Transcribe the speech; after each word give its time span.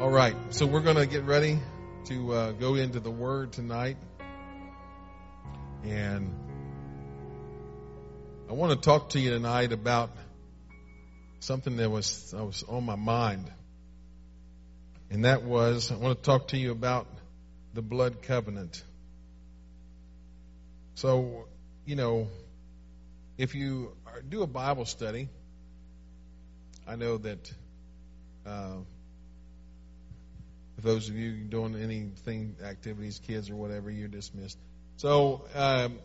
All 0.00 0.08
right, 0.08 0.34
so 0.48 0.64
we're 0.64 0.80
going 0.80 0.96
to 0.96 1.04
get 1.04 1.24
ready 1.24 1.58
to 2.06 2.32
uh, 2.32 2.52
go 2.52 2.74
into 2.74 3.00
the 3.00 3.10
Word 3.10 3.52
tonight. 3.52 3.98
And 5.84 6.34
I 8.48 8.54
want 8.54 8.72
to 8.72 8.78
talk 8.78 9.10
to 9.10 9.20
you 9.20 9.28
tonight 9.28 9.72
about 9.72 10.08
something 11.40 11.76
that 11.76 11.90
was, 11.90 12.30
that 12.30 12.42
was 12.42 12.64
on 12.66 12.86
my 12.86 12.96
mind. 12.96 13.52
And 15.10 15.26
that 15.26 15.42
was, 15.42 15.92
I 15.92 15.96
want 15.96 16.16
to 16.16 16.24
talk 16.24 16.48
to 16.48 16.56
you 16.56 16.70
about 16.70 17.06
the 17.74 17.82
blood 17.82 18.22
covenant. 18.22 18.82
So, 20.94 21.44
you 21.84 21.96
know, 21.96 22.28
if 23.36 23.54
you 23.54 23.94
do 24.26 24.40
a 24.40 24.46
Bible 24.46 24.86
study, 24.86 25.28
I 26.88 26.96
know 26.96 27.18
that 27.18 27.52
uh, 28.46 28.76
for 30.80 30.88
those 30.88 31.08
of 31.08 31.16
you 31.16 31.32
doing 31.32 31.74
anything, 31.74 32.56
activities, 32.64 33.20
kids 33.26 33.50
or 33.50 33.56
whatever, 33.56 33.90
you're 33.90 34.08
dismissed. 34.08 34.58
So, 34.96 35.44
um, 35.54 35.98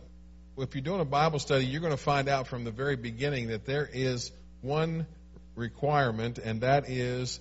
if 0.58 0.74
you're 0.74 0.82
doing 0.82 1.00
a 1.00 1.06
Bible 1.06 1.38
study, 1.38 1.66
you're 1.66 1.80
going 1.80 1.92
to 1.92 2.02
find 2.02 2.28
out 2.28 2.46
from 2.46 2.64
the 2.64 2.70
very 2.70 2.96
beginning 2.96 3.48
that 3.48 3.66
there 3.66 3.88
is 3.90 4.32
one 4.62 5.06
requirement, 5.54 6.38
and 6.38 6.62
that 6.62 6.88
is 6.88 7.40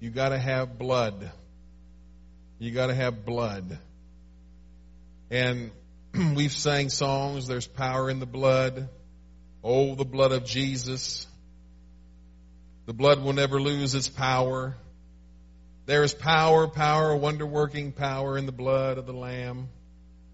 you 0.00 0.10
got 0.10 0.30
to 0.30 0.38
have 0.38 0.78
blood. 0.78 1.30
You 2.58 2.72
got 2.72 2.88
to 2.88 2.94
have 2.94 3.24
blood. 3.24 3.78
And 5.30 5.70
we've 6.34 6.52
sang 6.52 6.88
songs, 6.88 7.46
there's 7.46 7.66
power 7.66 8.10
in 8.10 8.18
the 8.18 8.26
blood. 8.26 8.88
Oh, 9.64 9.94
the 9.94 10.04
blood 10.04 10.32
of 10.32 10.44
Jesus. 10.44 11.26
The 12.86 12.92
blood 12.92 13.22
will 13.22 13.32
never 13.32 13.60
lose 13.60 13.94
its 13.94 14.08
power. 14.08 14.76
There 15.84 16.04
is 16.04 16.14
power, 16.14 16.68
power, 16.68 17.16
wonder 17.16 17.44
working 17.44 17.92
power 17.92 18.38
in 18.38 18.46
the 18.46 18.52
blood 18.52 18.98
of 18.98 19.06
the 19.06 19.12
Lamb. 19.12 19.68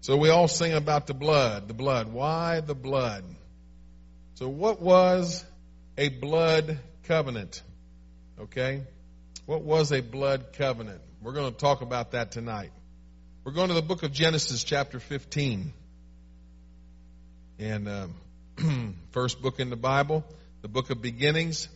So 0.01 0.15
we 0.15 0.29
all 0.29 0.47
sing 0.47 0.73
about 0.73 1.07
the 1.07 1.15
blood, 1.15 1.67
the 1.67 1.73
blood. 1.73 2.13
Why 2.13 2.61
the 2.61 2.75
blood? 2.75 3.23
So 4.35 4.47
what 4.47 4.79
was 4.79 5.43
a 5.97 6.09
blood 6.09 6.79
covenant? 7.03 7.63
Okay? 8.39 8.83
What 9.47 9.63
was 9.63 9.91
a 9.91 10.01
blood 10.01 10.53
covenant? 10.53 11.01
We're 11.21 11.33
going 11.33 11.51
to 11.51 11.57
talk 11.57 11.81
about 11.81 12.11
that 12.11 12.31
tonight. 12.31 12.71
We're 13.43 13.51
going 13.53 13.69
to 13.69 13.73
the 13.73 13.81
book 13.81 14.03
of 14.03 14.13
Genesis, 14.13 14.63
chapter 14.63 14.99
15. 14.99 15.73
And 17.57 17.89
um, 17.89 18.95
first 19.11 19.41
book 19.41 19.59
in 19.59 19.71
the 19.71 19.75
Bible, 19.75 20.23
the 20.61 20.67
book 20.67 20.91
of 20.91 21.01
beginnings, 21.01 21.67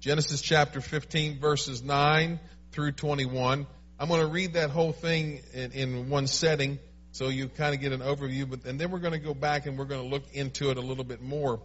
Genesis 0.00 0.42
chapter 0.42 0.80
15, 0.80 1.38
verses 1.38 1.82
9 1.82 2.40
through 2.72 2.92
21. 2.92 3.66
I'm 3.98 4.08
going 4.08 4.20
to 4.20 4.26
read 4.26 4.54
that 4.54 4.70
whole 4.70 4.92
thing 4.92 5.42
in, 5.52 5.72
in 5.72 6.10
one 6.10 6.26
setting 6.26 6.78
so 7.12 7.28
you 7.28 7.48
kind 7.48 7.74
of 7.74 7.80
get 7.80 7.92
an 7.92 8.00
overview, 8.00 8.48
but 8.48 8.64
and 8.64 8.80
then 8.80 8.90
we're 8.90 8.98
going 8.98 9.12
to 9.12 9.18
go 9.18 9.34
back 9.34 9.66
and 9.66 9.78
we're 9.78 9.84
going 9.84 10.02
to 10.02 10.08
look 10.08 10.24
into 10.32 10.70
it 10.70 10.78
a 10.78 10.80
little 10.80 11.04
bit 11.04 11.20
more. 11.20 11.60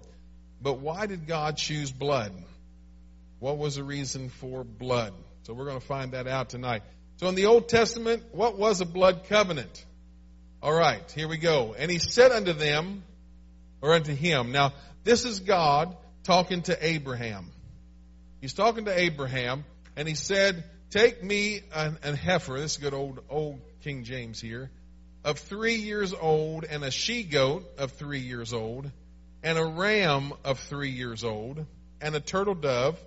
But 0.61 0.79
why 0.79 1.05
did 1.05 1.25
God 1.25 1.55
choose 1.55 1.89
blood? 1.89 2.33
What 3.39 3.57
was 3.57 3.75
the 3.75 3.83
reason 3.83 4.29
for 4.29 4.65
blood? 4.65 5.13
So 5.43 5.53
we're 5.53 5.65
going 5.65 5.79
to 5.79 5.85
find 5.85 6.11
that 6.11 6.27
out 6.27 6.49
tonight. 6.49 6.83
So 7.17 7.29
in 7.29 7.35
the 7.35 7.45
Old 7.45 7.69
Testament, 7.69 8.23
what 8.33 8.57
was 8.57 8.81
a 8.81 8.85
blood 8.85 9.25
covenant? 9.29 9.85
All 10.61 10.73
right, 10.73 11.09
here 11.11 11.29
we 11.29 11.37
go. 11.37 11.75
And 11.77 11.89
he 11.89 11.99
said 11.99 12.31
unto 12.31 12.51
them, 12.51 13.03
or 13.81 13.93
unto 13.93 14.13
him. 14.13 14.51
Now, 14.51 14.73
this 15.03 15.23
is 15.23 15.39
God 15.39 15.95
talking 16.23 16.63
to 16.63 16.77
Abraham. 16.85 17.51
He's 18.41 18.53
talking 18.53 18.85
to 18.85 18.99
Abraham, 18.99 19.63
and 19.95 20.07
he 20.07 20.15
said, 20.15 20.63
Take 20.89 21.21
me 21.21 21.61
an, 21.75 21.97
an 22.03 22.15
heifer, 22.15 22.59
this 22.59 22.73
is 22.73 22.77
good 22.77 22.93
old, 22.93 23.19
old 23.29 23.59
King 23.83 24.05
James 24.05 24.39
here, 24.39 24.71
of 25.25 25.37
three 25.39 25.75
years 25.75 26.13
old, 26.13 26.63
and 26.63 26.83
a 26.83 26.91
she 26.91 27.23
goat 27.23 27.65
of 27.77 27.91
three 27.93 28.21
years 28.21 28.53
old, 28.53 28.89
and 29.43 29.57
a 29.57 29.65
ram 29.65 30.31
of 30.45 30.59
three 30.59 30.91
years 30.91 31.25
old, 31.25 31.65
and 31.99 32.15
a 32.15 32.21
turtle 32.21 32.55
dove, 32.55 32.97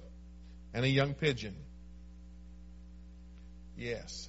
and 0.75 0.85
a 0.85 0.89
young 0.89 1.15
pigeon. 1.15 1.57
Yes. 3.79 4.29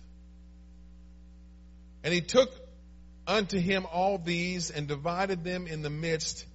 And 2.06 2.13
he 2.13 2.22
took 2.22 2.50
unto 3.28 3.59
him 3.59 3.85
all 3.91 4.18
these 4.18 4.72
and 4.72 4.88
divided 4.88 5.44
them 5.44 5.68
in 5.68 5.81
the 5.81 5.89
midst 5.89 6.45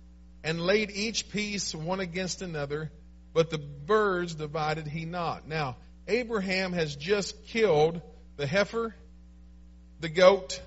and 0.43 0.61
laid 0.61 0.91
each 0.91 1.29
piece 1.31 1.75
one 1.75 2.01
against 2.01 2.41
another, 2.41 2.91
but 3.35 3.51
the 3.51 3.59
birds 3.59 4.35
divided 4.35 4.87
he 4.87 5.05
not. 5.05 5.47
Now, 5.47 5.77
Abraham 6.09 6.73
has 6.73 6.95
just 6.95 7.47
killed 7.47 8.01
the 8.37 8.47
heifer, 8.47 8.95
the 10.01 10.09
goat, 10.09 10.61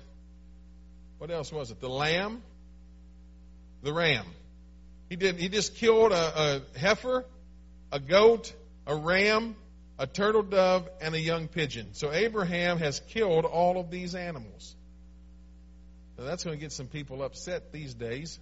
what 1.18 1.30
else 1.30 1.52
was 1.52 1.70
it? 1.70 1.80
The 1.80 1.88
lamb, 1.88 2.42
the 3.82 3.92
ram. 3.92 4.24
He 5.10 5.16
did. 5.16 5.36
He 5.36 5.48
just 5.48 5.74
killed 5.74 6.12
a, 6.12 6.62
a 6.74 6.78
heifer, 6.78 7.26
a 7.92 8.00
goat, 8.00 8.52
a 8.86 8.96
ram, 8.96 9.54
a 9.98 10.06
turtle 10.06 10.42
dove, 10.42 10.88
and 11.02 11.14
a 11.14 11.20
young 11.20 11.48
pigeon. 11.48 11.88
So 11.92 12.10
Abraham 12.10 12.78
has 12.78 13.00
killed 13.00 13.44
all 13.44 13.78
of 13.78 13.90
these 13.90 14.14
animals. 14.14 14.74
Now 16.16 16.24
that's 16.24 16.42
going 16.42 16.56
to 16.56 16.60
get 16.60 16.72
some 16.72 16.86
people 16.86 17.22
upset 17.22 17.70
these 17.70 17.92
days. 17.92 18.38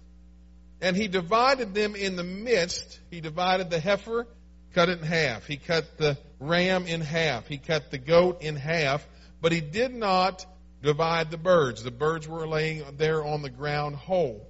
And 0.81 0.95
he 0.95 1.09
divided 1.09 1.73
them 1.73 1.95
in 1.95 2.15
the 2.15 2.23
midst. 2.23 2.99
He 3.11 3.19
divided 3.19 3.69
the 3.69 3.79
heifer, 3.79 4.25
cut 4.73 4.89
it 4.89 4.99
in 4.99 5.05
half. 5.05 5.45
He 5.45 5.57
cut 5.57 5.97
the 5.97 6.17
ram 6.39 6.87
in 6.87 7.01
half. 7.01 7.47
He 7.47 7.57
cut 7.57 7.91
the 7.91 7.97
goat 7.97 8.41
in 8.41 8.55
half. 8.55 9.07
But 9.41 9.51
he 9.51 9.61
did 9.61 9.93
not 9.93 10.45
divide 10.81 11.31
the 11.31 11.37
birds. 11.37 11.83
The 11.83 11.91
birds 11.91 12.27
were 12.27 12.47
laying 12.47 12.83
there 12.97 13.23
on 13.23 13.41
the 13.41 13.49
ground 13.49 13.95
whole. 13.95 14.47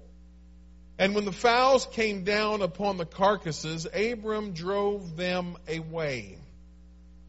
And 0.98 1.16
when 1.16 1.26
the 1.26 1.32
fowls 1.32 1.86
came 1.86 2.24
down 2.24 2.62
upon 2.62 2.98
the 2.98 3.06
carcasses, 3.06 3.88
Abram 3.94 4.52
drove 4.52 5.16
them 5.16 5.58
away. 5.68 6.38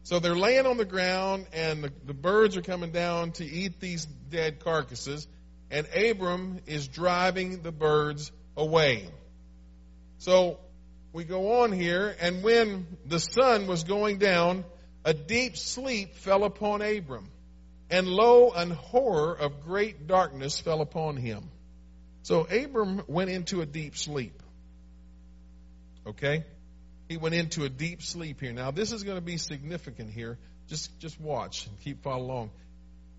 So 0.03 0.19
they're 0.19 0.35
laying 0.35 0.65
on 0.65 0.77
the 0.77 0.85
ground, 0.85 1.45
and 1.53 1.83
the, 1.83 1.93
the 2.05 2.13
birds 2.13 2.57
are 2.57 2.61
coming 2.61 2.91
down 2.91 3.31
to 3.33 3.45
eat 3.45 3.79
these 3.79 4.05
dead 4.05 4.59
carcasses, 4.59 5.27
and 5.69 5.87
Abram 5.95 6.59
is 6.65 6.87
driving 6.87 7.61
the 7.61 7.71
birds 7.71 8.31
away. 8.57 9.07
So 10.17 10.59
we 11.13 11.23
go 11.23 11.61
on 11.61 11.71
here, 11.71 12.15
and 12.21 12.43
when 12.43 12.85
the 13.05 13.19
sun 13.19 13.67
was 13.67 13.83
going 13.83 14.17
down, 14.17 14.63
a 15.03 15.13
deep 15.13 15.57
sleep 15.57 16.15
fell 16.15 16.43
upon 16.43 16.81
Abram. 16.81 17.29
And 17.89 18.07
lo, 18.07 18.51
an 18.51 18.71
horror 18.71 19.33
of 19.35 19.65
great 19.65 20.07
darkness 20.07 20.59
fell 20.59 20.81
upon 20.81 21.17
him. 21.17 21.49
So 22.23 22.47
Abram 22.49 23.03
went 23.07 23.29
into 23.29 23.61
a 23.61 23.65
deep 23.65 23.97
sleep. 23.97 24.41
Okay? 26.07 26.45
He 27.09 27.17
went 27.17 27.35
into 27.35 27.65
a 27.65 27.69
deep 27.69 28.01
sleep 28.01 28.39
here. 28.39 28.53
Now, 28.53 28.71
this 28.71 28.93
is 28.93 29.03
going 29.03 29.17
to 29.17 29.21
be 29.21 29.35
significant 29.37 30.11
here. 30.11 30.37
Just, 30.69 30.97
just 30.99 31.19
watch 31.19 31.67
and 31.67 31.77
keep 31.81 32.03
following 32.03 32.29
along. 32.29 32.51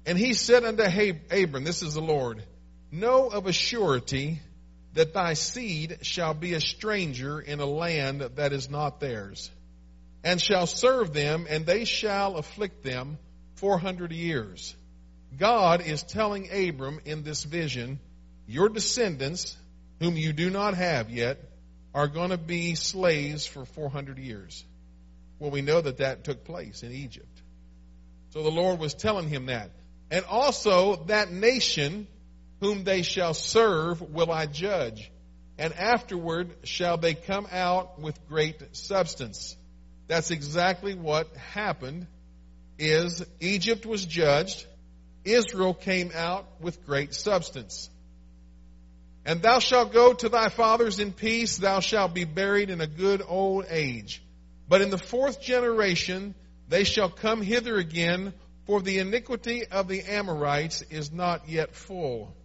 And 0.06 0.16
he 0.16 0.32
said 0.32 0.64
unto 0.64 0.82
Abram, 0.82 1.64
this 1.64 1.82
is 1.82 1.94
the 1.94 2.00
Lord, 2.00 2.42
Know 2.91 3.28
of 3.28 3.47
a 3.47 3.53
surety 3.53 4.41
that 4.94 5.14
thy 5.14 5.34
seed 5.34 5.98
shall 6.03 6.34
be 6.34 6.54
a 6.54 6.60
stranger 6.60 7.41
in 7.41 7.60
a 7.60 7.66
land 7.66 8.20
that 8.36 8.53
is 8.53 8.69
not 8.69 9.00
theirs, 9.00 9.50
and 10.22 10.41
shall 10.41 10.66
serve 10.66 11.12
them, 11.12 11.47
and 11.48 11.64
they 11.64 11.84
shall 11.84 12.36
afflict 12.36 12.82
them 12.82 13.19
400 13.56 14.12
years. 14.12 14.75
God 15.38 15.80
is 15.80 16.03
telling 16.03 16.48
Abram 16.53 17.00
in 17.04 17.22
this 17.22 17.44
vision, 17.44 18.00
your 18.47 18.69
descendants, 18.69 19.56
whom 19.98 20.16
you 20.16 20.32
do 20.32 20.50
not 20.50 20.75
have 20.75 21.10
yet, 21.10 21.38
are 21.94 22.09
going 22.09 22.30
to 22.30 22.38
be 22.38 22.74
slaves 22.74 23.47
for 23.47 23.64
400 23.64 24.19
years. 24.19 24.64
Well, 25.38 25.50
we 25.50 25.62
know 25.62 25.80
that 25.80 25.98
that 25.98 26.24
took 26.24 26.44
place 26.44 26.82
in 26.82 26.92
Egypt. 26.92 27.42
So 28.30 28.42
the 28.42 28.50
Lord 28.50 28.78
was 28.78 28.94
telling 28.94 29.28
him 29.28 29.47
that. 29.47 29.71
And 30.10 30.24
also, 30.27 30.97
that 31.06 31.33
nation 31.33 32.06
whom 32.62 32.84
they 32.84 33.03
shall 33.03 33.34
serve 33.34 34.00
will 34.00 34.30
I 34.30 34.47
judge, 34.47 35.10
and 35.59 35.72
afterward 35.72 36.48
shall 36.62 36.97
they 36.97 37.12
come 37.12 37.48
out 37.50 38.00
with 38.00 38.28
great 38.28 38.76
substance. 38.76 39.56
That's 40.06 40.30
exactly 40.30 40.94
what 40.94 41.36
happened 41.36 42.06
is 42.78 43.24
Egypt 43.41 43.84
was 43.84 44.06
judged, 44.06 44.64
Israel 45.24 45.74
came 45.74 46.12
out 46.14 46.47
with 46.60 46.86
great 46.86 47.14
substance. 47.14 47.91
And 49.26 49.42
thou 49.42 49.58
shalt 49.58 49.92
go 49.92 50.12
to 50.12 50.28
thy 50.28 50.48
fathers 50.48 51.00
in 51.00 51.12
peace, 51.12 51.56
thou 51.56 51.80
shalt 51.80 52.15
be 52.15 52.24
buried 52.24 52.70
in 52.70 52.80
a 52.80 52.86
good 52.86 53.22
old 53.26 53.66
age. 53.70 54.22
But 54.68 54.82
in 54.82 54.91
the 54.91 54.98
fourth 54.98 55.42
generation 55.42 56.36
they 56.68 56.84
shall 56.84 57.10
come 57.10 57.42
hither 57.42 57.76
again, 57.76 58.34
for 58.66 58.80
the 58.80 59.00
iniquity 59.00 59.66
of 59.66 59.88
the 59.88 60.03
Amorites 60.03 60.82
is 60.82 61.10
not 61.10 61.48
yet 61.48 61.74
full. 61.74 62.36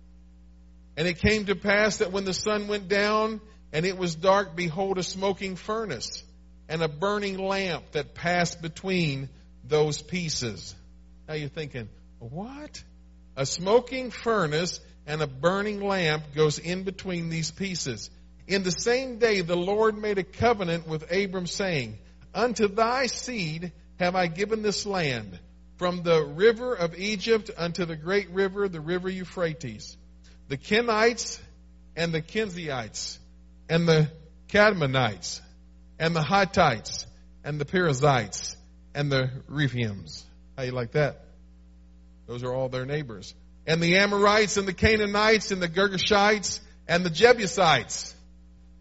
And 0.97 1.07
it 1.07 1.19
came 1.19 1.45
to 1.45 1.55
pass 1.55 1.97
that 1.99 2.11
when 2.11 2.25
the 2.25 2.33
sun 2.33 2.67
went 2.67 2.87
down 2.87 3.39
and 3.71 3.85
it 3.85 3.97
was 3.97 4.15
dark, 4.15 4.55
behold, 4.55 4.97
a 4.97 5.03
smoking 5.03 5.55
furnace 5.55 6.23
and 6.67 6.81
a 6.81 6.87
burning 6.87 7.37
lamp 7.37 7.91
that 7.91 8.15
passed 8.15 8.61
between 8.61 9.29
those 9.63 10.01
pieces. 10.01 10.75
Now 11.27 11.35
you're 11.35 11.49
thinking, 11.49 11.87
what? 12.17 12.83
A 13.35 13.45
smoking 13.45 14.09
furnace 14.09 14.79
and 15.05 15.21
a 15.21 15.27
burning 15.27 15.81
lamp 15.81 16.23
goes 16.33 16.57
in 16.57 16.83
between 16.83 17.29
these 17.29 17.51
pieces. 17.51 18.09
In 18.47 18.63
the 18.63 18.71
same 18.71 19.19
day, 19.19 19.41
the 19.41 19.55
Lord 19.55 19.97
made 19.97 20.17
a 20.17 20.23
covenant 20.23 20.87
with 20.87 21.11
Abram, 21.11 21.47
saying, 21.47 21.97
Unto 22.33 22.67
thy 22.67 23.07
seed 23.07 23.71
have 23.99 24.15
I 24.15 24.27
given 24.27 24.61
this 24.61 24.85
land, 24.85 25.37
from 25.77 26.01
the 26.01 26.23
river 26.23 26.73
of 26.73 26.97
Egypt 26.97 27.51
unto 27.55 27.85
the 27.85 27.95
great 27.95 28.29
river, 28.31 28.67
the 28.67 28.81
river 28.81 29.09
Euphrates. 29.09 29.96
The 30.47 30.57
Kenites 30.57 31.39
and 31.95 32.13
the 32.13 32.21
Kenzites, 32.21 33.17
and 33.69 33.87
the 33.87 34.09
Kadmonites, 34.49 35.41
and 35.99 36.15
the 36.15 36.23
Hittites, 36.23 37.05
and 37.43 37.59
the 37.59 37.65
Perizzites, 37.65 38.55
and 38.93 39.11
the 39.11 39.29
Rephaims. 39.49 40.23
How 40.57 40.63
you 40.63 40.71
like 40.71 40.91
that? 40.91 41.25
Those 42.27 42.43
are 42.43 42.53
all 42.53 42.69
their 42.69 42.85
neighbors. 42.85 43.33
And 43.65 43.81
the 43.81 43.97
Amorites, 43.97 44.57
and 44.57 44.67
the 44.67 44.73
Canaanites, 44.73 45.51
and 45.51 45.61
the 45.61 45.67
Girgashites, 45.67 46.59
and 46.87 47.05
the 47.05 47.09
Jebusites 47.09 48.13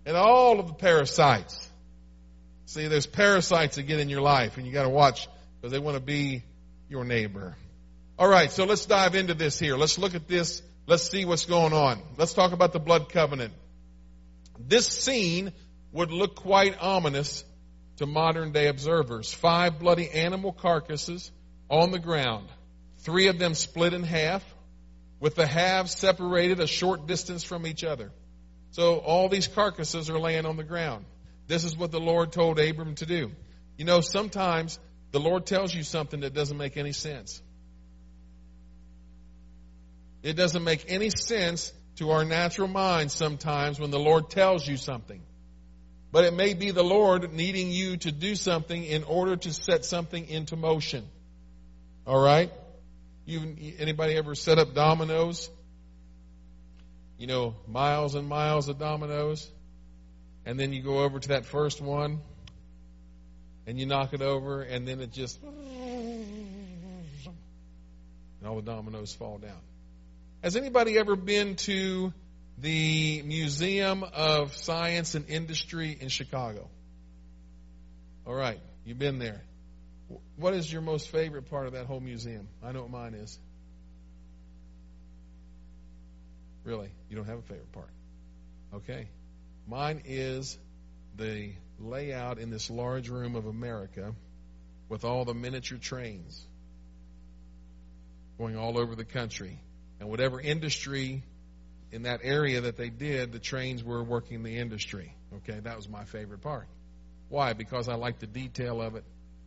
and 0.07 0.17
all 0.17 0.61
of 0.61 0.69
the 0.69 0.73
parasites. 0.73 1.69
See, 2.67 2.87
there's 2.87 3.07
parasites 3.07 3.77
that 3.77 3.83
get 3.83 4.01
in 4.01 4.09
your 4.09 4.23
life, 4.23 4.57
and 4.57 4.67
you 4.67 4.73
got 4.73 4.85
to 4.85 4.89
watch 4.89 5.29
because 5.61 5.73
they 5.73 5.79
want 5.79 5.97
to 5.97 6.03
be 6.03 6.45
your 6.89 7.05
neighbor. 7.05 7.57
All 8.19 8.29
right, 8.29 8.51
so 8.51 8.65
let's 8.65 8.87
dive 8.87 9.15
into 9.15 9.35
this 9.35 9.59
here. 9.59 9.77
Let's 9.77 9.99
look 9.99 10.15
at 10.15 10.27
this. 10.29 10.63
Let's 10.87 11.11
see 11.11 11.25
what's 11.25 11.47
going 11.47 11.73
on. 11.73 12.01
Let's 12.17 12.33
talk 12.33 12.53
about 12.53 12.73
the 12.73 12.79
blood 12.79 13.09
covenant. 13.09 13.53
This 14.59 14.87
scene 14.87 15.53
would 15.93 16.13
look 16.13 16.37
quite 16.37 16.81
ominous 16.81 17.45
to 17.97 18.07
modern 18.07 18.53
day 18.53 18.69
observers. 18.69 19.33
Five 19.33 19.81
bloody 19.81 20.09
animal 20.09 20.53
carcasses 20.53 21.33
on 21.69 21.91
the 21.91 21.99
ground, 21.99 22.49
three 22.99 23.27
of 23.27 23.39
them 23.39 23.55
split 23.55 23.95
in 23.95 24.05
half, 24.05 24.45
with 25.19 25.35
the 25.35 25.47
halves 25.47 25.93
separated 25.99 26.61
a 26.61 26.67
short 26.69 27.07
distance 27.07 27.43
from 27.43 27.67
each 27.67 27.83
other. 27.83 28.13
So 28.71 28.99
all 28.99 29.29
these 29.29 29.49
carcasses 29.49 30.09
are 30.09 30.21
laying 30.21 30.47
on 30.47 30.57
the 30.57 30.65
ground. 30.65 31.05
This 31.49 31.65
is 31.65 31.77
what 31.77 31.91
the 31.91 32.01
Lord 32.01 32.31
told 32.31 32.61
Abram 32.61 32.95
to 32.97 33.07
do. 33.07 33.33
You 33.77 33.85
know, 33.85 34.01
sometimes 34.01 34.79
the 35.11 35.21
Lord 35.21 35.47
tells 35.47 35.75
you 35.75 35.83
something 35.83 36.21
that 36.21 36.35
doesn't 36.35 36.57
make 36.57 36.77
any 36.77 36.93
sense. 36.93 37.43
It 40.27 40.37
doesn't 40.37 40.65
make 40.65 40.85
any 40.89 41.11
sense 41.11 41.73
to 41.97 42.11
our 42.11 42.25
natural 42.25 42.69
minds 42.69 43.15
sometimes 43.15 43.79
when 43.79 43.91
the 43.91 43.99
Lord 43.99 44.31
tells 44.31 44.67
you 44.67 44.77
something. 44.77 45.23
But 46.13 46.25
it 46.25 46.35
may 46.35 46.55
be 46.55 46.71
the 46.71 46.85
Lord 46.85 47.33
needing 47.33 47.71
you 47.71 47.97
to 47.99 48.13
do 48.13 48.35
something 48.35 48.83
in 48.83 49.05
order 49.05 49.37
to 49.37 49.53
set 49.53 49.85
something 49.85 50.29
into 50.29 50.57
motion. 50.57 51.05
All 52.07 52.21
right? 52.21 52.51
You 53.25 53.57
anybody 53.79 54.15
ever 54.17 54.35
set 54.35 54.59
up 54.59 54.75
dominoes? 54.75 55.51
you 57.19 57.27
know, 57.27 57.55
miles 57.67 58.15
and 58.15 58.29
miles 58.29 58.69
of 58.69 58.79
dominoes, 58.79 59.51
and 60.45 60.61
then 60.61 60.73
you 60.73 60.83
go 60.83 60.99
over 61.03 61.19
to 61.19 61.29
that 61.29 61.47
first 61.47 61.81
one, 61.81 62.21
and 63.67 63.81
you 63.81 63.87
knock 63.87 64.13
it 64.13 64.21
over, 64.23 64.63
and 64.63 64.87
then 64.87 65.01
it 65.01 65.13
just, 65.13 65.43
and 65.43 67.07
all 68.45 68.57
the 68.57 68.63
dominoes 68.63 69.15
fall 69.15 69.39
down. 69.39 69.61
Has 70.47 70.55
anybody 70.55 70.97
ever 70.97 71.17
been 71.17 71.57
to 71.57 72.13
the 72.57 73.21
Museum 73.23 74.05
of 74.05 74.55
Science 74.55 75.17
and 75.17 75.29
Industry 75.29 75.99
in 76.01 76.09
Chicago? 76.09 76.71
All 78.25 78.33
right, 78.33 78.61
you've 78.85 79.01
been 79.01 79.19
there. 79.19 79.43
What 80.37 80.55
is 80.55 80.73
your 80.73 80.83
most 80.83 81.09
favorite 81.09 81.51
part 81.51 81.67
of 81.67 81.73
that 81.73 81.87
whole 81.87 81.99
museum? 81.99 82.47
I 82.63 82.71
know 82.71 82.83
what 82.83 82.93
mine 82.93 83.15
is. 83.15 83.37
Really, 86.63 86.91
you 87.11 87.17
don't 87.17 87.27
have 87.27 87.39
a 87.39 87.43
favorite 87.43 87.73
part. 87.73 87.91
Okay. 88.73 89.09
Mine 89.67 90.03
is 90.05 90.57
the 91.17 91.55
layout 91.81 92.39
in 92.39 92.51
this 92.51 92.71
large 92.71 93.09
room 93.09 93.35
of 93.35 93.47
America 93.47 94.15
with 94.89 95.05
all 95.05 95.25
the 95.25 95.35
miniature 95.35 95.79
trains 95.79 96.41
going 98.39 98.57
all 98.57 98.79
over 98.79 98.95
the 98.95 99.05
country. 99.05 99.59
And 100.01 100.09
whatever 100.09 100.41
industry 100.41 101.23
in 101.91 102.03
that 102.03 102.21
area 102.23 102.63
that 102.63 102.77
they 102.77 102.91
did, 102.91 103.33
the 103.33 103.39
trains 103.39 103.83
were 103.83 104.03
working 104.03 104.43
the 104.43 104.59
industry. 104.59 105.15
Okay, 105.37 105.59
that 105.61 105.77
was 105.77 105.89
my 105.89 106.05
favorite 106.05 106.43
part. 106.43 106.67
Why? 107.29 107.53
Because 107.53 107.89
I 107.89 107.95
like 107.95 108.19
the 108.19 108.27
detail 108.27 108.81
of 108.81 108.95
it. 108.95 109.05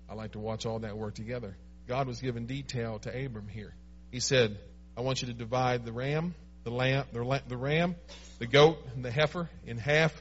I 0.09 0.15
like 0.15 0.31
to 0.31 0.39
watch 0.39 0.65
all 0.65 0.79
that 0.79 0.97
work 0.97 1.15
together. 1.15 1.55
God 1.87 2.07
was 2.07 2.19
giving 2.19 2.45
detail 2.45 2.99
to 2.99 3.25
Abram 3.25 3.47
here. 3.47 3.73
He 4.11 4.19
said, 4.19 4.57
I 4.97 5.01
want 5.01 5.21
you 5.21 5.27
to 5.27 5.33
divide 5.33 5.85
the 5.85 5.91
ram 5.91 6.33
the 6.63 6.71
lamb, 6.71 7.05
the 7.11 7.57
ram, 7.57 7.95
the 8.37 8.47
goat, 8.47 8.77
and 8.95 9.03
the 9.03 9.11
heifer 9.11 9.49
in 9.65 9.77
half. 9.77 10.13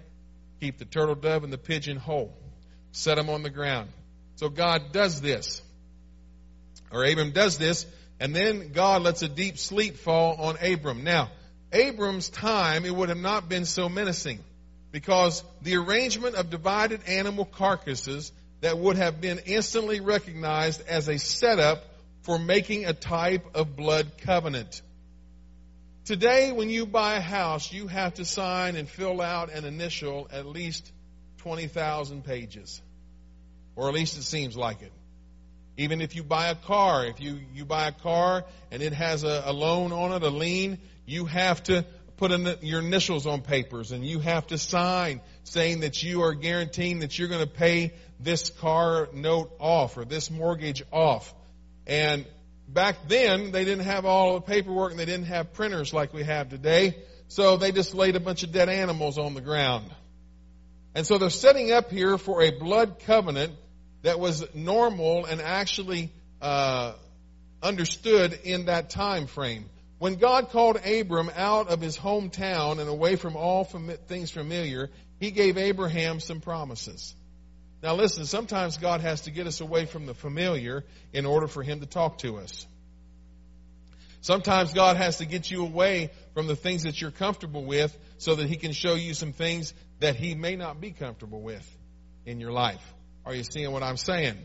Keep 0.61 0.79
the 0.79 0.85
turtle 0.85 1.15
dove 1.15 1.45
and 1.45 1.53
the 1.53 1.59
pigeon 1.59 1.97
whole. 1.97 2.37
Set 2.93 3.17
them 3.17 3.31
on 3.31 3.43
the 3.43 3.51
ground. 3.51 3.91
So 4.37 4.49
God 4.49 4.93
does 4.93 5.21
this. 5.21 5.63
Or 6.91 7.05
Abram 7.05 7.33
does 7.33 7.59
this, 7.59 7.87
and 8.20 8.35
then 8.35 8.73
God 8.73 9.03
lets 9.03 9.23
a 9.23 9.29
deep 9.29 9.59
sleep 9.59 9.97
fall 9.97 10.37
on 10.37 10.56
Abram. 10.62 11.05
Now, 11.05 11.31
Abram's 11.73 12.29
time, 12.29 12.85
it 12.85 12.94
would 12.94 13.09
have 13.09 13.19
not 13.19 13.49
been 13.49 13.65
so 13.65 13.88
menacing 13.88 14.41
because 14.91 15.43
the 15.62 15.76
arrangement 15.76 16.35
of 16.35 16.50
divided 16.50 17.00
animal 17.06 17.44
carcasses 17.44 18.32
that 18.61 18.79
would 18.79 18.97
have 18.97 19.20
been 19.20 19.38
instantly 19.47 20.00
recognized 20.00 20.87
as 20.88 21.09
a 21.09 21.19
setup 21.19 21.85
for 22.23 22.38
making 22.38 22.87
a 22.87 22.93
type 22.93 23.55
of 23.55 23.76
blood 23.76 24.19
covenant. 24.19 24.82
Today, 26.05 26.53
when 26.53 26.71
you 26.71 26.87
buy 26.87 27.17
a 27.17 27.21
house, 27.21 27.73
you 27.73 27.87
have 27.87 28.14
to 28.14 28.25
sign 28.25 28.76
and 28.76 28.88
fill 28.88 29.21
out 29.21 29.53
an 29.53 29.64
initial 29.64 30.26
at 30.32 30.47
least 30.47 30.91
20,000 31.38 32.25
pages. 32.25 32.81
Or 33.76 33.88
at 33.88 33.94
least 33.94 34.17
it 34.17 34.23
seems 34.23 34.56
like 34.56 34.82
it. 34.82 34.93
Even 35.79 36.01
if 36.01 36.17
you 36.17 36.25
buy 36.25 36.49
a 36.49 36.57
car, 36.57 37.07
if 37.07 37.21
you, 37.21 37.39
you 37.55 37.65
buy 37.65 37.87
a 37.87 37.93
car 37.93 38.45
and 38.73 38.83
it 38.83 38.93
has 38.93 39.23
a, 39.23 39.45
a 39.47 39.53
loan 39.53 39.93
on 39.93 40.13
it, 40.13 40.25
a 40.25 40.29
lien, 40.29 40.79
you 41.07 41.25
have 41.25 41.63
to 41.63 41.87
put 42.17 42.33
in 42.33 42.53
your 42.63 42.81
initials 42.81 43.29
on 43.29 43.43
papers 43.43 43.93
and 43.93 44.05
you 44.05 44.19
have 44.19 44.45
to 44.49 44.59
sign 44.59 45.21
saying 45.45 45.81
that 45.81 46.03
you 46.03 46.23
are 46.23 46.35
guaranteeing 46.35 46.99
that 46.99 47.17
you're 47.17 47.29
going 47.29 47.45
to 47.45 47.51
pay 47.51 47.95
this 48.19 48.51
car 48.51 49.09
note 49.13 49.53
off 49.61 49.97
or 49.97 50.05
this 50.05 50.33
mortgage 50.33 50.83
off. 50.91 51.33
And 51.87 52.27
back 52.67 52.97
then 53.07 53.53
they 53.53 53.65
didn't 53.65 53.85
have 53.85 54.05
all 54.05 54.35
the 54.35 54.41
paperwork 54.41 54.91
and 54.91 54.99
they 54.99 55.05
didn't 55.05 55.26
have 55.26 55.52
printers 55.52 55.95
like 55.95 56.12
we 56.12 56.25
have 56.25 56.49
today. 56.49 56.97
So 57.29 57.57
they 57.57 57.71
just 57.71 57.95
laid 57.95 58.17
a 58.17 58.21
bunch 58.21 58.43
of 58.43 58.50
dead 58.50 58.69
animals 58.69 59.17
on 59.17 59.35
the 59.35 59.41
ground. 59.41 59.88
And 60.93 61.07
so 61.07 61.19
they're 61.19 61.31
setting 61.31 61.71
up 61.71 61.93
here 61.93 62.19
for 62.19 62.43
a 62.43 62.50
blood 62.50 62.99
covenant 63.07 63.52
that 64.02 64.21
was 64.21 64.45
normal 64.55 65.25
and 65.25 65.40
actually 65.40 66.12
uh, 66.40 66.93
understood 67.62 68.38
in 68.45 68.67
that 68.67 68.90
time 68.90 69.26
frame. 69.26 69.67
When 69.99 70.17
God 70.17 70.50
called 70.50 70.76
Abram 70.85 71.31
out 71.35 71.69
of 71.69 71.81
his 71.81 71.97
hometown 71.97 72.78
and 72.78 72.88
away 72.88 73.17
from 73.17 73.37
all 73.37 73.64
fam- 73.64 73.97
things 74.07 74.31
familiar, 74.31 74.90
he 75.19 75.33
gave 75.33 75.59
Abraham 75.59 76.21
some 76.21 76.40
promises. 76.40 77.14
Now 77.83 77.95
listen, 77.95 78.25
sometimes 78.25 78.76
God 78.76 79.00
has 79.00 79.23
to 79.23 79.31
get 79.31 79.47
us 79.47 79.61
away 79.61 79.87
from 79.87 80.07
the 80.07 80.14
familiar 80.14 80.85
in 81.12 81.26
order 81.26 81.47
for 81.47 81.62
Him 81.62 81.81
to 81.81 81.87
talk 81.87 82.19
to 82.19 82.38
us. 82.38 82.67
Sometimes 84.21 84.73
God 84.73 84.97
has 84.97 85.19
to 85.19 85.26
get 85.26 85.49
you 85.49 85.62
away 85.62 86.11
from 86.35 86.49
the 86.49 86.57
things 86.57 86.83
that 86.83 87.00
you're 87.00 87.12
comfortable 87.12 87.64
with 87.64 87.97
so 88.19 88.35
that 88.35 88.49
He 88.49 88.57
can 88.57 88.73
show 88.73 88.95
you 88.95 89.14
some 89.14 89.33
things 89.33 89.75
that 90.00 90.17
He 90.17 90.35
may 90.35 90.57
not 90.57 90.81
be 90.81 90.90
comfortable 90.90 91.40
with 91.40 91.78
in 92.26 92.40
your 92.40 92.50
life. 92.50 92.83
Are 93.28 93.35
you 93.35 93.44
seeing 93.44 93.70
what 93.73 93.82
I'm 93.82 93.99
saying? 93.99 94.38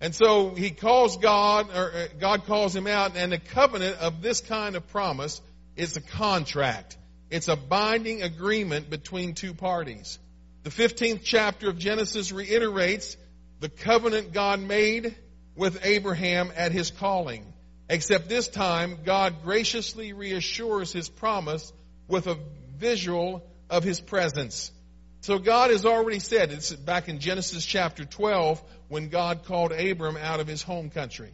And 0.00 0.14
so 0.14 0.54
He 0.54 0.70
calls 0.70 1.18
God, 1.18 1.68
or 1.76 1.92
uh, 1.92 2.06
God 2.18 2.46
calls 2.46 2.74
Him 2.74 2.86
out, 2.86 3.14
and 3.14 3.32
the 3.32 3.38
covenant 3.38 3.98
of 3.98 4.22
this 4.22 4.40
kind 4.40 4.76
of 4.76 4.88
promise 4.88 5.42
is 5.76 5.98
a 5.98 6.00
contract. 6.00 6.96
It's 7.28 7.48
a 7.48 7.56
binding 7.56 8.22
agreement 8.22 8.88
between 8.88 9.34
two 9.34 9.52
parties. 9.52 10.18
The 10.62 10.70
15th 10.70 11.20
chapter 11.22 11.68
of 11.68 11.76
Genesis 11.76 12.32
reiterates 12.32 13.18
the 13.60 13.68
covenant 13.68 14.32
God 14.32 14.58
made 14.58 15.14
with 15.54 15.84
Abraham 15.84 16.50
at 16.56 16.72
his 16.72 16.90
calling. 16.90 17.44
Except 17.90 18.30
this 18.30 18.48
time, 18.48 19.00
God 19.04 19.42
graciously 19.44 20.14
reassures 20.14 20.94
his 20.94 21.10
promise 21.10 21.74
with 22.08 22.26
a 22.26 22.38
visual 22.78 23.46
of 23.68 23.84
his 23.84 24.00
presence. 24.00 24.72
So 25.20 25.38
God 25.38 25.70
has 25.70 25.84
already 25.84 26.18
said, 26.18 26.50
it's 26.50 26.72
back 26.72 27.08
in 27.08 27.18
Genesis 27.18 27.64
chapter 27.64 28.04
12 28.04 28.62
when 28.88 29.10
God 29.10 29.44
called 29.44 29.72
Abram 29.72 30.16
out 30.16 30.40
of 30.40 30.46
his 30.46 30.62
home 30.62 30.88
country. 30.88 31.32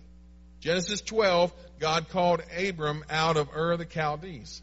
Genesis 0.60 1.00
12, 1.02 1.52
God 1.78 2.08
called 2.08 2.42
Abram 2.56 3.04
out 3.08 3.36
of 3.36 3.48
Ur 3.54 3.76
the 3.76 3.86
Chaldees. 3.88 4.60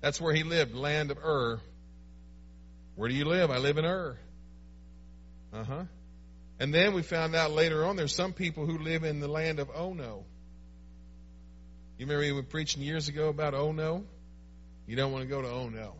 That's 0.00 0.20
where 0.20 0.34
he 0.34 0.42
lived, 0.42 0.74
land 0.74 1.10
of 1.10 1.18
Ur. 1.18 1.60
Where 2.96 3.08
do 3.08 3.14
you 3.14 3.24
live? 3.24 3.50
I 3.50 3.56
live 3.56 3.78
in 3.78 3.86
Ur. 3.86 4.18
Uh 5.52 5.64
huh. 5.64 5.84
And 6.60 6.74
then 6.74 6.92
we 6.92 7.02
found 7.02 7.34
out 7.34 7.52
later 7.52 7.84
on 7.86 7.96
there's 7.96 8.14
some 8.14 8.32
people 8.34 8.66
who 8.66 8.78
live 8.78 9.04
in 9.04 9.20
the 9.20 9.28
land 9.28 9.60
of 9.60 9.70
Ono. 9.74 10.24
You 11.96 12.06
remember 12.06 12.20
we 12.22 12.32
were 12.32 12.42
preaching 12.42 12.82
years 12.82 13.08
ago 13.08 13.28
about 13.28 13.54
Ono? 13.54 14.04
You 14.86 14.96
don't 14.96 15.12
want 15.12 15.22
to 15.22 15.28
go 15.28 15.40
to 15.40 15.48
oh 15.48 15.68
no. 15.68 15.94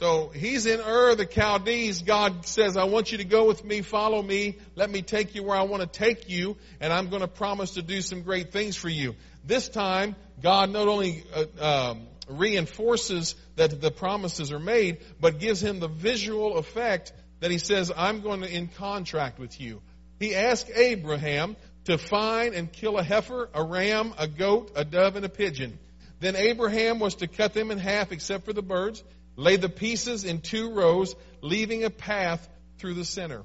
So 0.00 0.30
he's 0.30 0.64
in 0.64 0.80
Ur 0.80 1.14
the 1.14 1.26
Chaldees. 1.26 2.00
God 2.00 2.46
says, 2.46 2.78
I 2.78 2.84
want 2.84 3.12
you 3.12 3.18
to 3.18 3.24
go 3.24 3.46
with 3.46 3.62
me, 3.62 3.82
follow 3.82 4.22
me, 4.22 4.56
let 4.74 4.88
me 4.88 5.02
take 5.02 5.34
you 5.34 5.42
where 5.42 5.58
I 5.58 5.64
want 5.64 5.82
to 5.82 5.86
take 5.86 6.30
you, 6.30 6.56
and 6.80 6.90
I'm 6.90 7.10
going 7.10 7.20
to 7.20 7.28
promise 7.28 7.72
to 7.72 7.82
do 7.82 8.00
some 8.00 8.22
great 8.22 8.50
things 8.50 8.76
for 8.76 8.88
you. 8.88 9.14
This 9.44 9.68
time, 9.68 10.16
God 10.42 10.70
not 10.70 10.88
only 10.88 11.22
uh, 11.34 11.90
um, 11.90 12.06
reinforces 12.30 13.34
that 13.56 13.82
the 13.82 13.90
promises 13.90 14.52
are 14.52 14.58
made, 14.58 15.02
but 15.20 15.38
gives 15.38 15.62
him 15.62 15.80
the 15.80 15.88
visual 15.88 16.56
effect 16.56 17.12
that 17.40 17.50
he 17.50 17.58
says, 17.58 17.92
I'm 17.94 18.22
going 18.22 18.40
to 18.40 18.50
in 18.50 18.68
contract 18.68 19.38
with 19.38 19.60
you. 19.60 19.82
He 20.18 20.34
asked 20.34 20.70
Abraham 20.74 21.56
to 21.84 21.98
find 21.98 22.54
and 22.54 22.72
kill 22.72 22.96
a 22.96 23.02
heifer, 23.02 23.50
a 23.52 23.62
ram, 23.62 24.14
a 24.16 24.26
goat, 24.26 24.72
a 24.76 24.84
dove, 24.86 25.16
and 25.16 25.26
a 25.26 25.28
pigeon. 25.28 25.78
Then 26.20 26.36
Abraham 26.36 27.00
was 27.00 27.16
to 27.16 27.26
cut 27.26 27.52
them 27.52 27.70
in 27.70 27.78
half 27.78 28.12
except 28.12 28.46
for 28.46 28.54
the 28.54 28.62
birds, 28.62 29.02
lay 29.40 29.56
the 29.56 29.70
pieces 29.70 30.24
in 30.24 30.42
two 30.42 30.72
rows, 30.74 31.14
leaving 31.40 31.84
a 31.84 31.90
path 31.90 32.46
through 32.78 32.94
the 32.94 33.06
center. 33.06 33.42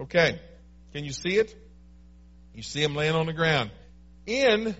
Okay. 0.00 0.40
Can 0.92 1.04
you 1.04 1.12
see 1.12 1.36
it? 1.36 1.54
You 2.54 2.62
see 2.62 2.82
them 2.82 2.94
laying 2.94 3.14
on 3.14 3.26
the 3.26 3.34
ground. 3.34 3.70
In 4.26 4.74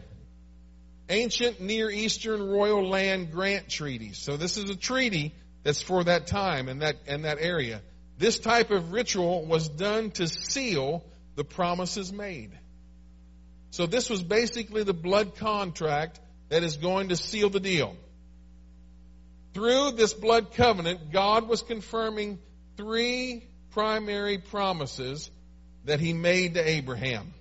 ancient 1.11 1.61
Near 1.61 1.91
Eastern 1.91 2.49
royal 2.49 2.89
land 2.89 3.31
grant 3.31 3.69
treaties. 3.69 4.19
So 4.19 4.39
this 4.39 4.57
is 4.57 4.71
a 4.71 4.77
treaty 4.77 5.35
that's 5.65 5.83
for 5.83 6.03
that 6.05 6.27
time 6.27 6.69
and 6.69 6.81
that, 6.81 6.97
and 7.07 7.27
that 7.27 7.37
area. 7.39 7.83
This 8.17 8.39
type 8.39 8.71
of 8.71 8.93
ritual 8.93 9.45
was 9.45 9.69
done 9.69 10.13
to 10.13 10.29
seal 10.29 11.05
the 11.37 11.45
promises 11.45 12.11
made. 12.11 12.59
So 13.71 13.87
this 13.87 14.09
was 14.09 14.23
basically 14.23 14.83
the 14.83 14.95
blood 14.95 15.37
contract 15.37 16.21
that 16.49 16.63
is 16.63 16.79
going 16.79 17.11
to 17.11 17.17
seal 17.17 17.51
the 17.51 17.61
deal. 17.61 17.97
Through 19.55 19.93
this 19.93 20.13
blood 20.13 20.53
covenant, 20.55 21.13
God 21.13 21.49
was 21.49 21.63
confirming 21.63 22.39
three 22.77 23.45
primary 23.71 24.39
promises 24.39 25.31
that 25.85 26.01
he 26.01 26.13
made 26.13 26.55
to 26.55 26.69
Abraham. 26.69 27.33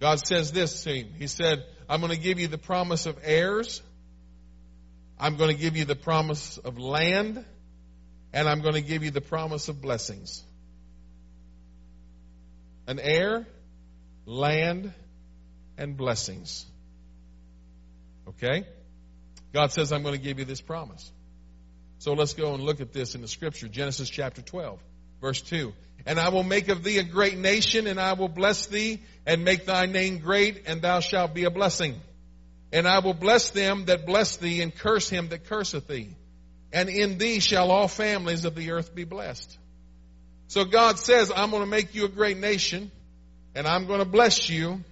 God 0.00 0.18
says 0.26 0.52
this 0.52 0.84
to 0.84 0.94
him. 0.94 1.14
He 1.18 1.26
said, 1.26 1.64
I'm 1.88 2.00
going 2.00 2.12
to 2.12 2.18
give 2.18 2.38
you 2.38 2.48
the 2.48 2.58
promise 2.58 3.06
of 3.06 3.18
heirs. 3.22 3.82
I'm 5.18 5.36
going 5.36 5.54
to 5.54 5.60
give 5.60 5.76
you 5.76 5.84
the 5.84 5.96
promise 5.96 6.58
of 6.58 6.78
land. 6.78 7.44
And 8.32 8.48
I'm 8.48 8.62
going 8.62 8.74
to 8.74 8.82
give 8.82 9.04
you 9.04 9.10
the 9.10 9.20
promise 9.20 9.68
of 9.68 9.80
blessings. 9.80 10.42
An 12.86 12.98
heir, 12.98 13.46
land, 14.26 14.92
and 15.78 15.96
blessings. 15.96 16.66
Okay? 18.28 18.64
God 19.52 19.70
says, 19.70 19.92
I'm 19.92 20.02
going 20.02 20.16
to 20.16 20.20
give 20.20 20.38
you 20.38 20.44
this 20.44 20.60
promise. 20.60 21.12
So 22.02 22.14
let's 22.14 22.34
go 22.34 22.52
and 22.52 22.64
look 22.64 22.80
at 22.80 22.92
this 22.92 23.14
in 23.14 23.20
the 23.20 23.28
scripture. 23.28 23.68
Genesis 23.68 24.10
chapter 24.10 24.42
12, 24.42 24.80
verse 25.20 25.40
2. 25.40 25.72
And 26.04 26.18
I 26.18 26.30
will 26.30 26.42
make 26.42 26.66
of 26.66 26.82
thee 26.82 26.98
a 26.98 27.04
great 27.04 27.38
nation, 27.38 27.86
and 27.86 28.00
I 28.00 28.14
will 28.14 28.26
bless 28.26 28.66
thee, 28.66 29.00
and 29.24 29.44
make 29.44 29.66
thy 29.66 29.86
name 29.86 30.18
great, 30.18 30.64
and 30.66 30.82
thou 30.82 30.98
shalt 30.98 31.32
be 31.32 31.44
a 31.44 31.50
blessing. 31.50 31.94
And 32.72 32.88
I 32.88 32.98
will 32.98 33.14
bless 33.14 33.50
them 33.50 33.84
that 33.84 34.04
bless 34.04 34.36
thee, 34.38 34.62
and 34.62 34.74
curse 34.74 35.08
him 35.08 35.28
that 35.28 35.44
curseth 35.44 35.86
thee. 35.86 36.16
And 36.72 36.88
in 36.88 37.18
thee 37.18 37.38
shall 37.38 37.70
all 37.70 37.86
families 37.86 38.44
of 38.44 38.56
the 38.56 38.72
earth 38.72 38.92
be 38.92 39.04
blessed. 39.04 39.56
So 40.48 40.64
God 40.64 40.98
says, 40.98 41.30
I'm 41.32 41.50
going 41.50 41.62
to 41.62 41.70
make 41.70 41.94
you 41.94 42.04
a 42.04 42.08
great 42.08 42.36
nation, 42.36 42.90
and 43.54 43.64
I'm 43.64 43.86
going 43.86 44.00
to 44.00 44.04
bless 44.04 44.50
you. 44.50 44.82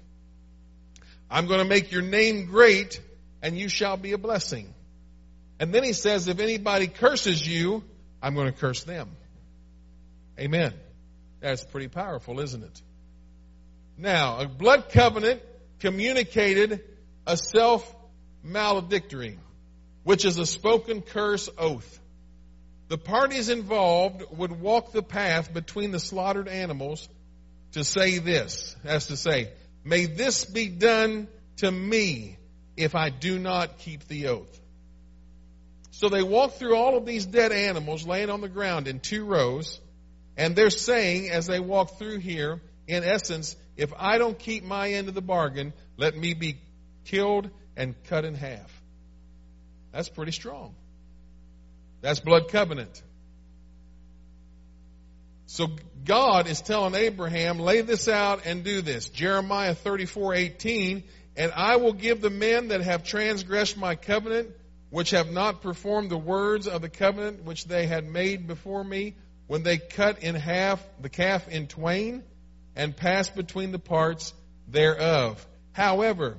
I'm 1.29 1.49
going 1.49 1.59
to 1.59 1.69
make 1.69 1.91
your 1.91 2.03
name 2.03 2.47
great, 2.47 3.01
and 3.43 3.59
you 3.59 3.69
shall 3.69 3.97
be 3.97 4.13
a 4.13 4.19
blessing. 4.19 4.73
And 5.61 5.75
then 5.75 5.85
he 5.85 5.93
says, 5.93 6.27
if 6.27 6.41
anybody 6.41 6.87
curses 6.87 7.47
you, 7.47 7.85
I'm 8.23 8.35
going 8.35 8.51
to 8.51 8.59
curse 8.59 8.83
them. 8.85 9.11
Amen. 10.39 10.73
That's 11.41 11.63
pretty 11.63 11.89
powerful, 11.89 12.41
isn't 12.41 12.65
it? 12.65 12.83
Now, 13.99 14.41
a 14.41 14.49
blood 14.49 14.89
covenant 14.89 15.43
communicated 15.79 16.83
a 17.27 17.37
self 17.37 17.95
maledictory, 18.43 19.39
which 20.03 20.25
is 20.25 20.39
a 20.39 20.47
spoken 20.47 21.03
curse 21.03 21.51
oath. 21.59 22.01
The 22.89 22.97
parties 22.97 23.51
involved 23.51 24.25
would 24.37 24.61
walk 24.61 24.93
the 24.93 25.03
path 25.03 25.53
between 25.53 25.91
the 25.91 26.01
slaughtered 26.01 26.49
animals 26.49 27.07
to 27.73 27.85
say 27.85 28.19
this, 28.19 28.75
as 28.83 29.09
to 29.09 29.17
say, 29.17 29.51
may 29.85 30.07
this 30.07 30.47
be 30.47 30.69
done 30.69 31.29
to 31.59 31.71
me 31.71 32.39
if 32.79 32.95
I 32.95 33.11
do 33.11 33.39
not 33.39 33.79
keep 33.79 34.09
the 34.09 34.29
oath. 34.29 34.60
So 36.01 36.09
they 36.09 36.23
walk 36.23 36.55
through 36.55 36.77
all 36.77 36.97
of 36.97 37.05
these 37.05 37.27
dead 37.27 37.53
animals 37.53 38.07
laying 38.07 38.31
on 38.31 38.41
the 38.41 38.49
ground 38.49 38.89
in 38.89 39.01
two 39.01 39.23
rows 39.23 39.79
and 40.35 40.57
they're 40.57 40.71
saying, 40.71 41.29
as 41.29 41.47
they 41.47 41.61
walk 41.61 41.99
through 41.99 42.21
here, 42.21 42.63
in 42.87 43.05
essence, 43.05 43.55
if 43.77 43.93
I 43.95 44.17
don't 44.17 44.39
keep 44.39 44.65
my 44.65 44.93
end 44.93 45.09
of 45.09 45.15
the 45.15 45.21
bargain, 45.21 45.75
let 45.99 46.17
me 46.17 46.33
be 46.33 46.57
killed 47.05 47.51
and 47.77 47.95
cut 48.05 48.25
in 48.25 48.35
half. 48.35 48.73
That's 49.93 50.09
pretty 50.09 50.33
strong. 50.33 50.75
That's 52.01 52.21
blood 52.21 52.49
covenant. 52.49 53.03
So 55.45 55.67
God 56.07 56.47
is 56.47 56.63
telling 56.63 56.95
Abraham, 56.95 57.59
lay 57.59 57.83
this 57.83 58.09
out 58.09 58.47
and 58.47 58.65
do 58.65 58.81
this. 58.81 59.11
Jeremiah 59.11 59.75
34, 59.75 60.33
18, 60.33 61.05
and 61.37 61.53
I 61.55 61.77
will 61.77 61.93
give 61.93 62.23
the 62.23 62.31
men 62.31 62.69
that 62.69 62.81
have 62.81 63.05
transgressed 63.05 63.77
my 63.77 63.97
covenant, 63.97 64.49
which 64.91 65.11
have 65.11 65.31
not 65.31 65.63
performed 65.63 66.11
the 66.11 66.19
words 66.19 66.67
of 66.67 66.83
the 66.83 66.89
covenant 66.89 67.45
which 67.45 67.65
they 67.65 67.87
had 67.87 68.05
made 68.05 68.47
before 68.47 68.83
me, 68.85 69.15
when 69.47 69.63
they 69.63 69.79
cut 69.79 70.23
in 70.23 70.35
half 70.35 70.85
the 71.01 71.09
calf 71.09 71.49
in 71.49 71.67
twain 71.67 72.23
and 72.77 72.97
passed 72.97 73.35
between 73.35 73.73
the 73.73 73.79
parts 73.79 74.33
thereof. 74.69 75.45
However, 75.73 76.39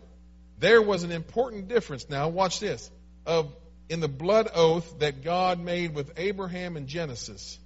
there 0.59 0.81
was 0.81 1.03
an 1.03 1.11
important 1.11 1.67
difference. 1.67 2.09
Now 2.09 2.29
watch 2.29 2.59
this. 2.59 2.89
Of 3.25 3.53
in 3.89 3.99
the 3.99 4.07
blood 4.07 4.49
oath 4.53 4.99
that 4.99 5.23
God 5.23 5.59
made 5.59 5.93
with 5.93 6.13
Abraham 6.17 6.77
in 6.77 6.87
Genesis. 6.87 7.59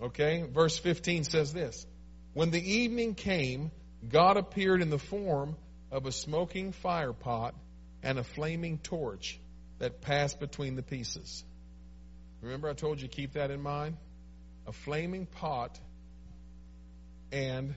Okay, 0.00 0.44
verse 0.48 0.78
15 0.78 1.24
says 1.24 1.52
this. 1.52 1.84
When 2.32 2.50
the 2.50 2.62
evening 2.62 3.14
came, 3.14 3.70
God 4.08 4.36
appeared 4.36 4.82
in 4.82 4.90
the 4.90 4.98
form 4.98 5.56
of 5.90 6.06
a 6.06 6.12
smoking 6.12 6.72
fire 6.72 7.12
pot 7.12 7.54
and 8.02 8.18
a 8.18 8.24
flaming 8.24 8.78
torch 8.78 9.40
that 9.78 10.00
passed 10.00 10.40
between 10.40 10.76
the 10.76 10.82
pieces. 10.82 11.44
Remember 12.40 12.68
I 12.68 12.74
told 12.74 13.00
you 13.00 13.08
keep 13.08 13.34
that 13.34 13.50
in 13.50 13.60
mind? 13.60 13.96
a 14.66 14.72
flaming 14.72 15.26
pot, 15.26 15.78
and 17.30 17.74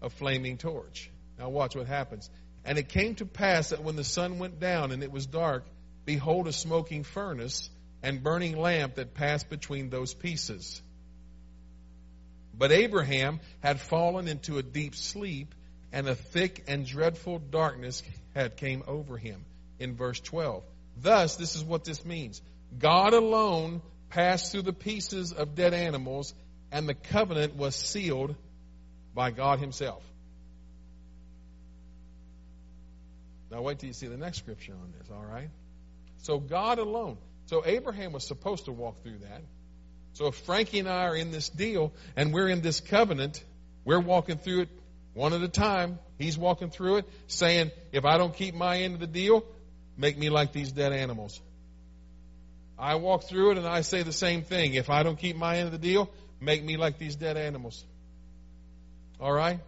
a 0.00 0.08
flaming 0.08 0.56
torch. 0.56 1.10
Now, 1.38 1.48
watch 1.48 1.74
what 1.74 1.86
happens. 1.86 2.30
And 2.64 2.78
it 2.78 2.88
came 2.88 3.16
to 3.16 3.26
pass 3.26 3.70
that 3.70 3.82
when 3.82 3.96
the 3.96 4.04
sun 4.04 4.38
went 4.38 4.60
down 4.60 4.92
and 4.92 5.02
it 5.02 5.10
was 5.10 5.26
dark, 5.26 5.64
behold, 6.04 6.46
a 6.46 6.52
smoking 6.52 7.02
furnace 7.02 7.68
and 8.02 8.22
burning 8.22 8.56
lamp 8.56 8.96
that 8.96 9.14
passed 9.14 9.50
between 9.50 9.90
those 9.90 10.14
pieces. 10.14 10.80
But 12.56 12.70
Abraham 12.70 13.40
had 13.60 13.80
fallen 13.80 14.28
into 14.28 14.58
a 14.58 14.62
deep 14.62 14.94
sleep, 14.94 15.54
and 15.92 16.08
a 16.08 16.14
thick 16.14 16.64
and 16.68 16.86
dreadful 16.86 17.38
darkness 17.38 18.02
had 18.34 18.56
came 18.56 18.84
over 18.86 19.18
him. 19.18 19.44
In 19.80 19.96
verse 19.96 20.20
12. 20.20 20.62
Thus, 20.96 21.36
this 21.36 21.56
is 21.56 21.64
what 21.64 21.84
this 21.84 22.04
means. 22.04 22.40
God 22.78 23.12
alone 23.14 23.82
passed 24.10 24.52
through 24.52 24.62
the 24.62 24.72
pieces 24.72 25.32
of 25.32 25.54
dead 25.54 25.74
animals, 25.74 26.34
and 26.70 26.88
the 26.88 26.94
covenant 26.94 27.56
was 27.56 27.74
sealed 27.74 28.34
by 29.14 29.30
God 29.30 29.58
Himself. 29.58 30.02
Now, 33.50 33.62
wait 33.62 33.78
till 33.78 33.86
you 33.86 33.92
see 33.92 34.08
the 34.08 34.16
next 34.16 34.38
scripture 34.38 34.72
on 34.72 34.92
this, 34.98 35.08
all 35.10 35.24
right? 35.24 35.48
So, 36.18 36.38
God 36.38 36.78
alone. 36.78 37.18
So, 37.46 37.62
Abraham 37.64 38.12
was 38.12 38.26
supposed 38.26 38.64
to 38.64 38.72
walk 38.72 39.02
through 39.02 39.18
that. 39.18 39.42
So, 40.14 40.26
if 40.26 40.34
Frankie 40.36 40.80
and 40.80 40.88
I 40.88 41.04
are 41.04 41.16
in 41.16 41.30
this 41.30 41.48
deal 41.48 41.92
and 42.16 42.32
we're 42.32 42.48
in 42.48 42.62
this 42.62 42.80
covenant, 42.80 43.44
we're 43.84 44.00
walking 44.00 44.38
through 44.38 44.62
it 44.62 44.68
one 45.12 45.32
at 45.32 45.42
a 45.42 45.48
time. 45.48 45.98
He's 46.18 46.36
walking 46.36 46.70
through 46.70 46.98
it 46.98 47.08
saying, 47.26 47.70
if 47.92 48.04
I 48.04 48.18
don't 48.18 48.34
keep 48.34 48.54
my 48.54 48.78
end 48.78 48.94
of 48.94 49.00
the 49.00 49.06
deal, 49.06 49.44
make 49.96 50.18
me 50.18 50.30
like 50.30 50.52
these 50.52 50.72
dead 50.72 50.92
animals. 50.92 51.40
I 52.78 52.96
walk 52.96 53.24
through 53.24 53.52
it 53.52 53.58
and 53.58 53.66
I 53.66 53.82
say 53.82 54.02
the 54.02 54.12
same 54.12 54.42
thing. 54.42 54.74
If 54.74 54.90
I 54.90 55.02
don't 55.02 55.18
keep 55.18 55.36
my 55.36 55.58
end 55.58 55.66
of 55.66 55.72
the 55.72 55.78
deal, 55.78 56.10
make 56.40 56.62
me 56.64 56.76
like 56.76 56.98
these 56.98 57.16
dead 57.16 57.36
animals. 57.36 57.84
All 59.20 59.32
right? 59.32 59.60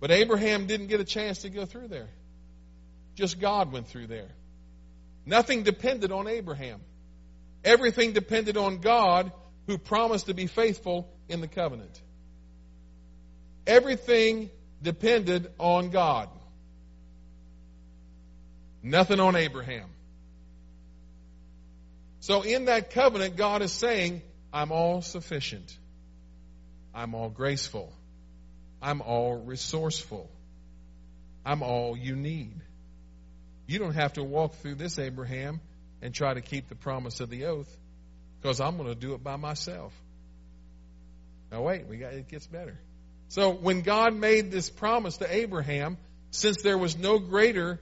But 0.00 0.10
Abraham 0.10 0.66
didn't 0.66 0.86
get 0.88 1.00
a 1.00 1.04
chance 1.04 1.42
to 1.42 1.50
go 1.50 1.66
through 1.66 1.88
there. 1.88 2.08
Just 3.14 3.40
God 3.40 3.72
went 3.72 3.88
through 3.88 4.06
there. 4.06 4.28
Nothing 5.24 5.62
depended 5.62 6.12
on 6.12 6.28
Abraham. 6.28 6.80
Everything 7.64 8.12
depended 8.12 8.56
on 8.56 8.78
God 8.78 9.32
who 9.66 9.78
promised 9.78 10.26
to 10.26 10.34
be 10.34 10.46
faithful 10.46 11.08
in 11.28 11.40
the 11.40 11.48
covenant. 11.48 12.00
Everything 13.66 14.50
depended 14.80 15.50
on 15.58 15.90
God. 15.90 16.28
Nothing 18.82 19.20
on 19.20 19.36
Abraham. 19.36 19.88
So 22.20 22.42
in 22.42 22.64
that 22.66 22.90
covenant, 22.90 23.36
God 23.36 23.62
is 23.62 23.72
saying, 23.72 24.22
I'm 24.52 24.72
all 24.72 25.02
sufficient. 25.02 25.76
I'm 26.94 27.14
all 27.14 27.28
graceful. 27.28 27.92
I'm 28.80 29.00
all 29.00 29.34
resourceful. 29.34 30.30
I'm 31.44 31.62
all 31.62 31.96
you 31.96 32.16
need. 32.16 32.60
You 33.66 33.78
don't 33.78 33.94
have 33.94 34.14
to 34.14 34.24
walk 34.24 34.54
through 34.56 34.76
this, 34.76 34.98
Abraham, 34.98 35.60
and 36.02 36.14
try 36.14 36.34
to 36.34 36.40
keep 36.40 36.68
the 36.68 36.74
promise 36.74 37.20
of 37.20 37.30
the 37.30 37.46
oath, 37.46 37.74
because 38.40 38.60
I'm 38.60 38.76
going 38.76 38.88
to 38.88 38.94
do 38.94 39.14
it 39.14 39.22
by 39.22 39.36
myself. 39.36 39.92
Now 41.50 41.62
wait, 41.62 41.86
we 41.86 41.96
got 41.96 42.12
it 42.12 42.28
gets 42.28 42.46
better. 42.46 42.78
So 43.28 43.50
when 43.50 43.82
God 43.82 44.14
made 44.14 44.50
this 44.50 44.70
promise 44.70 45.18
to 45.18 45.32
Abraham, 45.32 45.96
since 46.30 46.62
there 46.62 46.78
was 46.78 46.96
no 46.96 47.18
greater 47.18 47.80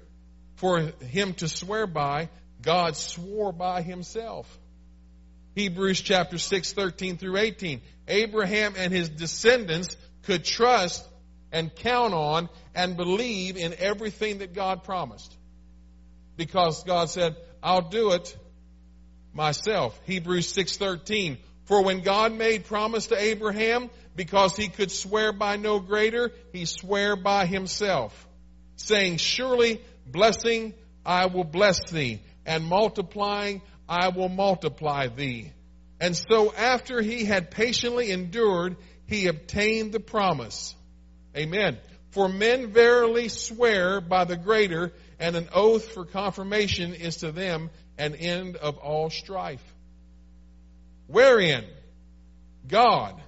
for 0.56 0.80
him 0.80 1.34
to 1.34 1.48
swear 1.48 1.86
by, 1.86 2.28
God 2.62 2.96
swore 2.96 3.52
by 3.52 3.82
himself. 3.82 4.58
Hebrews 5.54 6.00
chapter 6.00 6.38
6, 6.38 6.72
13 6.72 7.16
through 7.16 7.36
18. 7.36 7.80
Abraham 8.08 8.74
and 8.76 8.92
his 8.92 9.08
descendants 9.08 9.96
could 10.22 10.44
trust 10.44 11.06
and 11.52 11.74
count 11.74 12.14
on 12.14 12.48
and 12.74 12.96
believe 12.96 13.56
in 13.56 13.74
everything 13.78 14.38
that 14.38 14.54
God 14.54 14.82
promised. 14.82 15.36
Because 16.36 16.82
God 16.82 17.08
said, 17.10 17.36
I'll 17.62 17.88
do 17.88 18.12
it 18.12 18.36
myself. 19.32 19.98
Hebrews 20.04 20.52
6:13. 20.52 21.38
For 21.64 21.82
when 21.82 22.00
God 22.02 22.32
made 22.32 22.66
promise 22.66 23.06
to 23.06 23.16
Abraham, 23.18 23.88
because 24.16 24.56
he 24.56 24.68
could 24.68 24.90
swear 24.90 25.32
by 25.32 25.56
no 25.56 25.78
greater, 25.78 26.30
he 26.52 26.66
sware 26.66 27.16
by 27.16 27.46
himself, 27.46 28.28
saying, 28.76 29.16
Surely 29.16 29.80
blessing 30.06 30.74
I 31.04 31.26
will 31.26 31.44
bless 31.44 31.90
thee, 31.90 32.20
and 32.46 32.64
multiplying 32.64 33.62
I 33.88 34.08
will 34.08 34.28
multiply 34.28 35.08
thee. 35.08 35.52
And 36.00 36.16
so 36.16 36.52
after 36.52 37.00
he 37.00 37.24
had 37.24 37.50
patiently 37.50 38.10
endured, 38.10 38.76
he 39.06 39.26
obtained 39.26 39.92
the 39.92 40.00
promise. 40.00 40.74
Amen. 41.36 41.78
For 42.10 42.28
men 42.28 42.72
verily 42.72 43.28
swear 43.28 44.00
by 44.00 44.24
the 44.24 44.36
greater, 44.36 44.92
and 45.18 45.36
an 45.36 45.48
oath 45.52 45.92
for 45.92 46.04
confirmation 46.04 46.94
is 46.94 47.18
to 47.18 47.32
them 47.32 47.70
an 47.98 48.14
end 48.14 48.56
of 48.56 48.78
all 48.78 49.10
strife. 49.10 49.62
Wherein 51.06 51.64
God, 52.66 53.20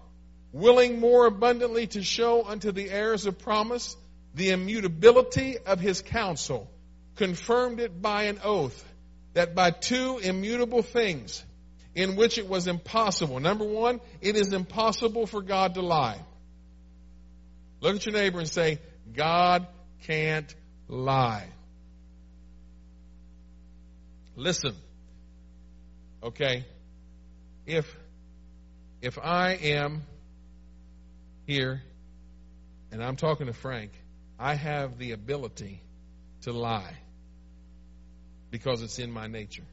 willing 0.53 0.99
more 0.99 1.27
abundantly 1.27 1.89
to 1.89 2.03
show 2.03 2.45
unto 2.45 2.73
the 2.73 2.89
heirs 2.91 3.27
of 3.27 3.39
promise 3.39 3.97
the 4.37 4.51
immutability 4.51 5.57
of 5.59 5.81
his 5.81 6.03
counsel, 6.03 6.71
confirmed 7.17 7.81
it 7.81 8.03
by 8.03 8.25
an 8.25 8.39
oath, 8.45 8.85
that 9.33 9.55
by 9.55 9.71
two 9.71 10.19
immutable 10.19 10.83
things, 10.83 11.43
in 11.95 12.17
which 12.17 12.37
it 12.37 12.47
was 12.47 12.67
impossible. 12.67 13.41
Number 13.41 13.65
one, 13.65 13.99
it 14.21 14.37
is 14.37 14.53
impossible 14.53 15.27
for 15.27 15.41
God 15.41 15.75
to 15.75 15.81
lie. 15.81 16.21
Look 17.81 17.97
at 17.97 18.05
your 18.05 18.15
neighbor 18.15 18.39
and 18.39 18.49
say, 18.49 18.79
God 19.15 19.67
can't 20.03 20.55
lie. 20.87 21.49
Listen. 24.37 24.75
Okay. 26.23 26.67
If 27.65 27.97
if 29.01 29.19
I 29.19 29.53
am 29.53 30.03
here 31.47 31.83
and 32.93 33.03
I'm 33.03 33.17
talking 33.17 33.47
to 33.47 33.53
Frank, 33.55 33.93
I 34.39 34.55
have 34.55 34.99
the 34.99 35.13
ability 35.13 35.81
to 36.43 36.53
lie 36.53 36.95
because 38.51 38.83
it's 38.83 38.99
in 38.99 39.11
my 39.11 39.27
nature. 39.27 39.65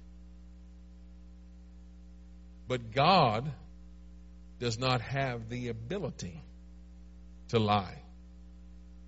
But 2.67 2.91
God 2.91 3.51
does 4.59 4.79
not 4.79 5.01
have 5.01 5.49
the 5.49 5.67
ability 5.67 6.41
to 7.49 7.59
lie. 7.59 7.97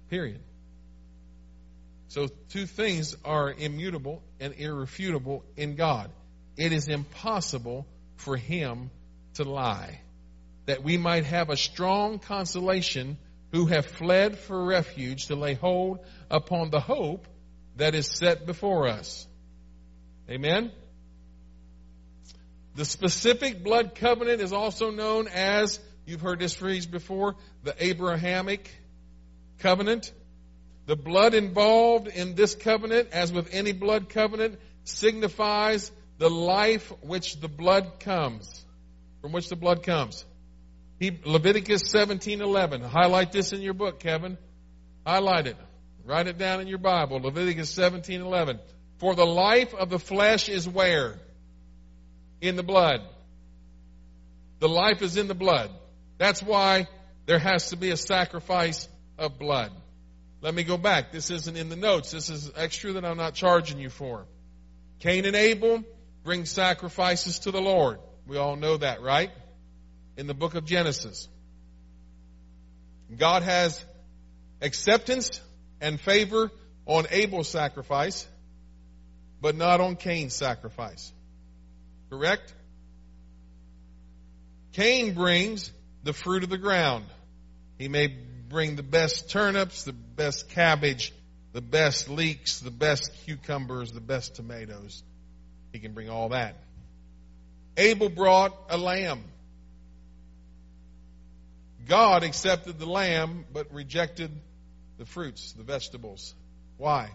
Period. 0.10 0.42
So, 2.10 2.28
two 2.50 2.66
things 2.66 3.16
are 3.26 3.52
immutable 3.52 4.22
and 4.40 4.54
irrefutable 4.58 5.44
in 5.58 5.76
God. 5.76 6.12
It 6.56 6.72
is 6.72 6.88
impossible 6.88 7.86
for 8.18 8.38
Him 8.38 8.90
to 9.36 9.44
lie. 9.44 10.00
That 10.66 10.84
we 10.84 10.98
might 10.98 11.26
have 11.26 11.50
a 11.50 11.58
strong 11.58 12.20
consolation 12.20 13.18
who 13.56 13.68
have 13.68 13.86
fled 13.86 14.38
for 14.38 14.66
refuge 14.66 15.28
to 15.28 15.36
lay 15.36 15.54
hold 15.54 16.00
upon 16.30 16.72
the 16.72 16.80
hope 16.82 17.26
that 17.78 17.96
is 17.96 18.06
set 18.06 18.46
before 18.46 18.86
us. 18.86 19.26
Amen? 20.30 20.74
The 22.76 22.84
specific 22.84 23.64
blood 23.64 23.96
covenant 23.96 24.42
is 24.42 24.52
also 24.52 24.92
known 24.92 25.30
as, 25.30 25.80
you've 26.06 26.20
heard 26.20 26.40
this 26.40 26.54
phrase 26.54 26.86
before, 26.86 27.36
the 27.64 27.74
Abrahamic 27.82 28.70
covenant. 29.60 30.12
The 30.86 30.98
blood 30.98 31.34
involved 31.34 32.10
in 32.10 32.36
this 32.36 32.56
covenant, 32.56 33.08
as 33.14 33.32
with 33.32 33.54
any 33.54 33.72
blood 33.72 34.10
covenant, 34.10 34.60
signifies 34.84 35.94
the 36.18 36.30
life 36.30 36.92
which 37.02 37.40
the 37.40 37.48
blood 37.48 38.02
comes, 38.02 38.66
from 39.22 39.32
which 39.32 39.48
the 39.48 39.56
blood 39.56 39.82
comes. 39.82 40.26
Leviticus 41.00 41.92
17:11. 41.92 42.82
Highlight 42.82 43.32
this 43.32 43.54
in 43.54 43.62
your 43.62 43.74
book, 43.74 44.00
Kevin. 44.00 44.38
Highlight 45.06 45.48
it. 45.48 45.58
Write 46.04 46.28
it 46.28 46.38
down 46.38 46.62
in 46.62 46.68
your 46.68 46.78
Bible. 46.78 47.20
Leviticus 47.20 47.72
17:11. 47.76 48.60
For 49.00 49.16
the 49.16 49.26
life 49.26 49.74
of 49.74 49.90
the 49.90 50.00
flesh 50.00 50.50
is 50.50 50.68
where? 50.68 51.20
in 52.42 52.56
the 52.56 52.64
blood. 52.64 53.02
The 54.60 54.70
life 54.70 55.02
is 55.02 55.18
in 55.18 55.28
the 55.28 55.36
blood. 55.36 55.70
That's 56.18 56.42
why 56.42 56.88
there 57.26 57.40
has 57.40 57.70
to 57.70 57.78
be 57.78 57.92
a 57.92 57.98
sacrifice 57.98 58.88
of 59.18 59.38
blood. 59.38 59.72
Let 60.42 60.54
me 60.54 60.64
go 60.64 60.78
back. 60.78 61.12
This 61.12 61.32
isn't 61.32 61.58
in 61.58 61.70
the 61.70 61.76
notes. 61.76 62.12
This 62.12 62.30
is 62.30 62.52
extra 62.56 62.94
that 62.94 63.06
I'm 63.06 63.18
not 63.18 63.34
charging 63.34 63.80
you 63.80 63.90
for. 63.90 64.26
Cain 65.00 65.26
and 65.26 65.36
Abel 65.36 65.84
bring 66.24 66.46
sacrifices 66.46 67.40
to 67.40 67.52
the 67.52 67.62
Lord. 67.62 68.00
We 68.28 68.38
all 68.38 68.56
know 68.56 68.78
that, 68.78 69.02
right? 69.02 69.32
In 70.18 70.28
the 70.28 70.34
book 70.34 70.56
of 70.56 70.66
Genesis. 70.66 71.28
God 73.16 73.44
has 73.44 73.84
acceptance 74.62 75.42
and 75.82 76.00
favor 76.00 76.52
on 76.86 77.06
Abel's 77.12 77.50
sacrifice, 77.50 78.28
but 79.42 79.56
not 79.56 79.82
on 79.82 79.96
Cain's 79.96 80.34
sacrifice. 80.34 81.12
Correct? 82.10 82.54
Cain 84.74 85.14
brings 85.14 85.72
the 86.04 86.14
fruit 86.14 86.44
of 86.44 86.50
the 86.50 86.58
ground. 86.58 87.06
He 87.78 87.88
may 87.88 88.08
bring 88.08 88.76
the 88.76 88.84
best 88.84 89.30
turnips, 89.30 89.84
the 89.84 89.94
best 89.94 90.50
cabbage, 90.50 91.14
the 91.54 91.62
best 91.62 92.10
leeks, 92.10 92.60
the 92.60 92.72
best 92.72 93.12
cucumbers, 93.26 93.92
the 93.92 94.02
best 94.02 94.36
tomatoes. 94.36 95.04
He 95.72 95.80
can 95.80 95.94
bring 95.94 96.10
all 96.10 96.30
that. 96.30 96.56
Abel 97.78 98.10
brought 98.10 98.54
a 98.70 98.78
lamb. 98.78 99.24
God 101.86 102.24
accepted 102.24 102.80
the 102.80 102.86
lamb 102.86 103.46
but 103.52 103.72
rejected 103.72 104.32
the 104.98 105.06
fruits, 105.06 105.54
the 105.54 105.64
vegetables. 105.64 106.34
Why? 106.78 107.12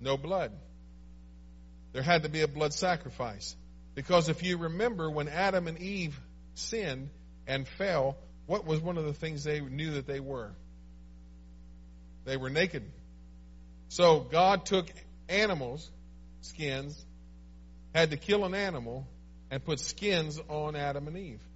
No 0.00 0.16
blood. 0.16 0.52
There 1.92 2.02
had 2.02 2.24
to 2.24 2.28
be 2.28 2.42
a 2.42 2.48
blood 2.48 2.74
sacrifice. 2.74 3.56
Because 3.94 4.28
if 4.28 4.42
you 4.42 4.58
remember 4.58 5.10
when 5.10 5.28
Adam 5.28 5.66
and 5.66 5.78
Eve 5.78 6.18
sinned 6.54 7.10
and 7.46 7.66
fell, 7.66 8.16
what 8.46 8.64
was 8.64 8.80
one 8.80 8.98
of 8.98 9.04
the 9.04 9.14
things 9.14 9.44
they 9.44 9.60
knew 9.60 9.92
that 9.92 10.06
they 10.06 10.20
were? 10.20 10.52
They 12.24 12.36
were 12.36 12.50
naked. 12.50 12.84
So 13.88 14.20
God 14.20 14.66
took 14.66 14.86
animals, 15.28 15.90
skins, 16.42 17.04
had 17.94 18.10
to 18.10 18.16
kill 18.16 18.44
an 18.44 18.54
animal, 18.54 19.06
and 19.50 19.64
put 19.64 19.80
skins 19.80 20.38
on 20.48 20.76
Adam 20.76 21.08
and 21.08 21.16
Eve 21.16 21.47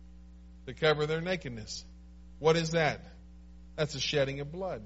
to 0.67 0.75
cover 0.75 1.07
their 1.07 1.21
nakedness. 1.21 1.85
What 2.39 2.57
is 2.57 2.71
that? 2.73 3.01
That's 3.77 3.95
a 3.95 4.01
shedding 4.01 4.41
of 4.41 4.53
blood. 4.53 4.83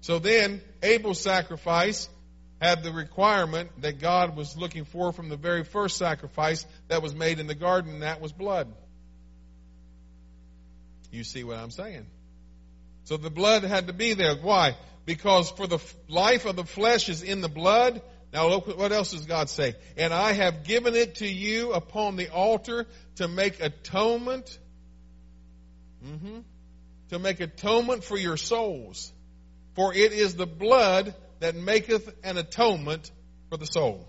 So 0.00 0.18
then, 0.18 0.60
Abel's 0.82 1.20
sacrifice 1.20 2.08
had 2.60 2.82
the 2.82 2.92
requirement 2.92 3.70
that 3.80 4.00
God 4.00 4.36
was 4.36 4.56
looking 4.56 4.84
for 4.84 5.12
from 5.12 5.28
the 5.28 5.36
very 5.36 5.64
first 5.64 5.96
sacrifice 5.96 6.64
that 6.88 7.02
was 7.02 7.14
made 7.14 7.40
in 7.40 7.46
the 7.46 7.54
garden, 7.54 7.94
and 7.94 8.02
that 8.02 8.20
was 8.20 8.32
blood. 8.32 8.72
You 11.10 11.24
see 11.24 11.44
what 11.44 11.58
I'm 11.58 11.70
saying? 11.70 12.06
So 13.04 13.16
the 13.16 13.30
blood 13.30 13.64
had 13.64 13.88
to 13.88 13.92
be 13.92 14.14
there. 14.14 14.34
Why? 14.36 14.76
Because 15.04 15.50
for 15.50 15.66
the 15.66 15.78
life 16.08 16.46
of 16.46 16.56
the 16.56 16.64
flesh 16.64 17.08
is 17.08 17.22
in 17.22 17.40
the 17.40 17.48
blood. 17.48 18.00
Now 18.32 18.48
look 18.48 18.66
what 18.78 18.92
else 18.92 19.12
does 19.12 19.26
God 19.26 19.50
say? 19.50 19.74
And 19.96 20.12
I 20.12 20.32
have 20.32 20.64
given 20.64 20.94
it 20.94 21.16
to 21.16 21.26
you 21.26 21.72
upon 21.72 22.16
the 22.16 22.30
altar 22.30 22.86
to 23.16 23.28
make 23.28 23.60
atonement. 23.60 24.58
Mm-hmm, 26.04 26.38
to 27.10 27.18
make 27.18 27.40
atonement 27.40 28.04
for 28.04 28.16
your 28.16 28.36
souls. 28.36 29.12
for 29.74 29.94
it 29.94 30.12
is 30.12 30.34
the 30.34 30.46
blood 30.46 31.14
that 31.40 31.54
maketh 31.54 32.12
an 32.24 32.36
atonement 32.36 33.10
for 33.48 33.56
the 33.56 33.64
soul. 33.66 34.08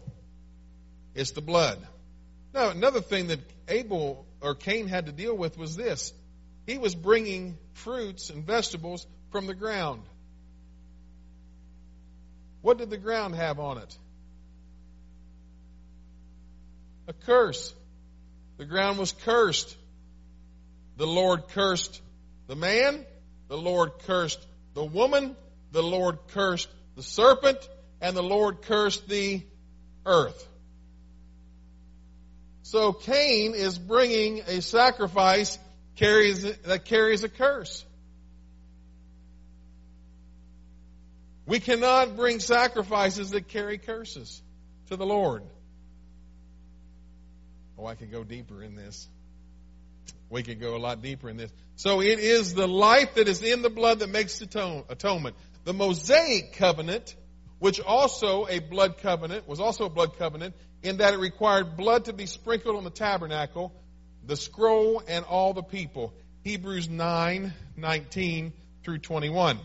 It's 1.16 1.32
the 1.32 1.42
blood. 1.42 1.80
Now, 2.54 2.70
another 2.70 3.02
thing 3.02 3.28
that 3.28 3.40
Abel 3.68 4.26
or 4.42 4.56
Cain 4.56 4.88
had 4.88 5.08
to 5.08 5.12
deal 5.12 5.36
with 5.36 5.58
was 5.58 5.76
this. 5.76 6.14
He 6.66 6.78
was 6.78 6.96
bringing 6.96 7.58
fruits 7.74 8.30
and 8.30 8.46
vegetables 8.46 9.06
from 9.32 9.48
the 9.48 9.56
ground. 9.56 10.04
What 12.62 12.78
did 12.78 12.90
the 12.90 12.98
ground 12.98 13.36
have 13.36 13.60
on 13.60 13.78
it? 13.78 13.98
A 17.08 17.13
curse. 17.13 17.74
The 18.58 18.66
ground 18.66 18.98
was 18.98 19.12
cursed. 19.12 19.76
The 20.98 21.08
Lord 21.08 21.48
cursed 21.50 22.02
the 22.48 22.56
man. 22.56 23.06
The 23.48 23.58
Lord 23.58 24.00
cursed 24.06 24.46
the 24.74 24.86
woman. 24.86 25.36
The 25.72 25.84
Lord 25.84 26.20
cursed 26.30 26.70
the 26.96 27.04
serpent. 27.04 27.58
And 28.02 28.16
the 28.16 28.24
Lord 28.24 28.62
cursed 28.62 29.08
the 29.08 29.42
earth. 30.06 30.48
So 32.63 32.94
Cain 32.94 33.54
is 33.56 33.78
bringing 33.78 34.39
a 34.48 34.62
sacrifice 34.62 35.60
carries, 35.96 36.44
that 36.62 36.86
carries 36.86 37.24
a 37.24 37.30
curse. 37.30 37.86
We 41.46 41.60
cannot 41.60 42.16
bring 42.16 42.39
sacrifices 42.39 43.32
that 43.32 43.50
carry 43.50 43.78
curses 43.78 44.42
to 44.88 44.96
the 44.96 45.06
Lord. 45.06 45.44
Oh, 47.78 47.86
I 47.86 47.96
could 47.96 48.12
go 48.12 48.24
deeper 48.24 48.62
in 48.62 48.76
this. 48.76 49.08
We 50.30 50.44
could 50.44 50.60
go 50.60 50.76
a 50.76 50.78
lot 50.78 51.02
deeper 51.02 51.30
in 51.30 51.38
this. 51.38 51.52
So 51.76 52.02
it 52.02 52.20
is 52.20 52.54
the 52.54 52.68
life 52.68 53.16
that 53.16 53.28
is 53.28 53.42
in 53.42 53.62
the 53.62 53.70
blood 53.70 54.00
that 54.00 54.10
makes 54.10 54.42
atonement. 54.42 55.36
The 55.64 55.74
Mosaic 55.74 56.54
covenant, 56.54 57.16
which 57.60 57.80
also 57.80 58.48
a 58.48 58.60
blood 58.60 58.98
covenant, 58.98 59.48
was 59.48 59.60
also 59.60 59.86
a 59.86 59.90
blood 59.90 60.18
covenant 60.18 60.56
in 60.82 60.98
that 60.98 61.14
it 61.14 61.20
required 61.20 61.78
blood 61.78 62.06
to 62.06 62.14
be 62.14 62.26
sprinkled 62.26 62.76
on 62.76 62.84
the 62.84 62.90
tabernacle, 62.90 63.74
the 64.26 64.36
scroll, 64.36 65.02
and 65.08 65.26
all 65.26 65.54
the 65.54 65.64
people. 65.64 66.14
Hebrews 66.44 66.90
9, 66.90 67.54
19 67.78 68.54
through 68.84 68.98
21. 68.98 69.60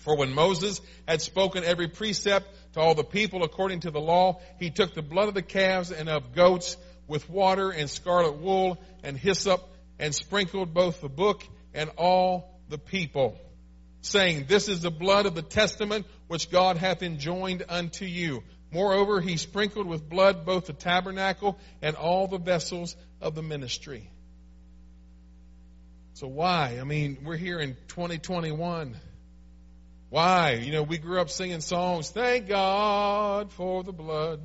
For 0.00 0.16
when 0.16 0.32
Moses 0.32 0.80
had 1.06 1.20
spoken 1.20 1.62
every 1.62 1.88
precept 1.88 2.46
to 2.72 2.80
all 2.80 2.94
the 2.94 3.04
people 3.04 3.44
according 3.44 3.80
to 3.80 3.90
the 3.90 4.00
law, 4.00 4.40
he 4.58 4.70
took 4.70 4.94
the 4.94 5.02
blood 5.02 5.28
of 5.28 5.34
the 5.34 5.42
calves 5.42 5.92
and 5.92 6.08
of 6.08 6.34
goats 6.34 6.76
with 7.10 7.28
water 7.28 7.70
and 7.70 7.90
scarlet 7.90 8.36
wool 8.36 8.80
and 9.02 9.18
hyssop 9.18 9.60
and 9.98 10.14
sprinkled 10.14 10.72
both 10.72 11.00
the 11.00 11.08
book 11.08 11.42
and 11.74 11.90
all 11.98 12.58
the 12.68 12.78
people, 12.78 13.36
saying, 14.00 14.46
This 14.48 14.68
is 14.68 14.80
the 14.80 14.92
blood 14.92 15.26
of 15.26 15.34
the 15.34 15.42
testament 15.42 16.06
which 16.28 16.50
God 16.50 16.76
hath 16.76 17.02
enjoined 17.02 17.64
unto 17.68 18.04
you. 18.04 18.44
Moreover, 18.72 19.20
he 19.20 19.36
sprinkled 19.36 19.88
with 19.88 20.08
blood 20.08 20.46
both 20.46 20.66
the 20.66 20.72
tabernacle 20.72 21.58
and 21.82 21.96
all 21.96 22.28
the 22.28 22.38
vessels 22.38 22.94
of 23.20 23.34
the 23.34 23.42
ministry. 23.42 24.08
So 26.12 26.28
why? 26.28 26.78
I 26.80 26.84
mean, 26.84 27.18
we're 27.24 27.36
here 27.36 27.58
in 27.58 27.76
2021. 27.88 28.96
Why? 30.10 30.52
You 30.52 30.70
know, 30.70 30.84
we 30.84 30.98
grew 30.98 31.20
up 31.20 31.28
singing 31.28 31.60
songs, 31.60 32.10
thank 32.10 32.46
God 32.46 33.50
for 33.52 33.82
the 33.82 33.92
blood. 33.92 34.40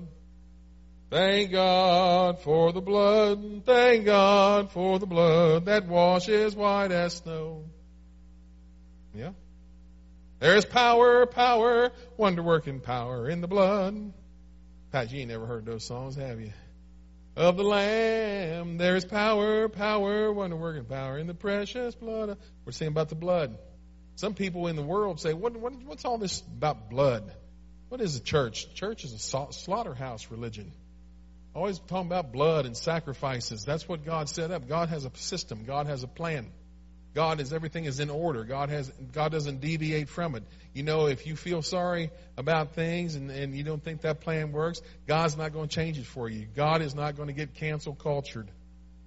Thank 1.16 1.54
God 1.54 2.42
for 2.42 2.74
the 2.74 2.82
blood. 2.82 3.64
Thank 3.66 4.04
God 4.04 4.74
for 4.74 5.00
the 5.00 5.06
blood 5.06 5.64
that 5.64 5.88
washes 5.88 6.54
white 6.58 6.92
as 6.92 7.14
snow. 7.14 7.64
Yeah. 9.14 9.30
There 10.40 10.58
is 10.58 10.66
power, 10.66 11.26
power, 11.26 11.94
wonder 12.18 12.44
working 12.44 12.82
power 12.82 13.30
in 13.30 13.40
the 13.40 13.48
blood. 13.48 14.12
Pat, 14.92 15.10
you 15.14 15.22
ain't 15.22 15.30
never 15.30 15.46
heard 15.46 15.66
those 15.66 15.86
songs, 15.86 16.18
have 16.18 16.42
you? 16.42 16.52
Of 17.38 17.56
the 17.56 17.64
Lamb, 17.64 18.78
there 18.78 18.98
is 18.98 19.06
power, 19.06 19.70
power, 19.70 20.34
wonder 20.34 20.58
working 20.58 20.84
power 20.84 21.18
in 21.18 21.28
the 21.28 21.34
precious 21.34 21.96
blood. 21.96 22.38
We're 22.66 22.74
saying 22.74 22.92
about 22.92 23.08
the 23.08 23.16
blood. 23.16 23.58
Some 24.16 24.34
people 24.34 24.68
in 24.68 24.76
the 24.76 24.84
world 24.84 25.22
say, 25.22 25.32
what, 25.32 25.56
what, 25.56 25.76
what's 25.86 26.04
all 26.04 26.18
this 26.18 26.42
about 26.42 26.90
blood? 26.90 27.34
What 27.88 28.02
is 28.02 28.18
a 28.18 28.22
church? 28.22 28.74
Church 28.74 29.06
is 29.06 29.14
a 29.14 29.54
slaughterhouse 29.54 30.30
religion. 30.30 30.74
Always 31.56 31.80
talking 31.80 32.08
about 32.08 32.34
blood 32.34 32.66
and 32.66 32.76
sacrifices. 32.76 33.64
That's 33.64 33.88
what 33.88 34.04
God 34.04 34.28
set 34.28 34.52
up. 34.52 34.68
God 34.68 34.90
has 34.90 35.06
a 35.06 35.12
system. 35.16 35.64
God 35.64 35.88
has 35.88 36.04
a 36.04 36.08
plan. 36.08 36.52
God 37.14 37.40
is 37.40 37.54
everything 37.54 37.86
is 37.86 38.02
in 38.02 38.10
order. 38.10 38.44
God 38.44 38.68
has 38.70 38.90
God 39.14 39.32
doesn't 39.32 39.62
deviate 39.62 40.10
from 40.10 40.36
it. 40.36 40.44
You 40.74 40.84
know, 40.84 41.08
if 41.08 41.26
you 41.26 41.38
feel 41.38 41.62
sorry 41.62 42.12
about 42.36 42.76
things 42.76 43.16
and, 43.16 43.32
and 43.32 43.56
you 43.56 43.64
don't 43.64 43.82
think 43.82 44.02
that 44.02 44.20
plan 44.20 44.52
works, 44.52 44.82
God's 45.08 45.38
not 45.38 45.54
going 45.54 45.70
to 45.70 45.74
change 45.74 45.98
it 45.98 46.06
for 46.06 46.28
you. 46.28 46.46
God 46.46 46.82
is 46.82 46.94
not 46.94 47.16
going 47.16 47.28
to 47.28 47.34
get 47.34 47.56
cancel 47.56 47.96
cultured. 47.96 48.52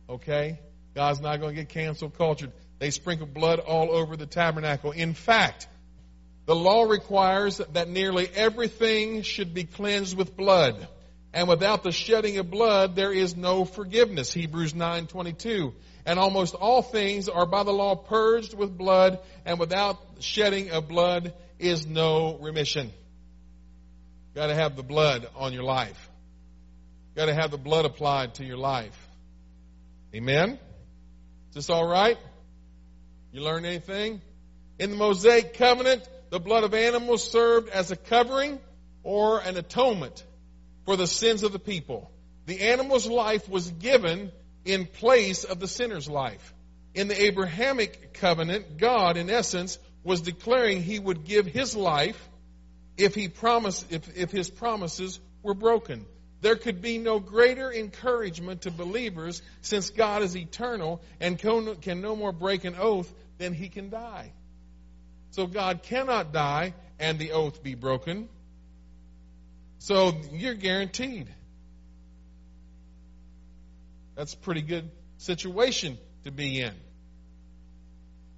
Okay? 0.09 0.59
God's 0.95 1.21
not 1.21 1.41
going 1.41 1.55
to 1.55 1.61
get 1.61 1.69
cancel 1.69 2.09
cultured. 2.09 2.53
They 2.79 2.91
sprinkle 2.91 3.27
blood 3.27 3.59
all 3.59 3.91
over 3.91 4.17
the 4.17 4.25
tabernacle. 4.25 4.93
In 4.93 5.13
fact, 5.13 5.69
the 6.47 6.57
law 6.57 6.85
requires 6.85 7.59
that 7.75 7.91
nearly 7.91 8.27
everything 8.27 9.21
should 9.21 9.53
be 9.53 9.65
cleansed 9.65 10.17
with 10.17 10.35
blood. 10.35 10.89
And 11.39 11.47
without 11.47 11.85
the 11.85 11.93
shedding 11.93 12.39
of 12.39 12.51
blood, 12.51 12.97
there 12.97 13.13
is 13.13 13.37
no 13.37 13.65
forgiveness. 13.65 14.33
Hebrews 14.33 14.73
9:22. 14.73 15.73
And 16.05 16.19
almost 16.19 16.57
all 16.57 16.83
things 16.83 17.29
are 17.29 17.47
by 17.47 17.63
the 17.63 17.71
law 17.71 17.95
purged 17.95 18.55
with 18.55 18.77
blood, 18.77 19.21
and 19.45 19.61
without 19.61 19.99
shedding 20.19 20.73
of 20.73 20.89
blood 20.89 21.33
is 21.61 21.87
no 21.87 22.39
remission. 22.39 22.93
Got 24.35 24.49
to 24.49 24.55
have 24.57 24.75
the 24.75 24.83
blood 24.83 25.29
on 25.37 25.53
your 25.53 25.63
life. 25.63 26.11
Got 27.15 27.27
to 27.27 27.35
have 27.35 27.53
the 27.53 27.57
blood 27.57 27.85
applied 27.85 28.35
to 28.35 28.45
your 28.45 28.59
life. 28.59 28.99
Amen. 30.13 30.59
Is 31.51 31.55
this 31.55 31.71
all 31.71 31.87
right? 31.87 32.19
You 33.31 33.43
learn 33.43 33.65
anything? 33.65 34.21
In 34.81 34.91
the 34.91 34.97
Mosaic 34.97 35.55
covenant, 35.55 36.03
the 36.31 36.41
blood 36.41 36.65
of 36.65 36.75
animals 36.75 37.31
served 37.31 37.69
as 37.69 37.93
a 37.93 37.97
covering 37.97 38.59
or 39.05 39.39
an 39.39 39.57
atonement 39.57 40.25
for 40.89 40.97
the 40.97 41.07
sins 41.07 41.43
of 41.43 41.53
the 41.53 41.59
people. 41.59 42.11
The 42.47 42.63
animal's 42.63 43.07
life 43.07 43.47
was 43.47 43.71
given 43.71 44.33
in 44.65 44.87
place 44.87 45.45
of 45.45 45.61
the 45.61 45.69
sinner's 45.69 46.09
life. 46.09 46.55
In 46.95 47.09
the 47.09 47.25
Abrahamic 47.25 48.15
covenant, 48.15 48.79
God, 48.79 49.19
in 49.19 49.29
essence, 49.29 49.79
was 50.03 50.23
declaring 50.23 50.83
he 50.83 50.99
would 50.99 51.27
give 51.27 51.45
his 51.45 51.77
life 51.77 52.19
if 52.97 53.15
he 53.15 53.29
promised, 53.29 53.93
if, 53.93 54.17
if 54.17 54.31
his 54.31 54.49
promises 54.49 55.21
were 55.43 55.53
broken. 55.53 56.07
There 56.41 56.57
could 56.57 56.81
be 56.81 56.97
no 56.97 57.21
greater 57.21 57.71
encouragement 57.71 58.63
to 58.63 58.71
believers 58.71 59.43
since 59.61 59.91
God 59.91 60.23
is 60.23 60.35
eternal 60.35 61.03
and 61.21 61.39
can 61.39 62.01
no 62.01 62.17
more 62.17 62.33
break 62.33 62.65
an 62.65 62.77
oath 62.77 63.13
than 63.37 63.53
he 63.53 63.69
can 63.69 63.91
die. 63.91 64.33
So 65.33 65.47
God 65.47 65.83
cannot 65.83 66.33
die 66.33 66.73
and 66.99 67.19
the 67.19 67.33
oath 67.33 67.63
be 67.63 67.75
broken. 67.75 68.31
So 69.79 70.21
you're 70.33 70.55
guaranteed. 70.55 71.29
That's 74.15 74.35
a 74.35 74.39
pretty 74.39 74.63
good 74.63 74.91
situation 75.19 75.99
to 76.25 76.31
be 76.31 76.61
in. 76.61 76.75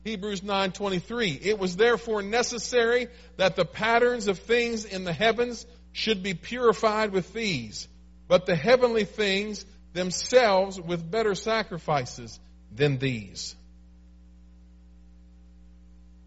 Hebrews 0.04 0.42
9:23 0.42 1.40
It 1.42 1.58
was 1.58 1.76
therefore 1.76 2.22
necessary 2.22 3.08
that 3.36 3.56
the 3.56 3.64
patterns 3.64 4.28
of 4.28 4.38
things 4.38 4.84
in 4.84 5.04
the 5.04 5.12
heavens 5.12 5.66
should 5.92 6.22
be 6.22 6.34
purified 6.34 7.12
with 7.12 7.32
these 7.32 7.88
but 8.30 8.46
the 8.46 8.54
heavenly 8.54 9.04
things 9.04 9.66
themselves 9.92 10.80
with 10.80 11.10
better 11.10 11.34
sacrifices 11.34 12.38
than 12.72 12.96
these. 12.98 13.56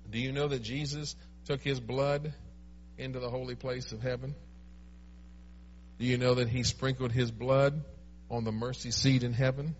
Do 0.10 0.20
you 0.20 0.34
know 0.34 0.50
that 0.50 0.62
Jesus 0.62 1.16
took 1.46 1.62
his 1.62 1.80
blood 1.80 2.34
into 2.98 3.22
the 3.22 3.30
holy 3.30 3.56
place 3.56 3.94
of 3.94 4.02
heaven? 4.02 4.36
Do 6.00 6.06
you 6.06 6.18
know 6.18 6.36
that 6.36 6.50
he 6.50 6.64
sprinkled 6.64 7.12
his 7.12 7.32
blood 7.32 7.82
on 8.30 8.44
the 8.44 8.52
mercy 8.52 8.92
seat 8.92 9.24
in 9.24 9.34
heaven? 9.34 9.76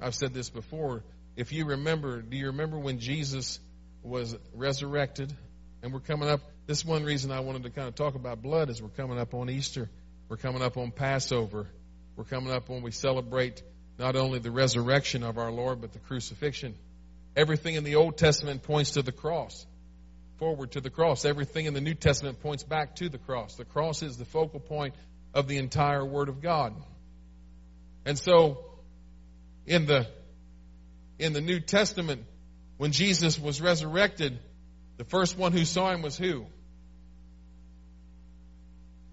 I've 0.00 0.14
said 0.14 0.32
this 0.32 0.50
before. 0.50 1.02
If 1.36 1.52
you 1.52 1.66
remember, 1.66 2.22
do 2.22 2.36
you 2.36 2.46
remember 2.46 2.78
when 2.78 3.00
Jesus 3.00 3.58
was 4.02 4.36
resurrected? 4.54 5.32
And 5.82 5.92
we're 5.92 6.00
coming 6.00 6.28
up, 6.28 6.40
this 6.66 6.84
one 6.84 7.04
reason 7.04 7.30
I 7.30 7.40
wanted 7.40 7.64
to 7.64 7.70
kind 7.70 7.88
of 7.88 7.94
talk 7.94 8.14
about 8.14 8.42
blood 8.42 8.70
is 8.70 8.80
we're 8.80 8.88
coming 8.88 9.18
up 9.18 9.34
on 9.34 9.50
Easter. 9.50 9.88
We're 10.28 10.36
coming 10.36 10.62
up 10.62 10.76
on 10.76 10.90
Passover. 10.90 11.66
We're 12.16 12.24
coming 12.24 12.52
up 12.52 12.68
when 12.68 12.82
we 12.82 12.90
celebrate 12.90 13.62
not 13.98 14.14
only 14.16 14.38
the 14.38 14.50
resurrection 14.50 15.22
of 15.22 15.38
our 15.38 15.50
Lord, 15.50 15.80
but 15.80 15.92
the 15.92 15.98
crucifixion. 15.98 16.74
Everything 17.36 17.74
in 17.74 17.84
the 17.84 17.96
Old 17.96 18.16
Testament 18.16 18.62
points 18.62 18.92
to 18.92 19.02
the 19.02 19.12
cross 19.12 19.66
forward 20.38 20.72
to 20.72 20.80
the 20.80 20.90
cross. 20.90 21.24
Everything 21.24 21.66
in 21.66 21.74
the 21.74 21.80
New 21.80 21.94
Testament 21.94 22.40
points 22.40 22.62
back 22.62 22.96
to 22.96 23.08
the 23.08 23.18
cross. 23.18 23.56
The 23.56 23.64
cross 23.64 24.02
is 24.02 24.16
the 24.16 24.24
focal 24.24 24.60
point 24.60 24.94
of 25.34 25.48
the 25.48 25.58
entire 25.58 26.04
Word 26.04 26.28
of 26.28 26.40
God. 26.40 26.74
And 28.04 28.18
so, 28.18 28.64
in 29.66 29.86
the, 29.86 30.06
in 31.18 31.32
the 31.32 31.40
New 31.40 31.60
Testament, 31.60 32.22
when 32.76 32.92
Jesus 32.92 33.38
was 33.38 33.60
resurrected, 33.60 34.38
The 34.98 35.04
first 35.04 35.38
one 35.38 35.52
who 35.52 35.64
saw 35.64 35.92
him 35.92 36.02
was 36.02 36.18
who? 36.18 36.46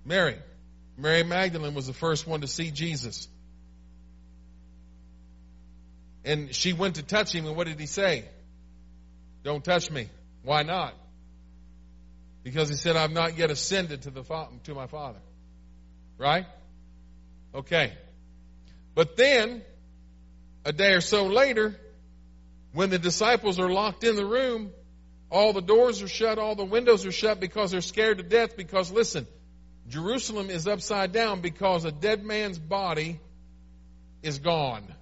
Mary. 0.04 0.38
Mary 0.98 1.24
Magdalene 1.24 1.76
was 1.76 1.88
the 1.88 1.94
first 1.94 2.28
one 2.28 2.42
to 2.42 2.48
see 2.48 2.72
Jesus. 2.72 3.28
And 6.24 6.54
she 6.56 6.74
went 6.74 6.96
to 6.96 7.04
touch 7.04 7.34
him, 7.34 7.46
and 7.46 7.56
what 7.56 7.68
did 7.68 7.80
he 7.80 7.86
say? 7.86 8.26
Don't 9.44 9.64
touch 9.64 9.92
me. 9.92 10.10
Why 10.42 10.64
not? 10.64 10.96
Because 12.46 12.70
he 12.70 12.76
said, 12.76 12.96
I've 12.96 13.12
not 13.12 13.40
yet 13.40 13.50
ascended 13.50 14.04
to 14.04 14.12
the 14.12 14.22
to 14.66 14.76
my 14.76 14.86
Father. 14.86 15.18
Right? 16.20 16.46
Okay. 17.56 17.92
But 18.94 19.18
then, 19.18 19.64
a 20.64 20.72
day 20.72 20.94
or 20.94 21.02
so 21.02 21.26
later, 21.26 21.76
when 22.72 22.92
the 22.92 23.00
disciples 23.00 23.60
are 23.60 23.68
locked 23.68 24.04
in 24.04 24.16
the 24.16 24.26
room, 24.26 24.70
all 25.32 25.54
the 25.54 25.62
doors 25.62 26.04
are 26.04 26.08
shut, 26.08 26.38
all 26.38 26.54
the 26.54 26.64
windows 26.64 27.04
are 27.08 27.12
shut 27.12 27.40
because 27.40 27.72
they're 27.72 27.82
scared 27.82 28.20
to 28.20 28.24
death. 28.24 28.56
Because 28.56 28.92
listen, 28.92 29.26
Jerusalem 29.90 30.52
is 30.52 30.68
upside 30.68 31.12
down 31.12 31.42
because 31.42 31.84
a 31.84 31.92
dead 31.92 32.24
man's 32.24 32.60
body 32.60 33.20
is 34.22 34.38
gone. 34.38 34.94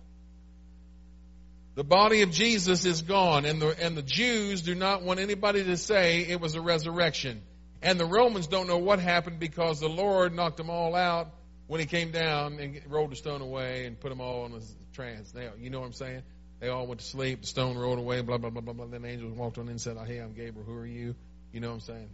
The 1.76 1.84
body 1.84 2.22
of 2.22 2.30
Jesus 2.30 2.86
is 2.86 3.02
gone, 3.02 3.46
and 3.46 3.60
the, 3.60 3.76
and 3.84 3.98
the 3.98 4.04
Jews 4.04 4.62
do 4.62 4.76
not 4.76 5.02
want 5.02 5.20
anybody 5.20 5.64
to 5.64 5.76
say 5.76 6.22
it 6.22 6.40
was 6.40 6.54
a 6.54 6.62
resurrection. 6.62 7.42
And 7.82 8.00
the 8.00 8.06
Romans 8.06 8.46
don't 8.48 8.68
know 8.68 8.78
what 8.78 9.00
happened 9.00 9.40
because 9.40 9.80
the 9.80 9.90
Lord 9.90 10.36
knocked 10.36 10.58
them 10.58 10.70
all 10.70 10.96
out 10.96 11.32
when 11.68 11.80
he 11.80 11.88
came 11.88 12.12
down 12.12 12.60
and 12.60 12.80
rolled 12.88 13.12
the 13.12 13.16
stone 13.16 13.42
away 13.42 13.86
and 13.86 14.00
put 14.00 14.10
them 14.10 14.22
all 14.22 14.44
on 14.44 14.54
a 14.54 14.60
trance. 14.94 15.34
Now, 15.34 15.50
you 15.58 15.72
know 15.72 15.80
what 15.80 15.88
I'm 15.88 15.94
saying? 15.94 16.24
They 16.60 16.70
all 16.70 16.86
went 16.86 17.00
to 17.00 17.06
sleep. 17.06 17.42
The 17.42 17.48
stone 17.48 17.76
rolled 17.76 18.00
away. 18.00 18.22
Blah 18.22 18.38
blah 18.38 18.52
blah 18.52 18.62
blah 18.62 18.74
blah. 18.74 18.86
Then 18.86 19.04
angels 19.04 19.36
walked 19.36 19.58
on 19.58 19.66
in 19.66 19.72
and 19.72 19.82
said, 19.82 19.98
"Hey, 20.06 20.20
I'm 20.20 20.34
Gabriel. 20.34 20.64
Who 20.66 20.76
are 20.76 20.86
you?" 20.86 21.16
You 21.52 21.60
know 21.60 21.70
what 21.70 21.74
I'm 21.74 21.80
saying? 21.82 22.10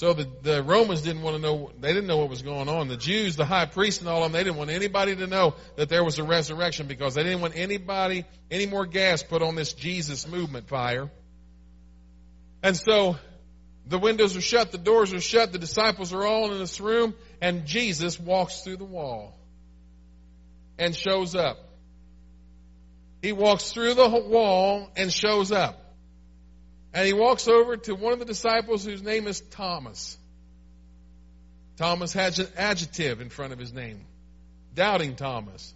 So 0.00 0.14
the, 0.14 0.26
the 0.40 0.62
Romans 0.62 1.02
didn't 1.02 1.20
want 1.20 1.36
to 1.36 1.42
know, 1.42 1.72
they 1.78 1.88
didn't 1.92 2.06
know 2.06 2.16
what 2.16 2.30
was 2.30 2.40
going 2.40 2.70
on. 2.70 2.88
The 2.88 2.96
Jews, 2.96 3.36
the 3.36 3.44
high 3.44 3.66
priest 3.66 4.00
and 4.00 4.08
all 4.08 4.24
of 4.24 4.32
them, 4.32 4.32
they 4.32 4.42
didn't 4.42 4.56
want 4.56 4.70
anybody 4.70 5.14
to 5.14 5.26
know 5.26 5.56
that 5.76 5.90
there 5.90 6.02
was 6.02 6.18
a 6.18 6.24
resurrection 6.24 6.86
because 6.86 7.16
they 7.16 7.22
didn't 7.22 7.42
want 7.42 7.54
anybody, 7.54 8.24
any 8.50 8.64
more 8.64 8.86
gas 8.86 9.22
put 9.22 9.42
on 9.42 9.56
this 9.56 9.74
Jesus 9.74 10.26
movement 10.26 10.68
fire. 10.68 11.10
And 12.62 12.78
so 12.78 13.16
the 13.86 13.98
windows 13.98 14.38
are 14.38 14.40
shut, 14.40 14.72
the 14.72 14.78
doors 14.78 15.12
are 15.12 15.20
shut, 15.20 15.52
the 15.52 15.58
disciples 15.58 16.14
are 16.14 16.24
all 16.24 16.50
in 16.50 16.60
this 16.60 16.80
room, 16.80 17.12
and 17.42 17.66
Jesus 17.66 18.18
walks 18.18 18.62
through 18.62 18.78
the 18.78 18.84
wall 18.84 19.38
and 20.78 20.96
shows 20.96 21.34
up. 21.34 21.58
He 23.20 23.32
walks 23.32 23.70
through 23.72 23.92
the 23.92 24.08
wall 24.08 24.88
and 24.96 25.12
shows 25.12 25.52
up. 25.52 25.89
And 26.92 27.06
he 27.06 27.12
walks 27.12 27.46
over 27.46 27.76
to 27.76 27.94
one 27.94 28.12
of 28.12 28.18
the 28.18 28.24
disciples 28.24 28.84
whose 28.84 29.02
name 29.02 29.26
is 29.26 29.40
Thomas. 29.40 30.18
Thomas 31.76 32.12
has 32.12 32.38
an 32.38 32.48
adjective 32.56 33.20
in 33.20 33.30
front 33.30 33.52
of 33.52 33.58
his 33.58 33.72
name. 33.72 34.04
Doubting 34.74 35.16
Thomas. 35.16 35.72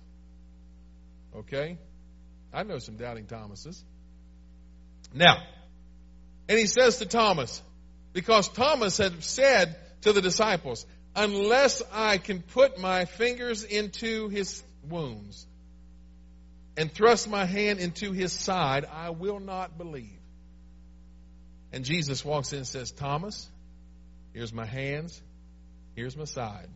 Okay? 1.34 1.78
I 2.52 2.62
know 2.62 2.78
some 2.78 2.96
doubting 2.96 3.26
Thomases. 3.26 3.82
Now, 5.12 5.42
and 6.48 6.58
he 6.58 6.66
says 6.66 6.98
to 6.98 7.06
Thomas, 7.06 7.62
because 8.12 8.48
Thomas 8.48 8.98
had 8.98 9.22
said 9.22 9.76
to 10.02 10.12
the 10.12 10.20
disciples, 10.20 10.84
unless 11.16 11.82
I 11.92 12.18
can 12.18 12.42
put 12.42 12.78
my 12.78 13.04
fingers 13.04 13.64
into 13.64 14.28
his 14.28 14.62
wounds 14.88 15.46
and 16.76 16.92
thrust 16.92 17.28
my 17.28 17.44
hand 17.44 17.78
into 17.78 18.12
his 18.12 18.32
side, 18.32 18.84
I 18.92 19.10
will 19.10 19.40
not 19.40 19.78
believe. 19.78 20.18
And 21.74 21.84
Jesus 21.84 22.24
walks 22.24 22.52
in 22.52 22.58
and 22.58 22.66
says, 22.68 22.92
Thomas, 22.92 23.50
here's 24.32 24.52
my 24.52 24.64
hands, 24.64 25.20
here's 25.96 26.16
my 26.16 26.22
side. 26.22 26.68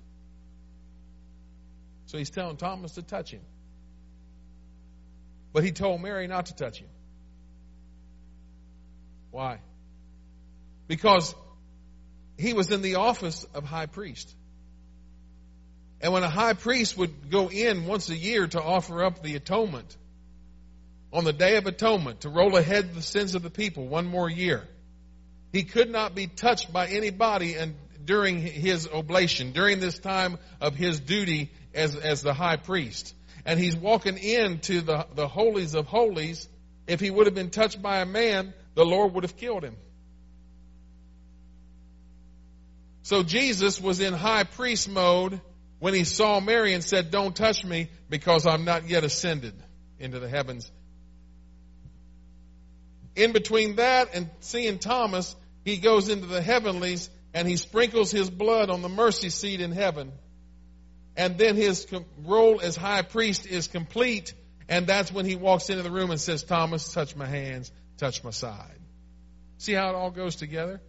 So 2.06 2.18
he's 2.18 2.30
telling 2.30 2.56
Thomas 2.56 2.94
to 2.94 3.02
touch 3.02 3.30
him. 3.30 3.42
But 5.52 5.62
he 5.62 5.70
told 5.70 6.00
Mary 6.00 6.26
not 6.26 6.46
to 6.46 6.56
touch 6.56 6.80
him. 6.80 6.88
Why? 9.30 9.60
Because 10.88 11.32
he 12.36 12.52
was 12.52 12.72
in 12.72 12.82
the 12.82 12.96
office 12.96 13.46
of 13.54 13.62
high 13.62 13.86
priest. 13.86 14.34
And 16.00 16.12
when 16.12 16.24
a 16.24 16.28
high 16.28 16.54
priest 16.54 16.98
would 16.98 17.30
go 17.30 17.48
in 17.48 17.86
once 17.86 18.10
a 18.10 18.16
year 18.16 18.48
to 18.48 18.60
offer 18.60 19.04
up 19.04 19.22
the 19.22 19.36
atonement, 19.36 19.96
on 21.12 21.22
the 21.22 21.32
Day 21.32 21.56
of 21.56 21.68
Atonement, 21.68 22.22
to 22.22 22.30
roll 22.30 22.56
ahead 22.56 22.94
the 22.94 23.02
sins 23.02 23.36
of 23.36 23.44
the 23.44 23.50
people 23.50 23.86
one 23.86 24.04
more 24.04 24.28
year, 24.28 24.66
he 25.52 25.64
could 25.64 25.90
not 25.90 26.14
be 26.14 26.26
touched 26.26 26.72
by 26.72 26.86
anybody 26.88 27.54
and 27.54 27.74
during 28.04 28.38
his 28.40 28.88
oblation, 28.88 29.52
during 29.52 29.80
this 29.80 29.98
time 29.98 30.38
of 30.60 30.74
his 30.74 31.00
duty 31.00 31.50
as, 31.74 31.94
as 31.94 32.22
the 32.22 32.34
high 32.34 32.56
priest. 32.56 33.14
And 33.44 33.58
he's 33.58 33.76
walking 33.76 34.18
into 34.18 34.80
the, 34.80 35.06
the 35.14 35.28
holies 35.28 35.74
of 35.74 35.86
holies. 35.86 36.48
If 36.86 37.00
he 37.00 37.10
would 37.10 37.26
have 37.26 37.34
been 37.34 37.50
touched 37.50 37.80
by 37.80 37.98
a 37.98 38.06
man, 38.06 38.54
the 38.74 38.84
Lord 38.84 39.14
would 39.14 39.24
have 39.24 39.36
killed 39.36 39.62
him. 39.62 39.76
So 43.02 43.22
Jesus 43.22 43.80
was 43.80 44.00
in 44.00 44.12
high 44.12 44.44
priest 44.44 44.88
mode 44.88 45.40
when 45.78 45.94
he 45.94 46.04
saw 46.04 46.40
Mary 46.40 46.74
and 46.74 46.84
said, 46.84 47.10
Don't 47.10 47.34
touch 47.34 47.64
me 47.64 47.88
because 48.10 48.46
I'm 48.46 48.64
not 48.64 48.88
yet 48.88 49.04
ascended 49.04 49.54
into 49.98 50.18
the 50.18 50.28
heavens 50.28 50.70
in 53.18 53.32
between 53.32 53.76
that 53.76 54.14
and 54.14 54.30
seeing 54.40 54.78
Thomas, 54.78 55.34
he 55.64 55.78
goes 55.78 56.08
into 56.08 56.26
the 56.26 56.40
heavenlies 56.40 57.10
and 57.34 57.46
he 57.46 57.56
sprinkles 57.56 58.10
his 58.10 58.30
blood 58.30 58.70
on 58.70 58.80
the 58.80 58.88
mercy 58.88 59.28
seat 59.28 59.60
in 59.60 59.72
heaven. 59.72 60.12
And 61.16 61.36
then 61.36 61.56
his 61.56 61.86
role 62.24 62.60
as 62.60 62.76
high 62.76 63.02
priest 63.02 63.44
is 63.44 63.66
complete. 63.66 64.34
And 64.68 64.86
that's 64.86 65.10
when 65.12 65.26
he 65.26 65.34
walks 65.34 65.68
into 65.68 65.82
the 65.82 65.90
room 65.90 66.10
and 66.10 66.20
says, 66.20 66.44
Thomas, 66.44 66.92
touch 66.92 67.16
my 67.16 67.26
hands, 67.26 67.72
touch 67.96 68.22
my 68.22 68.30
side. 68.30 68.78
See 69.58 69.72
how 69.72 69.88
it 69.88 69.94
all 69.96 70.12
goes 70.12 70.36
together? 70.36 70.80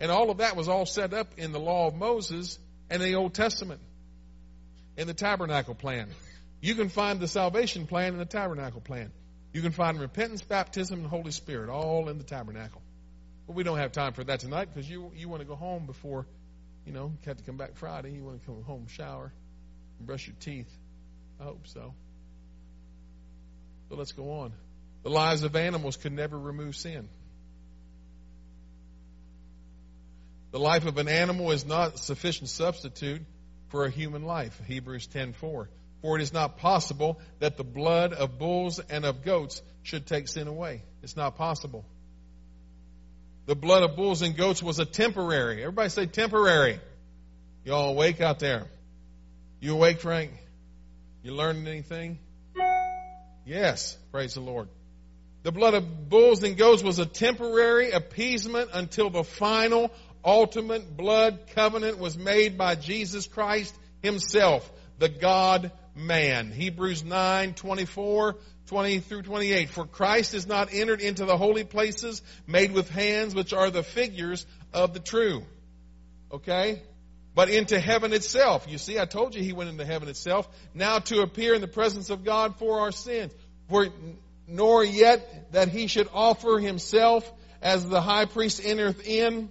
And 0.00 0.10
all 0.10 0.30
of 0.30 0.38
that 0.38 0.56
was 0.56 0.68
all 0.68 0.86
set 0.86 1.12
up 1.12 1.34
in 1.36 1.52
the 1.52 1.60
law 1.60 1.88
of 1.88 1.94
Moses 1.94 2.58
and 2.88 3.02
the 3.02 3.14
Old 3.14 3.34
Testament, 3.34 3.80
in 4.96 5.06
the 5.06 5.14
tabernacle 5.14 5.74
plan. 5.74 6.08
You 6.60 6.74
can 6.74 6.88
find 6.88 7.20
the 7.20 7.28
salvation 7.28 7.86
plan 7.86 8.14
in 8.14 8.18
the 8.18 8.24
tabernacle 8.24 8.80
plan. 8.80 9.12
You 9.54 9.62
can 9.62 9.70
find 9.70 10.00
repentance, 10.00 10.42
baptism, 10.42 10.98
and 10.98 11.06
Holy 11.06 11.30
Spirit 11.30 11.70
all 11.70 12.08
in 12.08 12.18
the 12.18 12.24
tabernacle. 12.24 12.82
But 13.46 13.54
we 13.54 13.62
don't 13.62 13.78
have 13.78 13.92
time 13.92 14.12
for 14.12 14.24
that 14.24 14.40
tonight 14.40 14.68
because 14.74 14.90
you 14.90 15.12
you 15.14 15.28
want 15.28 15.42
to 15.42 15.46
go 15.46 15.54
home 15.54 15.86
before, 15.86 16.26
you 16.84 16.92
know, 16.92 17.06
you 17.06 17.28
have 17.28 17.36
to 17.36 17.44
come 17.44 17.56
back 17.56 17.76
Friday. 17.76 18.10
You 18.10 18.24
want 18.24 18.40
to 18.40 18.46
come 18.46 18.64
home, 18.64 18.88
shower, 18.88 19.32
and 19.98 20.06
brush 20.08 20.26
your 20.26 20.34
teeth. 20.40 20.68
I 21.40 21.44
hope 21.44 21.68
so. 21.68 21.94
So 23.88 23.94
let's 23.94 24.10
go 24.10 24.40
on. 24.40 24.52
The 25.04 25.10
lives 25.10 25.44
of 25.44 25.54
animals 25.54 25.96
could 25.98 26.12
never 26.12 26.36
remove 26.36 26.74
sin. 26.74 27.08
The 30.50 30.58
life 30.58 30.84
of 30.84 30.98
an 30.98 31.06
animal 31.06 31.52
is 31.52 31.64
not 31.64 32.00
sufficient 32.00 32.48
substitute 32.48 33.22
for 33.68 33.84
a 33.84 33.90
human 33.90 34.24
life. 34.24 34.60
Hebrews 34.66 35.06
10:4. 35.06 35.68
For 36.04 36.18
it 36.18 36.22
is 36.22 36.34
not 36.34 36.58
possible 36.58 37.18
that 37.38 37.56
the 37.56 37.64
blood 37.64 38.12
of 38.12 38.38
bulls 38.38 38.78
and 38.78 39.06
of 39.06 39.24
goats 39.24 39.62
should 39.84 40.06
take 40.06 40.28
sin 40.28 40.48
away. 40.48 40.82
It's 41.02 41.16
not 41.16 41.36
possible. 41.36 41.82
The 43.46 43.54
blood 43.54 43.84
of 43.84 43.96
bulls 43.96 44.20
and 44.20 44.36
goats 44.36 44.62
was 44.62 44.78
a 44.78 44.84
temporary. 44.84 45.62
Everybody 45.62 45.88
say 45.88 46.04
temporary. 46.04 46.78
Y'all 47.64 47.88
awake 47.88 48.20
out 48.20 48.38
there? 48.38 48.66
You 49.60 49.72
awake, 49.72 50.00
Frank? 50.00 50.32
You 51.22 51.32
learning 51.32 51.66
anything? 51.66 52.18
Yes. 53.46 53.96
Praise 54.12 54.34
the 54.34 54.42
Lord. 54.42 54.68
The 55.42 55.52
blood 55.52 55.72
of 55.72 56.10
bulls 56.10 56.42
and 56.42 56.58
goats 56.58 56.82
was 56.82 56.98
a 56.98 57.06
temporary 57.06 57.92
appeasement 57.92 58.68
until 58.74 59.08
the 59.08 59.24
final, 59.24 59.90
ultimate 60.22 60.98
blood 60.98 61.46
covenant 61.54 61.96
was 61.96 62.18
made 62.18 62.58
by 62.58 62.74
Jesus 62.74 63.26
Christ 63.26 63.74
himself, 64.02 64.70
the 64.98 65.08
God 65.08 65.72
man. 65.94 66.50
Hebrews 66.50 67.04
9, 67.04 67.54
24, 67.54 68.36
20 68.66 68.98
through 69.00 69.22
28. 69.22 69.68
For 69.70 69.86
Christ 69.86 70.34
is 70.34 70.46
not 70.46 70.72
entered 70.72 71.00
into 71.00 71.24
the 71.24 71.36
holy 71.36 71.64
places 71.64 72.22
made 72.46 72.72
with 72.72 72.90
hands, 72.90 73.34
which 73.34 73.52
are 73.52 73.70
the 73.70 73.82
figures 73.82 74.46
of 74.72 74.94
the 74.94 75.00
true. 75.00 75.42
Okay? 76.32 76.82
But 77.34 77.50
into 77.50 77.78
heaven 77.78 78.12
itself. 78.12 78.66
You 78.68 78.78
see, 78.78 78.98
I 78.98 79.04
told 79.06 79.34
you 79.34 79.42
he 79.42 79.52
went 79.52 79.70
into 79.70 79.84
heaven 79.84 80.08
itself. 80.08 80.48
Now 80.72 80.98
to 81.00 81.20
appear 81.20 81.54
in 81.54 81.60
the 81.60 81.68
presence 81.68 82.10
of 82.10 82.24
God 82.24 82.56
for 82.58 82.80
our 82.80 82.92
sins. 82.92 83.32
For, 83.68 83.88
nor 84.46 84.84
yet 84.84 85.52
that 85.52 85.68
he 85.68 85.86
should 85.86 86.08
offer 86.12 86.58
himself 86.58 87.30
as 87.62 87.88
the 87.88 88.00
high 88.00 88.26
priest 88.26 88.60
entereth 88.64 89.06
in 89.06 89.48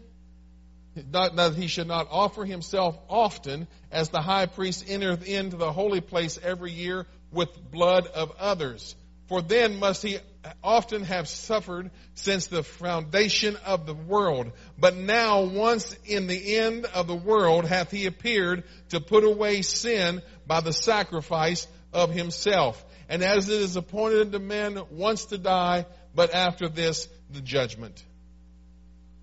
that 0.96 1.54
he 1.56 1.68
should 1.68 1.88
not 1.88 2.08
offer 2.12 2.46
himself 2.46 2.98
often 3.10 3.68
as 3.92 4.10
the 4.10 4.22
high 4.22 4.46
priest 4.46 4.86
entereth 4.88 5.26
into 5.26 5.58
the 5.58 5.72
holy 5.72 6.02
place 6.02 6.40
every 6.42 6.72
year 6.72 7.06
with 7.32 7.50
blood 7.72 8.08
of 8.08 8.32
others. 8.40 8.96
For 9.28 9.42
then 9.42 9.80
must 9.80 10.04
he 10.04 10.20
often 10.64 11.04
have 11.04 11.28
suffered 11.28 11.92
since 12.14 12.48
the 12.48 12.64
foundation 12.64 13.58
of 13.66 13.86
the 13.86 13.94
world. 13.94 14.52
But 14.78 14.96
now, 14.96 15.44
once 15.44 15.96
in 16.06 16.28
the 16.28 16.58
end 16.58 16.86
of 16.86 17.08
the 17.08 17.16
world, 17.16 17.66
hath 17.66 17.90
he 17.90 18.06
appeared 18.06 18.64
to 18.90 19.00
put 19.00 19.24
away 19.24 19.62
sin 19.62 20.22
by 20.46 20.62
the 20.62 20.74
sacrifice 20.74 21.68
of 21.94 22.12
himself. 22.12 22.84
And 23.10 23.24
as 23.24 23.50
it 23.50 23.62
is 23.62 23.76
appointed 23.76 24.28
unto 24.28 24.40
men 24.40 24.80
once 24.92 25.26
to 25.26 25.38
die, 25.38 25.86
but 26.14 26.34
after 26.34 26.68
this, 26.68 27.08
the 27.32 27.42
judgment. 27.42 28.04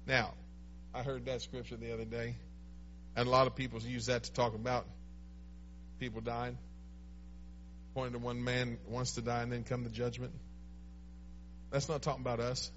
Now, 0.06 0.34
I 0.94 1.02
heard 1.02 1.26
that 1.26 1.42
scripture 1.42 1.76
the 1.76 1.92
other 1.92 2.04
day, 2.04 2.36
and 3.16 3.28
a 3.28 3.30
lot 3.30 3.46
of 3.46 3.54
people 3.54 3.80
use 3.80 4.06
that 4.06 4.24
to 4.24 4.32
talk 4.32 4.54
about 4.54 4.86
people 5.98 6.20
dying. 6.20 6.58
Pointing 7.94 8.12
to 8.12 8.18
one 8.18 8.42
man 8.42 8.78
wants 8.88 9.12
to 9.12 9.20
die 9.20 9.42
and 9.42 9.52
then 9.52 9.64
come 9.64 9.84
the 9.84 9.90
judgment. 9.90 10.32
That's 11.70 11.88
not 11.88 12.02
talking 12.02 12.22
about 12.22 12.40
us. 12.40 12.70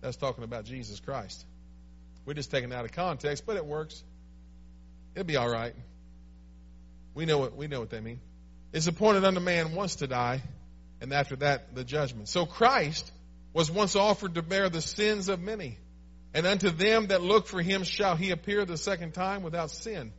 That's 0.00 0.16
talking 0.16 0.44
about 0.44 0.64
Jesus 0.64 1.00
Christ. 1.00 1.44
We're 2.24 2.34
just 2.34 2.50
taking 2.50 2.72
it 2.72 2.74
out 2.74 2.84
of 2.84 2.92
context, 2.92 3.44
but 3.46 3.56
it 3.56 3.64
works. 3.64 4.02
It'll 5.14 5.26
be 5.26 5.36
all 5.36 5.48
right. 5.48 5.74
We 7.14 7.24
know 7.24 7.38
what 7.38 7.56
we 7.56 7.66
know 7.66 7.80
what 7.80 7.90
they 7.90 8.00
mean. 8.00 8.20
It's 8.72 8.86
appointed 8.86 9.24
unto 9.24 9.40
man 9.40 9.74
once 9.74 9.96
to 9.96 10.06
die, 10.06 10.42
and 11.00 11.12
after 11.12 11.36
that 11.36 11.74
the 11.74 11.84
judgment. 11.84 12.28
So 12.28 12.44
Christ 12.44 13.10
was 13.54 13.70
once 13.70 13.96
offered 13.96 14.34
to 14.34 14.42
bear 14.42 14.68
the 14.68 14.82
sins 14.82 15.30
of 15.30 15.40
many, 15.40 15.78
and 16.36 16.46
unto 16.46 16.68
them 16.68 17.06
that 17.06 17.22
look 17.22 17.46
for 17.46 17.62
him 17.62 17.82
shall 17.82 18.14
he 18.14 18.30
appear 18.30 18.66
the 18.66 18.76
second 18.76 19.14
time 19.14 19.42
without 19.42 19.70
sin 19.70 20.12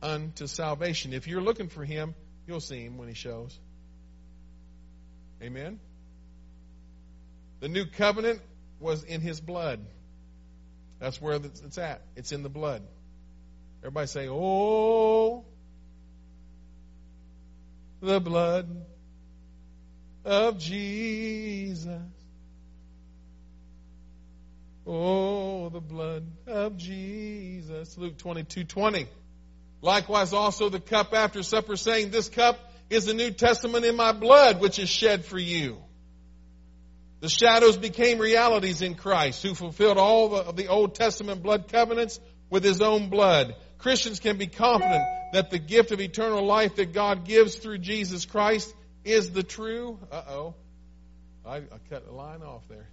unto 0.00 0.46
salvation. 0.46 1.12
If 1.12 1.28
you're 1.28 1.42
looking 1.42 1.68
for 1.68 1.84
him, 1.84 2.14
you'll 2.46 2.60
see 2.60 2.82
him 2.82 2.96
when 2.96 3.06
he 3.06 3.12
shows. 3.12 3.60
Amen. 5.42 5.78
The 7.60 7.68
new 7.68 7.84
covenant 7.84 8.40
was 8.80 9.04
in 9.04 9.20
his 9.20 9.42
blood. 9.42 9.80
That's 11.00 11.20
where 11.20 11.34
it's 11.34 11.76
at. 11.76 12.00
It's 12.16 12.32
in 12.32 12.42
the 12.42 12.48
blood. 12.48 12.82
Everybody 13.82 14.06
say, 14.06 14.26
Oh, 14.26 15.44
the 18.00 18.20
blood 18.20 18.86
of 20.24 20.58
Jesus. 20.58 22.00
Oh, 24.90 25.68
the 25.68 25.82
blood 25.82 26.26
of 26.46 26.78
Jesus. 26.78 27.98
Luke 27.98 28.16
22 28.16 28.64
20. 28.64 29.06
Likewise 29.82 30.32
also 30.32 30.70
the 30.70 30.80
cup 30.80 31.12
after 31.12 31.42
supper 31.42 31.76
saying, 31.76 32.10
This 32.10 32.30
cup 32.30 32.58
is 32.88 33.04
the 33.04 33.12
New 33.12 33.30
Testament 33.30 33.84
in 33.84 33.96
my 33.96 34.12
blood, 34.12 34.60
which 34.62 34.78
is 34.78 34.88
shed 34.88 35.26
for 35.26 35.38
you. 35.38 35.76
The 37.20 37.28
shadows 37.28 37.76
became 37.76 38.18
realities 38.18 38.80
in 38.80 38.94
Christ, 38.94 39.42
who 39.42 39.54
fulfilled 39.54 39.98
all 39.98 40.34
of 40.34 40.56
the 40.56 40.68
Old 40.68 40.94
Testament 40.94 41.42
blood 41.42 41.70
covenants 41.70 42.18
with 42.48 42.64
his 42.64 42.80
own 42.80 43.10
blood. 43.10 43.56
Christians 43.76 44.20
can 44.20 44.38
be 44.38 44.46
confident 44.46 45.04
that 45.34 45.50
the 45.50 45.58
gift 45.58 45.92
of 45.92 46.00
eternal 46.00 46.46
life 46.46 46.76
that 46.76 46.94
God 46.94 47.26
gives 47.26 47.56
through 47.56 47.78
Jesus 47.78 48.24
Christ 48.24 48.74
is 49.04 49.32
the 49.32 49.42
true. 49.42 49.98
Uh 50.10 50.22
oh. 50.28 50.54
I, 51.44 51.56
I 51.56 51.78
cut 51.90 52.06
a 52.08 52.12
line 52.12 52.42
off 52.42 52.62
there. 52.70 52.88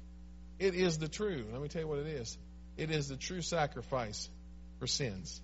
It 0.60 0.76
is 0.76 0.98
the 0.98 1.08
true. 1.08 1.46
Let 1.52 1.62
me 1.62 1.68
tell 1.68 1.82
you 1.82 1.88
what 1.88 2.00
it 2.00 2.08
is. 2.08 2.38
It 2.78 2.92
is 2.92 3.10
the 3.10 3.18
true 3.18 3.42
sacrifice 3.42 4.30
for 4.80 4.88
sins. 4.88 5.42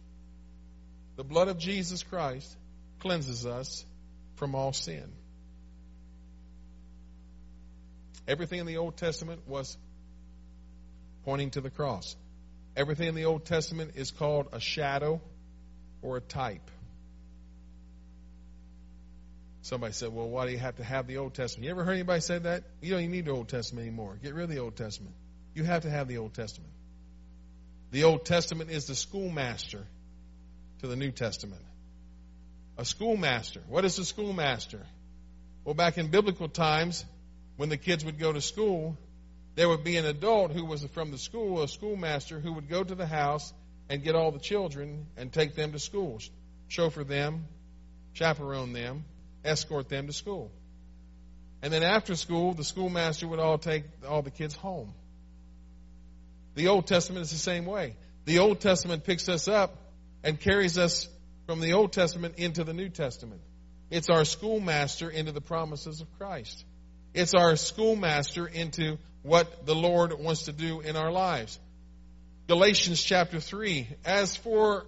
The 1.17 1.23
blood 1.23 1.47
of 1.47 1.57
Jesus 1.57 2.03
Christ 2.03 2.55
cleanses 2.99 3.45
us 3.45 3.85
from 4.35 4.55
all 4.55 4.73
sin. 4.73 5.11
Everything 8.27 8.59
in 8.59 8.65
the 8.65 8.77
Old 8.77 8.97
Testament 8.97 9.47
was 9.47 9.77
pointing 11.25 11.51
to 11.51 11.61
the 11.61 11.69
cross. 11.69 12.15
Everything 12.75 13.07
in 13.07 13.15
the 13.15 13.25
Old 13.25 13.45
Testament 13.45 13.91
is 13.95 14.11
called 14.11 14.47
a 14.53 14.59
shadow 14.59 15.21
or 16.01 16.17
a 16.17 16.21
type. 16.21 16.71
Somebody 19.71 19.93
said, 19.93 20.13
Well, 20.13 20.27
why 20.27 20.47
do 20.47 20.51
you 20.51 20.57
have 20.57 20.75
to 20.75 20.83
have 20.83 21.07
the 21.07 21.15
Old 21.15 21.33
Testament? 21.33 21.63
You 21.63 21.71
ever 21.71 21.85
heard 21.85 21.93
anybody 21.93 22.19
say 22.19 22.37
that? 22.39 22.65
You 22.81 22.91
don't 22.91 22.99
even 23.03 23.11
need 23.11 23.23
the 23.23 23.31
Old 23.31 23.47
Testament 23.47 23.87
anymore. 23.87 24.19
Get 24.21 24.33
rid 24.33 24.43
of 24.43 24.49
the 24.49 24.59
Old 24.59 24.75
Testament. 24.75 25.15
You 25.55 25.63
have 25.63 25.83
to 25.83 25.89
have 25.89 26.09
the 26.09 26.17
Old 26.17 26.33
Testament. 26.33 26.73
The 27.91 28.03
Old 28.03 28.25
Testament 28.25 28.69
is 28.69 28.87
the 28.87 28.95
schoolmaster 28.95 29.87
to 30.79 30.87
the 30.87 30.97
New 30.97 31.11
Testament. 31.11 31.61
A 32.77 32.83
schoolmaster. 32.83 33.61
What 33.69 33.85
is 33.85 33.97
a 33.97 34.03
schoolmaster? 34.03 34.85
Well, 35.63 35.73
back 35.73 35.97
in 35.97 36.11
biblical 36.11 36.49
times, 36.49 37.05
when 37.55 37.69
the 37.69 37.77
kids 37.77 38.03
would 38.03 38.19
go 38.19 38.33
to 38.33 38.41
school, 38.41 38.97
there 39.55 39.69
would 39.69 39.85
be 39.85 39.95
an 39.95 40.05
adult 40.05 40.51
who 40.51 40.65
was 40.65 40.83
from 40.87 41.11
the 41.11 41.17
school, 41.17 41.61
a 41.61 41.69
schoolmaster, 41.69 42.41
who 42.41 42.51
would 42.51 42.67
go 42.67 42.83
to 42.83 42.93
the 42.93 43.07
house 43.07 43.53
and 43.87 44.03
get 44.03 44.15
all 44.15 44.33
the 44.33 44.39
children 44.39 45.05
and 45.15 45.31
take 45.31 45.55
them 45.55 45.71
to 45.71 45.79
school, 45.79 46.19
chauffeur 46.67 47.05
them, 47.05 47.45
chaperone 48.11 48.73
them, 48.73 49.05
escort 49.43 49.89
them 49.89 50.07
to 50.07 50.13
school. 50.13 50.51
And 51.61 51.71
then 51.71 51.83
after 51.83 52.15
school, 52.15 52.53
the 52.53 52.63
schoolmaster 52.63 53.27
would 53.27 53.39
all 53.39 53.57
take 53.57 53.83
all 54.07 54.21
the 54.21 54.31
kids 54.31 54.55
home. 54.55 54.93
The 56.55 56.67
Old 56.67 56.87
Testament 56.87 57.23
is 57.23 57.31
the 57.31 57.37
same 57.37 57.65
way. 57.65 57.95
The 58.25 58.39
Old 58.39 58.59
Testament 58.59 59.03
picks 59.03 59.29
us 59.29 59.47
up 59.47 59.75
and 60.23 60.39
carries 60.39 60.77
us 60.77 61.07
from 61.45 61.59
the 61.59 61.73
Old 61.73 61.93
Testament 61.93 62.35
into 62.37 62.63
the 62.63 62.73
New 62.73 62.89
Testament. 62.89 63.41
It's 63.89 64.09
our 64.09 64.25
schoolmaster 64.25 65.09
into 65.09 65.31
the 65.31 65.41
promises 65.41 66.01
of 66.01 66.07
Christ. 66.17 66.65
It's 67.13 67.33
our 67.33 67.55
schoolmaster 67.55 68.47
into 68.47 68.97
what 69.21 69.65
the 69.65 69.75
Lord 69.75 70.13
wants 70.17 70.43
to 70.43 70.53
do 70.53 70.79
in 70.79 70.95
our 70.95 71.11
lives. 71.11 71.59
Galatians 72.47 73.01
chapter 73.01 73.39
3. 73.39 73.87
As 74.05 74.35
for 74.35 74.85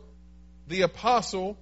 the 0.68 0.82
apostle, 0.82 1.58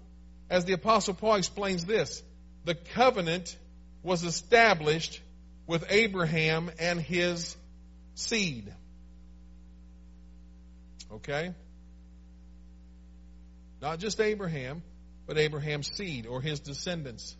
as 0.49 0.65
the 0.65 0.73
apostle 0.73 1.13
Paul 1.13 1.35
explains 1.35 1.85
this, 1.85 2.21
the 2.65 2.75
covenant 2.75 3.57
was 4.03 4.23
established 4.23 5.21
with 5.67 5.85
Abraham 5.89 6.71
and 6.79 6.99
his 6.99 7.55
seed. 8.15 8.73
Okay? 11.11 11.53
Not 13.81 13.99
just 13.99 14.19
Abraham, 14.19 14.83
but 15.25 15.37
Abraham's 15.37 15.91
seed 15.91 16.25
or 16.27 16.41
his 16.41 16.59
descendants, 16.59 17.35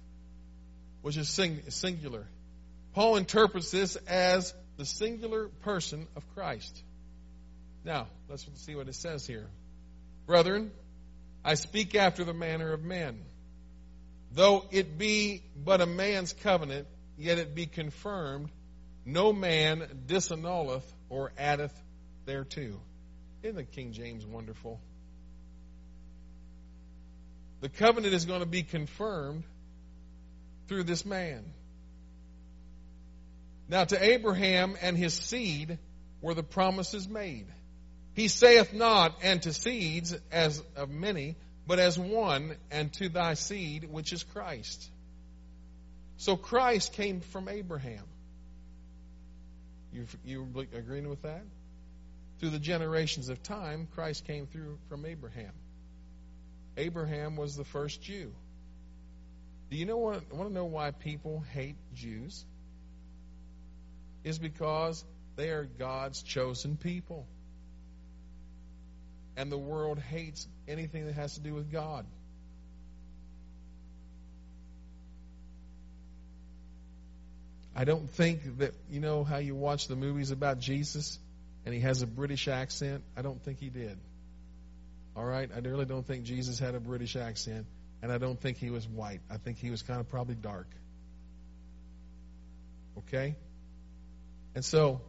which 1.01 1.17
is 1.17 1.29
sing- 1.29 1.61
singular. 1.69 2.27
Paul 2.93 3.17
interprets 3.17 3.71
this 3.71 3.95
as 4.07 4.53
the 4.77 4.85
singular 4.85 5.49
person 5.61 6.07
of 6.15 6.27
Christ. 6.33 6.83
Now, 7.83 8.07
let's 8.29 8.45
see 8.55 8.75
what 8.75 8.87
it 8.87 8.95
says 8.95 9.25
here. 9.25 9.47
Brethren, 10.25 10.71
I 11.43 11.55
speak 11.55 11.95
after 11.95 12.23
the 12.23 12.33
manner 12.33 12.73
of 12.73 12.83
men. 12.83 13.19
Though 14.33 14.65
it 14.71 14.97
be 14.97 15.43
but 15.55 15.81
a 15.81 15.85
man's 15.85 16.33
covenant, 16.33 16.87
yet 17.17 17.37
it 17.37 17.53
be 17.53 17.65
confirmed, 17.65 18.49
no 19.05 19.33
man 19.33 20.03
disannulleth 20.07 20.85
or 21.09 21.33
addeth 21.37 21.73
thereto. 22.25 22.79
Isn't 23.43 23.55
the 23.55 23.63
King 23.63 23.91
James 23.91 24.25
wonderful? 24.25 24.79
The 27.61 27.69
covenant 27.69 28.13
is 28.13 28.25
going 28.25 28.39
to 28.39 28.45
be 28.45 28.63
confirmed 28.63 29.43
through 30.67 30.83
this 30.83 31.05
man. 31.05 31.43
Now, 33.67 33.83
to 33.85 34.03
Abraham 34.03 34.75
and 34.81 34.97
his 34.97 35.13
seed 35.13 35.77
were 36.21 36.33
the 36.33 36.43
promises 36.43 37.07
made. 37.07 37.47
He 38.13 38.27
saith 38.27 38.73
not, 38.73 39.17
and 39.23 39.41
to 39.43 39.53
seeds 39.53 40.15
as 40.31 40.61
of 40.75 40.89
many, 40.89 41.35
but 41.71 41.79
as 41.79 41.97
one, 41.97 42.53
and 42.69 42.91
to 42.91 43.07
thy 43.07 43.33
seed, 43.33 43.87
which 43.89 44.11
is 44.11 44.23
Christ. 44.23 44.89
So 46.17 46.35
Christ 46.35 46.91
came 46.91 47.21
from 47.21 47.47
Abraham. 47.47 48.03
You, 49.93 50.05
you 50.25 50.49
agreeing 50.75 51.07
with 51.07 51.21
that? 51.21 51.45
Through 52.39 52.49
the 52.49 52.59
generations 52.59 53.29
of 53.29 53.41
time, 53.41 53.87
Christ 53.95 54.27
came 54.27 54.47
through 54.47 54.79
from 54.89 55.05
Abraham. 55.05 55.53
Abraham 56.75 57.37
was 57.37 57.55
the 57.55 57.63
first 57.63 58.01
Jew. 58.01 58.33
Do 59.69 59.77
you 59.77 59.85
know 59.85 59.95
what, 59.95 60.29
want 60.33 60.49
to 60.49 60.53
know 60.53 60.65
why 60.65 60.91
people 60.91 61.41
hate 61.53 61.77
Jews? 61.95 62.43
Is 64.25 64.37
because 64.39 65.05
they 65.37 65.51
are 65.51 65.63
God's 65.63 66.21
chosen 66.21 66.75
people. 66.75 67.25
And 69.37 69.49
the 69.49 69.57
world 69.57 69.99
hates 69.99 70.45
anything 70.71 71.05
that 71.05 71.15
has 71.15 71.35
to 71.35 71.41
do 71.41 71.53
with 71.53 71.71
God. 71.71 72.05
I 77.75 77.83
don't 77.85 78.09
think 78.09 78.59
that, 78.59 78.73
you 78.89 78.99
know, 78.99 79.23
how 79.23 79.37
you 79.37 79.55
watch 79.55 79.87
the 79.87 79.95
movies 79.95 80.31
about 80.31 80.59
Jesus 80.59 81.19
and 81.65 81.73
he 81.73 81.81
has 81.81 82.01
a 82.01 82.07
British 82.07 82.47
accent? 82.47 83.03
I 83.15 83.21
don't 83.21 83.41
think 83.41 83.59
he 83.59 83.69
did. 83.69 83.97
All 85.15 85.25
right? 85.25 85.49
I 85.53 85.59
really 85.59 85.85
don't 85.85 86.05
think 86.05 86.23
Jesus 86.23 86.59
had 86.59 86.75
a 86.75 86.79
British 86.79 87.15
accent, 87.15 87.65
and 88.01 88.11
I 88.11 88.17
don't 88.17 88.39
think 88.39 88.57
he 88.57 88.69
was 88.69 88.87
white. 88.87 89.21
I 89.29 89.37
think 89.37 89.57
he 89.57 89.69
was 89.69 89.81
kind 89.81 89.99
of 89.99 90.09
probably 90.09 90.35
dark. 90.35 90.67
Okay? 92.97 93.35
And 94.55 94.65
so, 94.65 95.01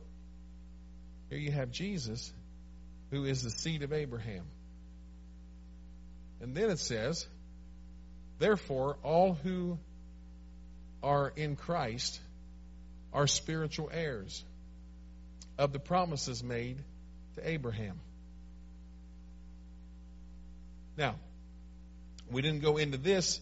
here 1.30 1.38
you 1.38 1.50
have 1.52 1.70
Jesus, 1.70 2.32
who 3.10 3.24
is 3.24 3.42
the 3.42 3.50
seed 3.50 3.82
of 3.82 3.92
Abraham. 3.92 4.44
And 6.42 6.56
then 6.56 6.70
it 6.70 6.80
says, 6.80 7.26
Therefore, 8.40 8.98
all 9.04 9.32
who 9.32 9.78
are 11.00 11.32
in 11.36 11.54
Christ 11.54 12.20
are 13.12 13.28
spiritual 13.28 13.88
heirs 13.92 14.44
of 15.56 15.72
the 15.72 15.78
promises 15.78 16.42
made 16.42 16.82
to 17.36 17.48
Abraham. 17.48 18.00
Now, 20.96 21.14
we 22.28 22.42
didn't 22.42 22.60
go 22.60 22.76
into 22.76 22.98
this 22.98 23.40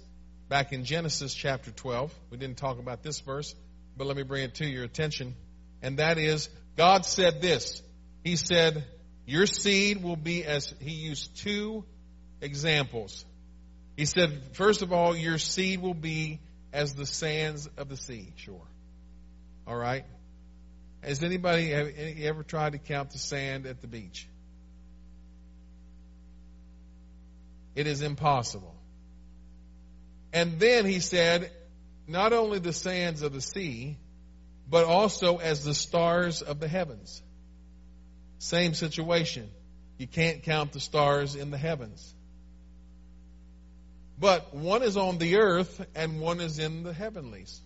back 0.50 0.72
in 0.72 0.84
Genesis 0.84 1.32
chapter 1.32 1.70
12. 1.70 2.12
We 2.30 2.36
didn't 2.36 2.58
talk 2.58 2.78
about 2.78 3.02
this 3.02 3.20
verse, 3.20 3.54
but 3.96 4.06
let 4.06 4.16
me 4.16 4.24
bring 4.24 4.44
it 4.44 4.56
to 4.56 4.66
your 4.66 4.84
attention. 4.84 5.34
And 5.80 5.98
that 5.98 6.18
is, 6.18 6.50
God 6.76 7.06
said 7.06 7.40
this. 7.40 7.82
He 8.22 8.36
said, 8.36 8.84
Your 9.24 9.46
seed 9.46 10.02
will 10.02 10.16
be 10.16 10.44
as, 10.44 10.74
He 10.80 10.92
used 10.92 11.38
two 11.38 11.84
examples. 12.40 13.24
He 13.96 14.04
said, 14.04 14.40
first 14.52 14.82
of 14.82 14.92
all, 14.92 15.16
your 15.16 15.38
seed 15.38 15.82
will 15.82 15.94
be 15.94 16.40
as 16.72 16.94
the 16.94 17.06
sands 17.06 17.68
of 17.76 17.88
the 17.88 17.96
sea 17.96 18.32
shore. 18.36 18.66
All 19.66 19.76
right? 19.76 20.04
Has 21.02 21.22
anybody 21.22 21.72
ever 21.72 22.42
tried 22.42 22.72
to 22.72 22.78
count 22.78 23.10
the 23.10 23.18
sand 23.18 23.66
at 23.66 23.80
the 23.80 23.86
beach? 23.86 24.28
It 27.74 27.86
is 27.86 28.02
impossible. 28.02 28.74
And 30.32 30.58
then 30.58 30.84
he 30.84 31.00
said, 31.00 31.50
not 32.06 32.32
only 32.32 32.58
the 32.58 32.72
sands 32.72 33.22
of 33.22 33.32
the 33.32 33.40
sea, 33.40 33.96
but 34.68 34.84
also 34.84 35.38
as 35.38 35.64
the 35.64 35.74
stars 35.74 36.42
of 36.42 36.60
the 36.60 36.68
heavens. 36.68 37.22
Same 38.38 38.74
situation. 38.74 39.50
You 39.98 40.06
can't 40.06 40.42
count 40.42 40.72
the 40.72 40.80
stars 40.80 41.34
in 41.34 41.50
the 41.50 41.58
heavens. 41.58 42.14
But 44.20 44.54
one 44.54 44.82
is 44.82 44.98
on 44.98 45.16
the 45.16 45.38
earth 45.38 45.84
and 45.94 46.20
one 46.20 46.40
is 46.40 46.58
in 46.58 46.82
the 46.82 46.92
heavenlies. 46.92 47.58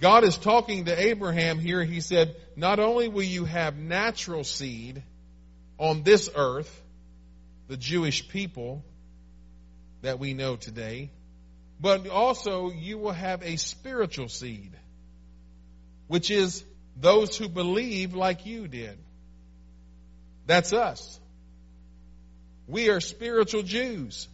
God 0.00 0.24
is 0.24 0.36
talking 0.36 0.86
to 0.86 1.00
Abraham 1.00 1.60
here. 1.60 1.84
He 1.84 2.00
said, 2.00 2.34
Not 2.56 2.80
only 2.80 3.08
will 3.08 3.22
you 3.22 3.44
have 3.44 3.78
natural 3.78 4.42
seed 4.42 5.02
on 5.78 6.02
this 6.02 6.28
earth, 6.34 6.82
the 7.68 7.76
Jewish 7.76 8.28
people 8.28 8.84
that 10.02 10.18
we 10.18 10.34
know 10.34 10.56
today, 10.56 11.10
but 11.80 12.08
also 12.08 12.70
you 12.70 12.98
will 12.98 13.12
have 13.12 13.42
a 13.42 13.56
spiritual 13.56 14.28
seed, 14.28 14.72
which 16.08 16.32
is 16.32 16.64
those 16.96 17.36
who 17.36 17.48
believe 17.48 18.14
like 18.14 18.44
you 18.44 18.66
did. 18.66 18.98
That's 20.46 20.72
us. 20.72 21.20
We 22.66 22.90
are 22.90 23.00
spiritual 23.00 23.62
Jews. 23.62 24.28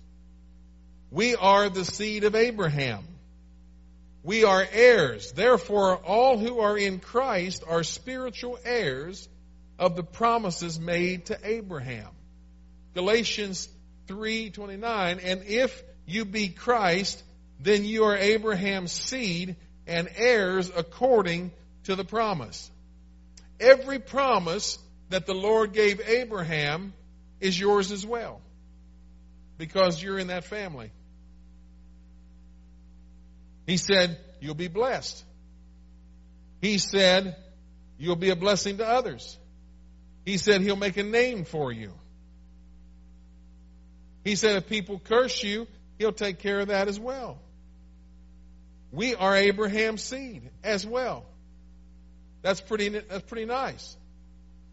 We 1.13 1.37
are 1.37 1.69
the 1.69 1.85
seed 1.85 2.25
of 2.25 2.35
Abraham. 2.35 3.07
We 4.23 4.45
are 4.45 4.67
heirs. 4.73 5.33
Therefore, 5.33 5.97
all 5.97 6.39
who 6.39 6.61
are 6.61 6.79
in 6.79 7.01
Christ 7.01 7.65
are 7.69 7.83
spiritual 7.83 8.59
heirs 8.65 9.29
of 9.79 9.95
the 9.95 10.03
promises 10.03 10.81
made 10.81 11.27
to 11.27 11.39
Abraham. 11.45 12.09
Galatians 12.95 13.69
3:29 14.07 15.21
and 15.23 15.43
if 15.43 15.83
you 16.07 16.25
be 16.25 16.49
Christ 16.49 17.23
then 17.61 17.85
you 17.85 18.05
are 18.05 18.17
Abraham's 18.17 18.93
seed 18.93 19.57
and 19.87 20.09
heirs 20.17 20.71
according 20.75 21.53
to 21.85 21.95
the 21.95 22.05
promise. 22.05 22.71
Every 23.61 23.99
promise 23.99 24.79
that 25.11 25.27
the 25.27 25.35
Lord 25.35 25.75
gave 25.75 26.01
Abraham 26.01 26.95
is 27.39 27.59
yours 27.59 27.93
as 27.93 28.05
well 28.05 28.41
because 29.59 30.03
you're 30.03 30.19
in 30.19 30.29
that 30.29 30.45
family. 30.45 30.91
He 33.67 33.77
said, 33.77 34.19
You'll 34.41 34.55
be 34.55 34.69
blessed. 34.69 35.25
He 36.61 36.79
said, 36.79 37.37
You'll 37.99 38.17
be 38.17 38.31
a 38.31 38.37
blessing 38.37 38.79
to 38.79 38.87
others. 38.87 39.39
He 40.25 40.37
said, 40.39 40.61
He'll 40.61 40.77
make 40.77 40.97
a 40.97 41.03
name 41.03 41.45
for 41.45 41.73
you. 41.73 41.93
He 44.25 44.37
said, 44.37 44.57
If 44.57 44.69
people 44.69 44.99
curse 44.99 45.43
you, 45.43 45.67
He'll 45.99 46.13
take 46.13 46.41
care 46.41 46.61
of 46.61 46.69
that 46.69 46.89
as 46.89 46.99
well. 46.99 47.39
We 48.91 49.15
are 49.15 49.37
Abraham's 49.37 50.03
seed 50.03 50.51
as 50.63 50.87
well. 50.87 51.25
That's 52.43 52.61
pretty, 52.61 52.89
that's 52.89 53.23
pretty 53.23 53.47
nice. 53.47 53.97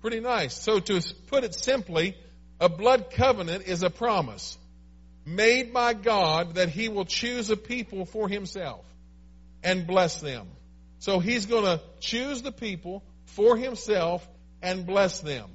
Pretty 0.02 0.20
nice. 0.20 0.54
So 0.56 0.80
to 0.80 1.02
put 1.28 1.44
it 1.44 1.54
simply, 1.54 2.18
a 2.60 2.68
blood 2.68 3.12
covenant 3.12 3.66
is 3.68 3.84
a 3.84 3.90
promise 3.90 4.58
made 5.36 5.74
by 5.74 5.94
God 5.94 6.56
that 6.56 6.70
he 6.70 6.90
will 6.90 7.06
choose 7.06 7.50
a 7.50 7.58
people 7.58 8.06
for 8.06 8.28
himself 8.28 8.86
and 9.64 9.86
bless 9.86 10.20
them. 10.20 10.48
So 11.00 11.20
he's 11.20 11.46
going 11.46 11.66
to 11.66 11.82
choose 12.00 12.42
the 12.42 12.52
people 12.52 13.04
for 13.26 13.56
himself 13.56 14.28
and 14.62 14.86
bless 14.86 15.22
them. 15.22 15.50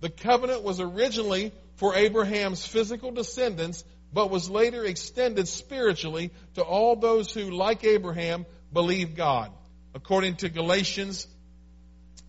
The 0.00 0.10
covenant 0.10 0.62
was 0.62 0.80
originally 0.80 1.52
for 1.76 1.94
Abraham's 1.94 2.66
physical 2.66 3.12
descendants, 3.12 3.84
but 4.12 4.30
was 4.30 4.50
later 4.50 4.84
extended 4.84 5.46
spiritually 5.46 6.30
to 6.54 6.62
all 6.62 6.96
those 6.96 7.32
who, 7.32 7.50
like 7.50 7.84
Abraham, 7.84 8.46
believe 8.72 9.14
God. 9.14 9.52
According 9.94 10.36
to 10.36 10.48
Galatians 10.48 11.26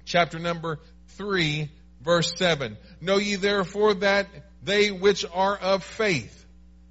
chapter 0.06 0.38
number 0.38 0.80
3, 1.10 1.70
verse 2.02 2.34
7. 2.38 2.78
Know 3.02 3.18
ye 3.18 3.36
therefore 3.36 3.96
that 3.96 4.28
they 4.62 4.92
which 4.92 5.26
are 5.34 5.58
of 5.58 5.84
faith, 5.84 6.43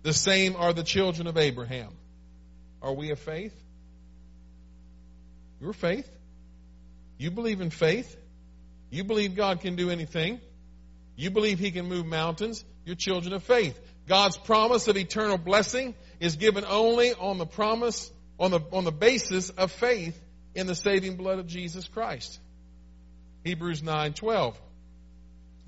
the 0.02 0.12
same 0.12 0.56
are 0.56 0.72
the 0.72 0.82
children 0.82 1.26
of 1.26 1.36
Abraham. 1.36 1.92
Are 2.80 2.92
we 2.92 3.10
of 3.10 3.18
faith? 3.18 3.54
Your 5.60 5.72
faith? 5.72 6.10
You 7.18 7.30
believe 7.30 7.60
in 7.60 7.70
faith? 7.70 8.16
You 8.90 9.04
believe 9.04 9.36
God 9.36 9.60
can 9.60 9.76
do 9.76 9.90
anything? 9.90 10.40
You 11.16 11.30
believe 11.30 11.58
He 11.58 11.70
can 11.70 11.86
move 11.88 12.04
mountains? 12.04 12.64
You're 12.84 12.96
children 12.96 13.32
of 13.32 13.44
faith. 13.44 13.78
God's 14.08 14.36
promise 14.36 14.88
of 14.88 14.96
eternal 14.96 15.38
blessing 15.38 15.94
is 16.18 16.36
given 16.36 16.64
only 16.64 17.14
on 17.14 17.38
the 17.38 17.46
promise, 17.46 18.10
on 18.38 18.50
the, 18.50 18.60
on 18.72 18.84
the 18.84 18.92
basis 18.92 19.50
of 19.50 19.70
faith 19.70 20.20
in 20.54 20.66
the 20.66 20.74
saving 20.74 21.16
blood 21.16 21.38
of 21.38 21.46
Jesus 21.46 21.86
Christ. 21.86 22.40
Hebrews 23.44 23.82
9:12. 23.82 24.54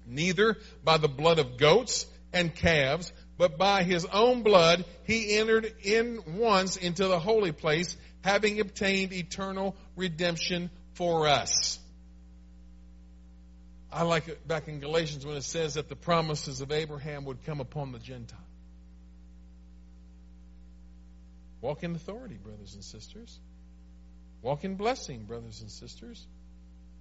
Neither 0.07 0.59
by 0.83 0.99
the 0.99 1.09
blood 1.09 1.39
of 1.39 1.57
goats 1.57 2.07
and 2.33 2.55
calves, 2.55 3.13
but 3.37 3.59
by 3.59 3.83
his 3.83 4.05
own 4.07 4.43
blood 4.43 4.85
he 5.05 5.37
entered 5.37 5.73
in 5.83 6.21
once 6.39 6.77
into 6.77 7.07
the 7.07 7.19
holy 7.19 7.53
place, 7.53 7.97
having 8.23 8.61
obtained 8.61 9.13
eternal 9.13 9.77
redemption 9.97 10.71
for 10.95 11.27
us. 11.27 11.79
I 13.93 14.03
like 14.03 14.29
it 14.29 14.47
back 14.47 14.67
in 14.67 14.81
Galatians 14.81 15.25
when 15.25 15.37
it 15.37 15.45
says 15.45 15.75
that 15.75 15.89
the 15.89 15.97
promises 15.97 16.61
of 16.61 16.73
Abraham 16.73 17.25
would 17.27 17.45
come 17.45 17.61
upon 17.61 17.93
the 17.93 17.99
Gentile. 17.99 18.39
Walk 21.61 21.83
in 21.83 21.95
authority, 21.95 22.37
brothers 22.37 22.75
and 22.75 22.85
sisters. 22.85 23.39
Walk 24.43 24.65
in 24.65 24.75
blessing, 24.75 25.25
brothers 25.25 25.61
and 25.61 25.71
sisters. 25.71 26.27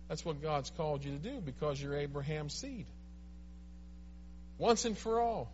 That's 0.07 0.23
what 0.23 0.41
God's 0.41 0.69
called 0.69 1.03
you 1.03 1.11
to 1.11 1.17
do 1.17 1.41
because 1.41 1.81
you're 1.81 1.95
Abraham's 1.95 2.53
seed. 2.53 2.85
Once 4.57 4.85
and 4.85 4.97
for 4.97 5.19
all 5.19 5.51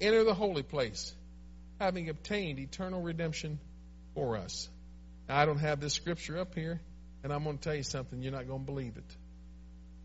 enter 0.00 0.24
the 0.24 0.34
holy 0.34 0.62
place, 0.62 1.14
having 1.80 2.08
obtained 2.08 2.58
eternal 2.58 3.00
redemption 3.00 3.58
for 4.14 4.36
us. 4.36 4.68
Now, 5.28 5.38
I 5.38 5.46
don't 5.46 5.58
have 5.58 5.80
this 5.80 5.94
scripture 5.94 6.38
up 6.38 6.54
here, 6.54 6.80
and 7.22 7.32
I'm 7.32 7.44
going 7.44 7.58
to 7.58 7.62
tell 7.62 7.74
you 7.74 7.82
something. 7.82 8.22
You're 8.22 8.32
not 8.32 8.46
going 8.46 8.60
to 8.60 8.66
believe 8.66 8.96
it. 8.96 9.16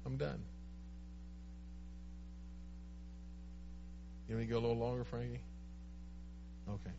I'm 0.06 0.18
done. 0.18 0.42
You 4.28 4.36
want 4.36 4.42
me 4.42 4.48
to 4.48 4.52
go 4.54 4.60
a 4.60 4.66
little 4.66 4.78
longer, 4.78 5.04
Frankie? 5.04 5.42
Okay. 6.70 6.96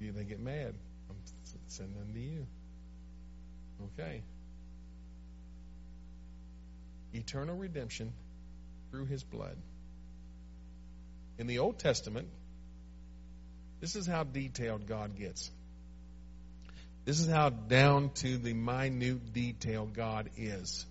You, 0.00 0.12
they 0.12 0.24
get 0.24 0.40
mad. 0.40 0.74
I'm 1.10 1.16
sending 1.66 1.98
them 1.98 2.12
to 2.14 2.20
you. 2.20 2.46
Okay. 3.98 4.22
Eternal 7.12 7.56
redemption 7.56 8.12
through 8.90 9.06
his 9.06 9.22
blood. 9.22 9.56
In 11.38 11.46
the 11.46 11.58
Old 11.58 11.78
Testament, 11.78 12.28
this 13.80 13.96
is 13.96 14.06
how 14.06 14.24
detailed 14.24 14.86
God 14.86 15.16
gets. 15.16 15.50
This 17.04 17.20
is 17.20 17.28
how 17.28 17.50
down 17.50 18.10
to 18.14 18.38
the 18.38 18.54
minute 18.54 19.32
detail 19.32 19.86
God 19.86 20.30
is. 20.36 20.86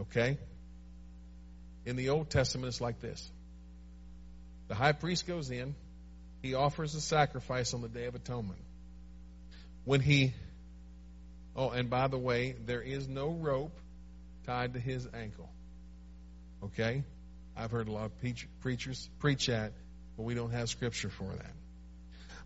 Okay? 0.00 0.38
In 1.86 1.96
the 1.96 2.10
Old 2.10 2.30
Testament, 2.30 2.68
it's 2.68 2.80
like 2.80 3.00
this 3.00 3.30
the 4.68 4.74
high 4.74 4.92
priest 4.92 5.26
goes 5.26 5.50
in, 5.50 5.74
he 6.42 6.54
offers 6.54 6.94
a 6.94 7.00
sacrifice 7.00 7.74
on 7.74 7.82
the 7.82 7.88
Day 7.88 8.06
of 8.06 8.14
Atonement. 8.14 8.60
When 9.84 10.00
he 10.00 10.32
Oh, 11.56 11.70
and 11.70 11.90
by 11.90 12.08
the 12.08 12.18
way, 12.18 12.54
there 12.64 12.80
is 12.80 13.08
no 13.08 13.30
rope 13.30 13.76
tied 14.46 14.74
to 14.74 14.80
his 14.80 15.06
ankle. 15.12 15.50
Okay? 16.62 17.02
I've 17.60 17.70
heard 17.70 17.88
a 17.88 17.92
lot 17.92 18.06
of 18.06 18.12
preachers 18.60 19.10
preach 19.18 19.46
that, 19.48 19.72
but 20.16 20.22
we 20.22 20.34
don't 20.34 20.50
have 20.50 20.70
scripture 20.70 21.10
for 21.10 21.30
that. 21.30 21.52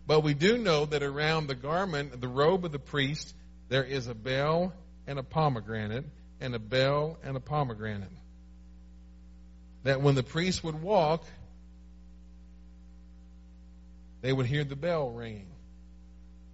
But 0.05 0.23
we 0.23 0.33
do 0.33 0.57
know 0.57 0.85
that 0.85 1.03
around 1.03 1.47
the 1.47 1.55
garment, 1.55 2.19
the 2.19 2.27
robe 2.27 2.65
of 2.65 2.73
the 2.73 2.79
priest, 2.79 3.33
there 3.69 3.83
is 3.83 4.07
a 4.07 4.13
bell 4.13 4.73
and 5.07 5.17
a 5.17 5.23
pomegranate, 5.23 6.03
and 6.41 6.53
a 6.53 6.59
bell 6.59 7.17
and 7.23 7.37
a 7.37 7.39
pomegranate. 7.39 8.11
That 9.83 10.01
when 10.01 10.15
the 10.15 10.23
priest 10.23 10.65
would 10.65 10.81
walk, 10.81 11.23
they 14.21 14.33
would 14.33 14.47
hear 14.47 14.65
the 14.65 14.75
bell 14.75 15.09
ringing. 15.09 15.47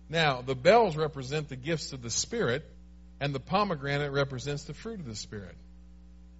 Now, 0.07 0.43
the 0.43 0.55
bells 0.55 0.95
represent 0.95 1.49
the 1.49 1.55
gifts 1.55 1.93
of 1.93 2.03
the 2.03 2.11
Spirit, 2.11 2.63
and 3.19 3.33
the 3.33 3.39
pomegranate 3.39 4.11
represents 4.11 4.65
the 4.65 4.75
fruit 4.75 4.99
of 4.99 5.07
the 5.07 5.15
Spirit, 5.15 5.55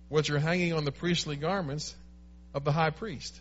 which 0.08 0.30
are 0.30 0.40
hanging 0.40 0.74
on 0.74 0.86
the 0.86 0.92
priestly 0.92 1.36
garments 1.36 1.96
of 2.54 2.64
the 2.64 2.72
high 2.72 2.90
priest. 2.90 3.40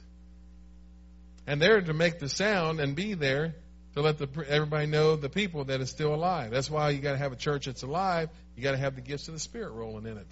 And 1.46 1.60
they're 1.60 1.80
to 1.80 1.92
make 1.92 2.18
the 2.18 2.28
sound 2.28 2.80
and 2.80 2.94
be 2.94 3.14
there 3.14 3.54
to 3.94 4.02
let 4.02 4.18
the, 4.18 4.28
everybody 4.48 4.86
know 4.86 5.16
the 5.16 5.28
people 5.28 5.64
that 5.64 5.80
is 5.80 5.90
still 5.90 6.14
alive. 6.14 6.50
That's 6.50 6.70
why 6.70 6.90
you 6.90 7.00
got 7.00 7.12
to 7.12 7.18
have 7.18 7.32
a 7.32 7.36
church 7.36 7.66
that's 7.66 7.82
alive. 7.82 8.30
You 8.56 8.62
got 8.62 8.72
to 8.72 8.78
have 8.78 8.94
the 8.94 9.00
gifts 9.00 9.28
of 9.28 9.34
the 9.34 9.40
Spirit 9.40 9.72
rolling 9.72 10.06
in 10.06 10.16
it. 10.16 10.26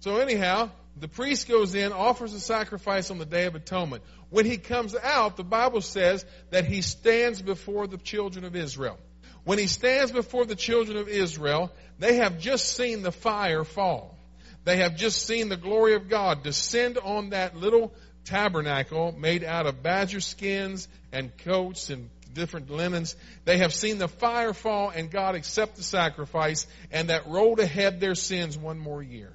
So 0.00 0.16
anyhow, 0.16 0.70
the 0.98 1.06
priest 1.06 1.48
goes 1.48 1.76
in, 1.76 1.92
offers 1.92 2.34
a 2.34 2.40
sacrifice 2.40 3.10
on 3.10 3.18
the 3.18 3.24
Day 3.24 3.46
of 3.46 3.54
Atonement. 3.54 4.02
When 4.30 4.46
he 4.46 4.56
comes 4.56 4.96
out, 4.96 5.36
the 5.36 5.44
Bible 5.44 5.80
says 5.80 6.24
that 6.50 6.64
he 6.64 6.82
stands 6.82 7.40
before 7.40 7.86
the 7.86 7.98
children 7.98 8.44
of 8.44 8.56
Israel. 8.56 8.98
When 9.44 9.58
he 9.58 9.68
stands 9.68 10.10
before 10.10 10.44
the 10.44 10.56
children 10.56 10.96
of 10.96 11.08
Israel, 11.08 11.70
they 11.98 12.16
have 12.16 12.40
just 12.40 12.76
seen 12.76 13.02
the 13.02 13.12
fire 13.12 13.64
fall. 13.64 14.18
They 14.64 14.76
have 14.78 14.96
just 14.96 15.26
seen 15.26 15.48
the 15.48 15.56
glory 15.56 15.94
of 15.94 16.08
God 16.08 16.42
descend 16.42 16.98
on 16.98 17.30
that 17.30 17.56
little 17.56 17.92
tabernacle 18.24 19.12
made 19.12 19.42
out 19.42 19.66
of 19.66 19.82
badger 19.82 20.20
skins 20.20 20.88
and 21.12 21.36
coats 21.38 21.90
and 21.90 22.08
different 22.32 22.70
linens. 22.70 23.16
They 23.44 23.58
have 23.58 23.74
seen 23.74 23.98
the 23.98 24.08
fire 24.08 24.54
fall 24.54 24.90
and 24.90 25.10
God 25.10 25.34
accept 25.34 25.76
the 25.76 25.82
sacrifice 25.82 26.66
and 26.90 27.10
that 27.10 27.26
rolled 27.26 27.60
ahead 27.60 28.00
their 28.00 28.14
sins 28.14 28.56
one 28.56 28.78
more 28.78 29.02
year 29.02 29.32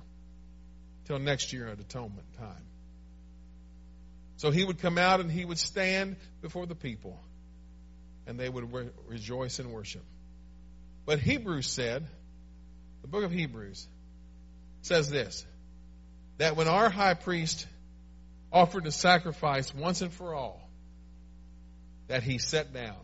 till 1.06 1.20
next 1.20 1.54
year 1.54 1.68
at 1.68 1.80
atonement 1.80 2.28
time. 2.38 2.64
So 4.38 4.52
he 4.52 4.64
would 4.64 4.80
come 4.80 4.98
out 4.98 5.20
and 5.20 5.32
he 5.32 5.44
would 5.46 5.58
stand 5.58 6.16
before 6.42 6.66
the 6.66 6.76
people 6.76 7.20
and 8.26 8.40
they 8.40 8.50
would 8.50 8.72
re- 8.72 8.90
rejoice 9.08 9.60
and 9.60 9.72
worship. 9.72 10.04
But 11.06 11.20
Hebrews 11.20 11.68
said, 11.68 12.06
the 13.02 13.08
book 13.08 13.24
of 13.24 13.32
Hebrews 13.32 13.88
says 14.88 15.10
this, 15.10 15.46
that 16.38 16.56
when 16.56 16.68
our 16.68 16.90
high 16.90 17.14
priest 17.14 17.68
offered 18.52 18.86
a 18.86 18.92
sacrifice 18.92 19.74
once 19.74 20.02
and 20.02 20.12
for 20.12 20.34
all 20.34 20.68
that 22.08 22.24
he 22.24 22.38
sat 22.38 22.74
down. 22.74 22.96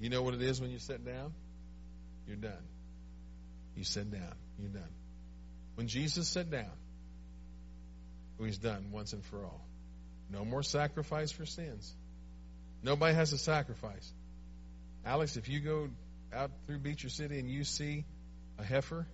You 0.00 0.10
know 0.10 0.22
what 0.22 0.34
it 0.34 0.42
is 0.42 0.60
when 0.60 0.70
you 0.70 0.78
sit 0.78 1.04
down? 1.04 1.32
You're 2.26 2.36
done. 2.36 2.52
You 3.74 3.82
sit 3.82 4.10
down. 4.12 4.34
You're 4.58 4.70
done. 4.70 4.94
When 5.74 5.88
Jesus 5.88 6.28
sat 6.28 6.50
down, 6.50 6.70
he's 8.40 8.58
done 8.58 8.90
once 8.92 9.12
and 9.12 9.24
for 9.24 9.44
all. 9.44 9.64
No 10.30 10.44
more 10.44 10.62
sacrifice 10.62 11.32
for 11.32 11.46
sins. 11.46 11.92
Nobody 12.82 13.14
has 13.14 13.32
a 13.32 13.38
sacrifice. 13.38 14.12
Alex, 15.04 15.36
if 15.36 15.48
you 15.48 15.60
go 15.60 15.88
out 16.32 16.50
through 16.66 16.78
Beecher 16.78 17.08
City 17.08 17.38
and 17.38 17.50
you 17.50 17.64
see 17.64 18.04
a 18.58 18.64
heifer 18.64 19.06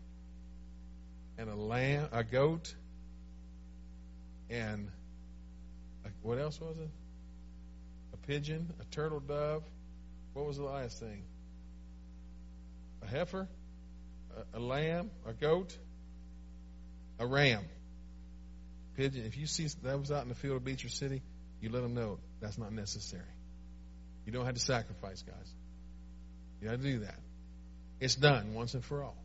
and 1.39 1.49
a 1.49 1.55
lamb, 1.55 2.09
a 2.13 2.25
goat, 2.25 2.75
and 4.51 4.89
a, 6.05 6.09
what 6.23 6.39
else 6.39 6.61
was 6.61 6.77
it? 6.79 6.91
A 8.13 8.17
pigeon, 8.27 8.73
a 8.81 8.85
turtle 8.85 9.21
dove. 9.21 9.65
What 10.33 10.47
was 10.47 10.57
the 10.57 10.65
last 10.65 11.01
thing? 11.01 11.25
A 13.03 13.07
heifer, 13.07 13.49
a, 14.55 14.59
a 14.59 14.61
lamb, 14.61 15.11
a 15.27 15.33
goat, 15.33 15.77
a 17.19 17.27
ram, 17.27 17.65
pigeon. 18.97 19.25
If 19.27 19.37
you 19.37 19.47
see 19.47 19.69
that 19.83 19.99
was 19.99 20.11
out 20.11 20.23
in 20.23 20.29
the 20.29 20.35
field 20.35 20.57
of 20.57 20.65
Beecher 20.65 20.89
City, 20.89 21.23
you 21.61 21.71
let 21.71 21.83
them 21.83 21.95
know 21.95 22.19
that's 22.41 22.59
not 22.59 22.73
necessary. 22.73 23.23
You 24.27 24.33
don't 24.33 24.45
have 24.45 24.55
to 24.55 24.61
sacrifice, 24.61 25.23
guys. 25.23 25.55
You 26.65 26.71
got 26.71 26.81
to 26.81 26.83
do 26.83 26.99
that. 27.01 27.19
It's 28.01 28.15
done 28.15 28.55
once 28.55 28.73
and 28.73 28.83
for 28.83 29.05
all. 29.05 29.19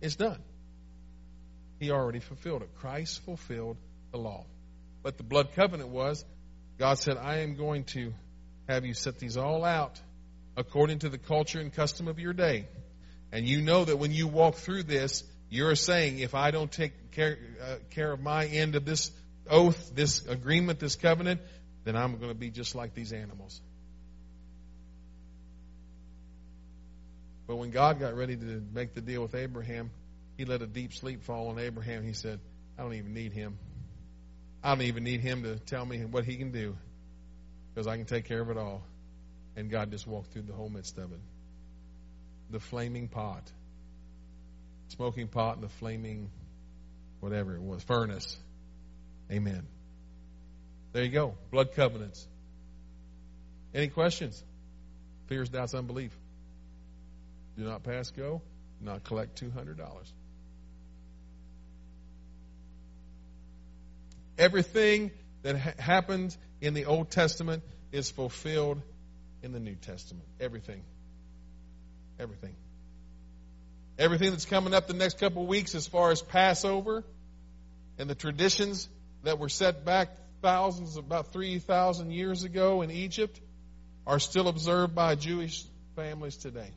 It's 0.00 0.16
done. 0.16 0.40
He 1.78 1.92
already 1.92 2.18
fulfilled 2.18 2.62
it. 2.62 2.70
Christ 2.80 3.24
fulfilled 3.24 3.76
the 4.10 4.18
law. 4.18 4.44
But 5.04 5.18
the 5.18 5.22
blood 5.22 5.52
covenant 5.54 5.90
was 5.90 6.24
God 6.76 6.98
said, 6.98 7.16
I 7.16 7.38
am 7.38 7.54
going 7.54 7.84
to 7.94 8.12
have 8.68 8.84
you 8.84 8.92
set 8.92 9.20
these 9.20 9.36
all 9.36 9.64
out 9.64 10.00
according 10.56 11.00
to 11.00 11.08
the 11.08 11.18
culture 11.18 11.60
and 11.60 11.72
custom 11.72 12.08
of 12.08 12.18
your 12.18 12.32
day. 12.32 12.66
And 13.30 13.46
you 13.46 13.62
know 13.62 13.84
that 13.84 13.96
when 13.96 14.10
you 14.10 14.26
walk 14.26 14.56
through 14.56 14.82
this, 14.82 15.22
you're 15.50 15.76
saying, 15.76 16.18
if 16.18 16.34
I 16.34 16.50
don't 16.50 16.72
take 16.72 17.12
care, 17.12 17.38
uh, 17.62 17.76
care 17.90 18.10
of 18.10 18.20
my 18.20 18.46
end 18.46 18.74
of 18.74 18.84
this 18.84 19.12
oath, 19.48 19.94
this 19.94 20.26
agreement, 20.26 20.80
this 20.80 20.96
covenant, 20.96 21.40
then 21.84 21.94
I'm 21.94 22.18
going 22.18 22.32
to 22.32 22.38
be 22.38 22.50
just 22.50 22.74
like 22.74 22.94
these 22.94 23.12
animals. 23.12 23.60
But 27.48 27.56
when 27.56 27.70
God 27.70 27.98
got 27.98 28.14
ready 28.14 28.36
to 28.36 28.62
make 28.74 28.94
the 28.94 29.00
deal 29.00 29.22
with 29.22 29.34
Abraham, 29.34 29.90
he 30.36 30.44
let 30.44 30.60
a 30.60 30.66
deep 30.66 30.92
sleep 30.92 31.24
fall 31.24 31.48
on 31.48 31.58
Abraham. 31.58 32.04
He 32.04 32.12
said, 32.12 32.40
I 32.78 32.82
don't 32.82 32.92
even 32.92 33.14
need 33.14 33.32
him. 33.32 33.58
I 34.62 34.74
don't 34.74 34.82
even 34.82 35.02
need 35.02 35.20
him 35.20 35.44
to 35.44 35.58
tell 35.58 35.84
me 35.84 36.04
what 36.04 36.24
he 36.24 36.36
can 36.36 36.52
do 36.52 36.76
because 37.74 37.86
I 37.86 37.96
can 37.96 38.04
take 38.04 38.26
care 38.26 38.42
of 38.42 38.50
it 38.50 38.58
all. 38.58 38.82
And 39.56 39.70
God 39.70 39.90
just 39.90 40.06
walked 40.06 40.32
through 40.32 40.42
the 40.42 40.52
whole 40.52 40.68
midst 40.68 40.98
of 40.98 41.10
it. 41.10 41.20
The 42.50 42.60
flaming 42.60 43.08
pot, 43.08 43.50
smoking 44.88 45.26
pot, 45.26 45.54
and 45.54 45.64
the 45.64 45.68
flaming 45.68 46.30
whatever 47.20 47.56
it 47.56 47.62
was, 47.62 47.82
furnace. 47.82 48.36
Amen. 49.32 49.66
There 50.92 51.02
you 51.02 51.10
go. 51.10 51.34
Blood 51.50 51.72
covenants. 51.72 52.26
Any 53.74 53.88
questions? 53.88 54.42
Fears, 55.28 55.48
doubts, 55.48 55.74
unbelief. 55.74 56.12
Do 57.58 57.64
not 57.64 57.82
pass 57.82 58.10
go. 58.12 58.40
Not 58.80 59.02
collect 59.02 59.42
$200. 59.42 59.76
Everything 64.38 65.10
that 65.42 65.58
ha- 65.58 65.72
happened 65.76 66.36
in 66.60 66.74
the 66.74 66.84
Old 66.84 67.10
Testament 67.10 67.64
is 67.90 68.08
fulfilled 68.12 68.80
in 69.42 69.50
the 69.50 69.58
New 69.58 69.74
Testament. 69.74 70.24
Everything. 70.38 70.84
Everything. 72.20 72.54
Everything 73.98 74.30
that's 74.30 74.44
coming 74.44 74.72
up 74.72 74.86
the 74.86 74.94
next 74.94 75.18
couple 75.18 75.42
of 75.42 75.48
weeks 75.48 75.74
as 75.74 75.88
far 75.88 76.12
as 76.12 76.22
Passover 76.22 77.02
and 77.98 78.08
the 78.08 78.14
traditions 78.14 78.88
that 79.24 79.40
were 79.40 79.48
set 79.48 79.84
back 79.84 80.10
thousands, 80.42 80.96
about 80.96 81.32
3,000 81.32 82.12
years 82.12 82.44
ago 82.44 82.82
in 82.82 82.92
Egypt, 82.92 83.40
are 84.06 84.20
still 84.20 84.46
observed 84.46 84.94
by 84.94 85.16
Jewish 85.16 85.64
families 85.96 86.36
today. 86.36 86.70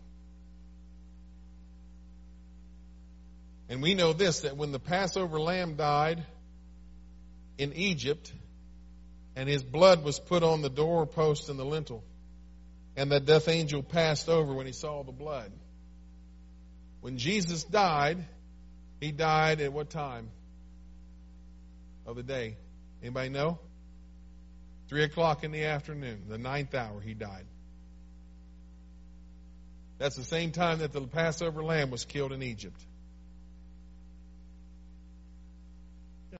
And 3.71 3.81
we 3.81 3.95
know 3.95 4.13
this 4.13 4.41
that 4.41 4.55
when 4.55 4.71
the 4.71 4.79
Passover 4.79 5.39
lamb 5.39 5.77
died, 5.77 6.23
in 7.61 7.73
Egypt, 7.73 8.33
and 9.35 9.47
his 9.47 9.63
blood 9.63 10.03
was 10.03 10.19
put 10.19 10.41
on 10.41 10.63
the 10.63 10.69
doorpost 10.69 11.47
and 11.47 11.59
the 11.59 11.63
lintel. 11.63 12.03
And 12.97 13.11
the 13.11 13.19
death 13.19 13.47
angel 13.47 13.83
passed 13.83 14.27
over 14.27 14.51
when 14.53 14.65
he 14.65 14.73
saw 14.73 15.03
the 15.03 15.11
blood. 15.11 15.51
When 17.01 17.17
Jesus 17.17 17.63
died, 17.63 18.25
he 18.99 19.11
died 19.11 19.61
at 19.61 19.71
what 19.71 19.91
time 19.91 20.31
of 22.07 22.15
the 22.15 22.23
day? 22.23 22.57
Anybody 23.01 23.29
know? 23.29 23.59
Three 24.89 25.03
o'clock 25.03 25.43
in 25.43 25.51
the 25.51 25.65
afternoon, 25.65 26.23
the 26.27 26.39
ninth 26.39 26.73
hour, 26.75 26.99
he 26.99 27.13
died. 27.13 27.45
That's 29.99 30.15
the 30.15 30.23
same 30.23 30.51
time 30.51 30.79
that 30.79 30.91
the 30.91 31.01
Passover 31.01 31.63
lamb 31.63 31.91
was 31.91 32.05
killed 32.05 32.31
in 32.31 32.41
Egypt. 32.41 32.83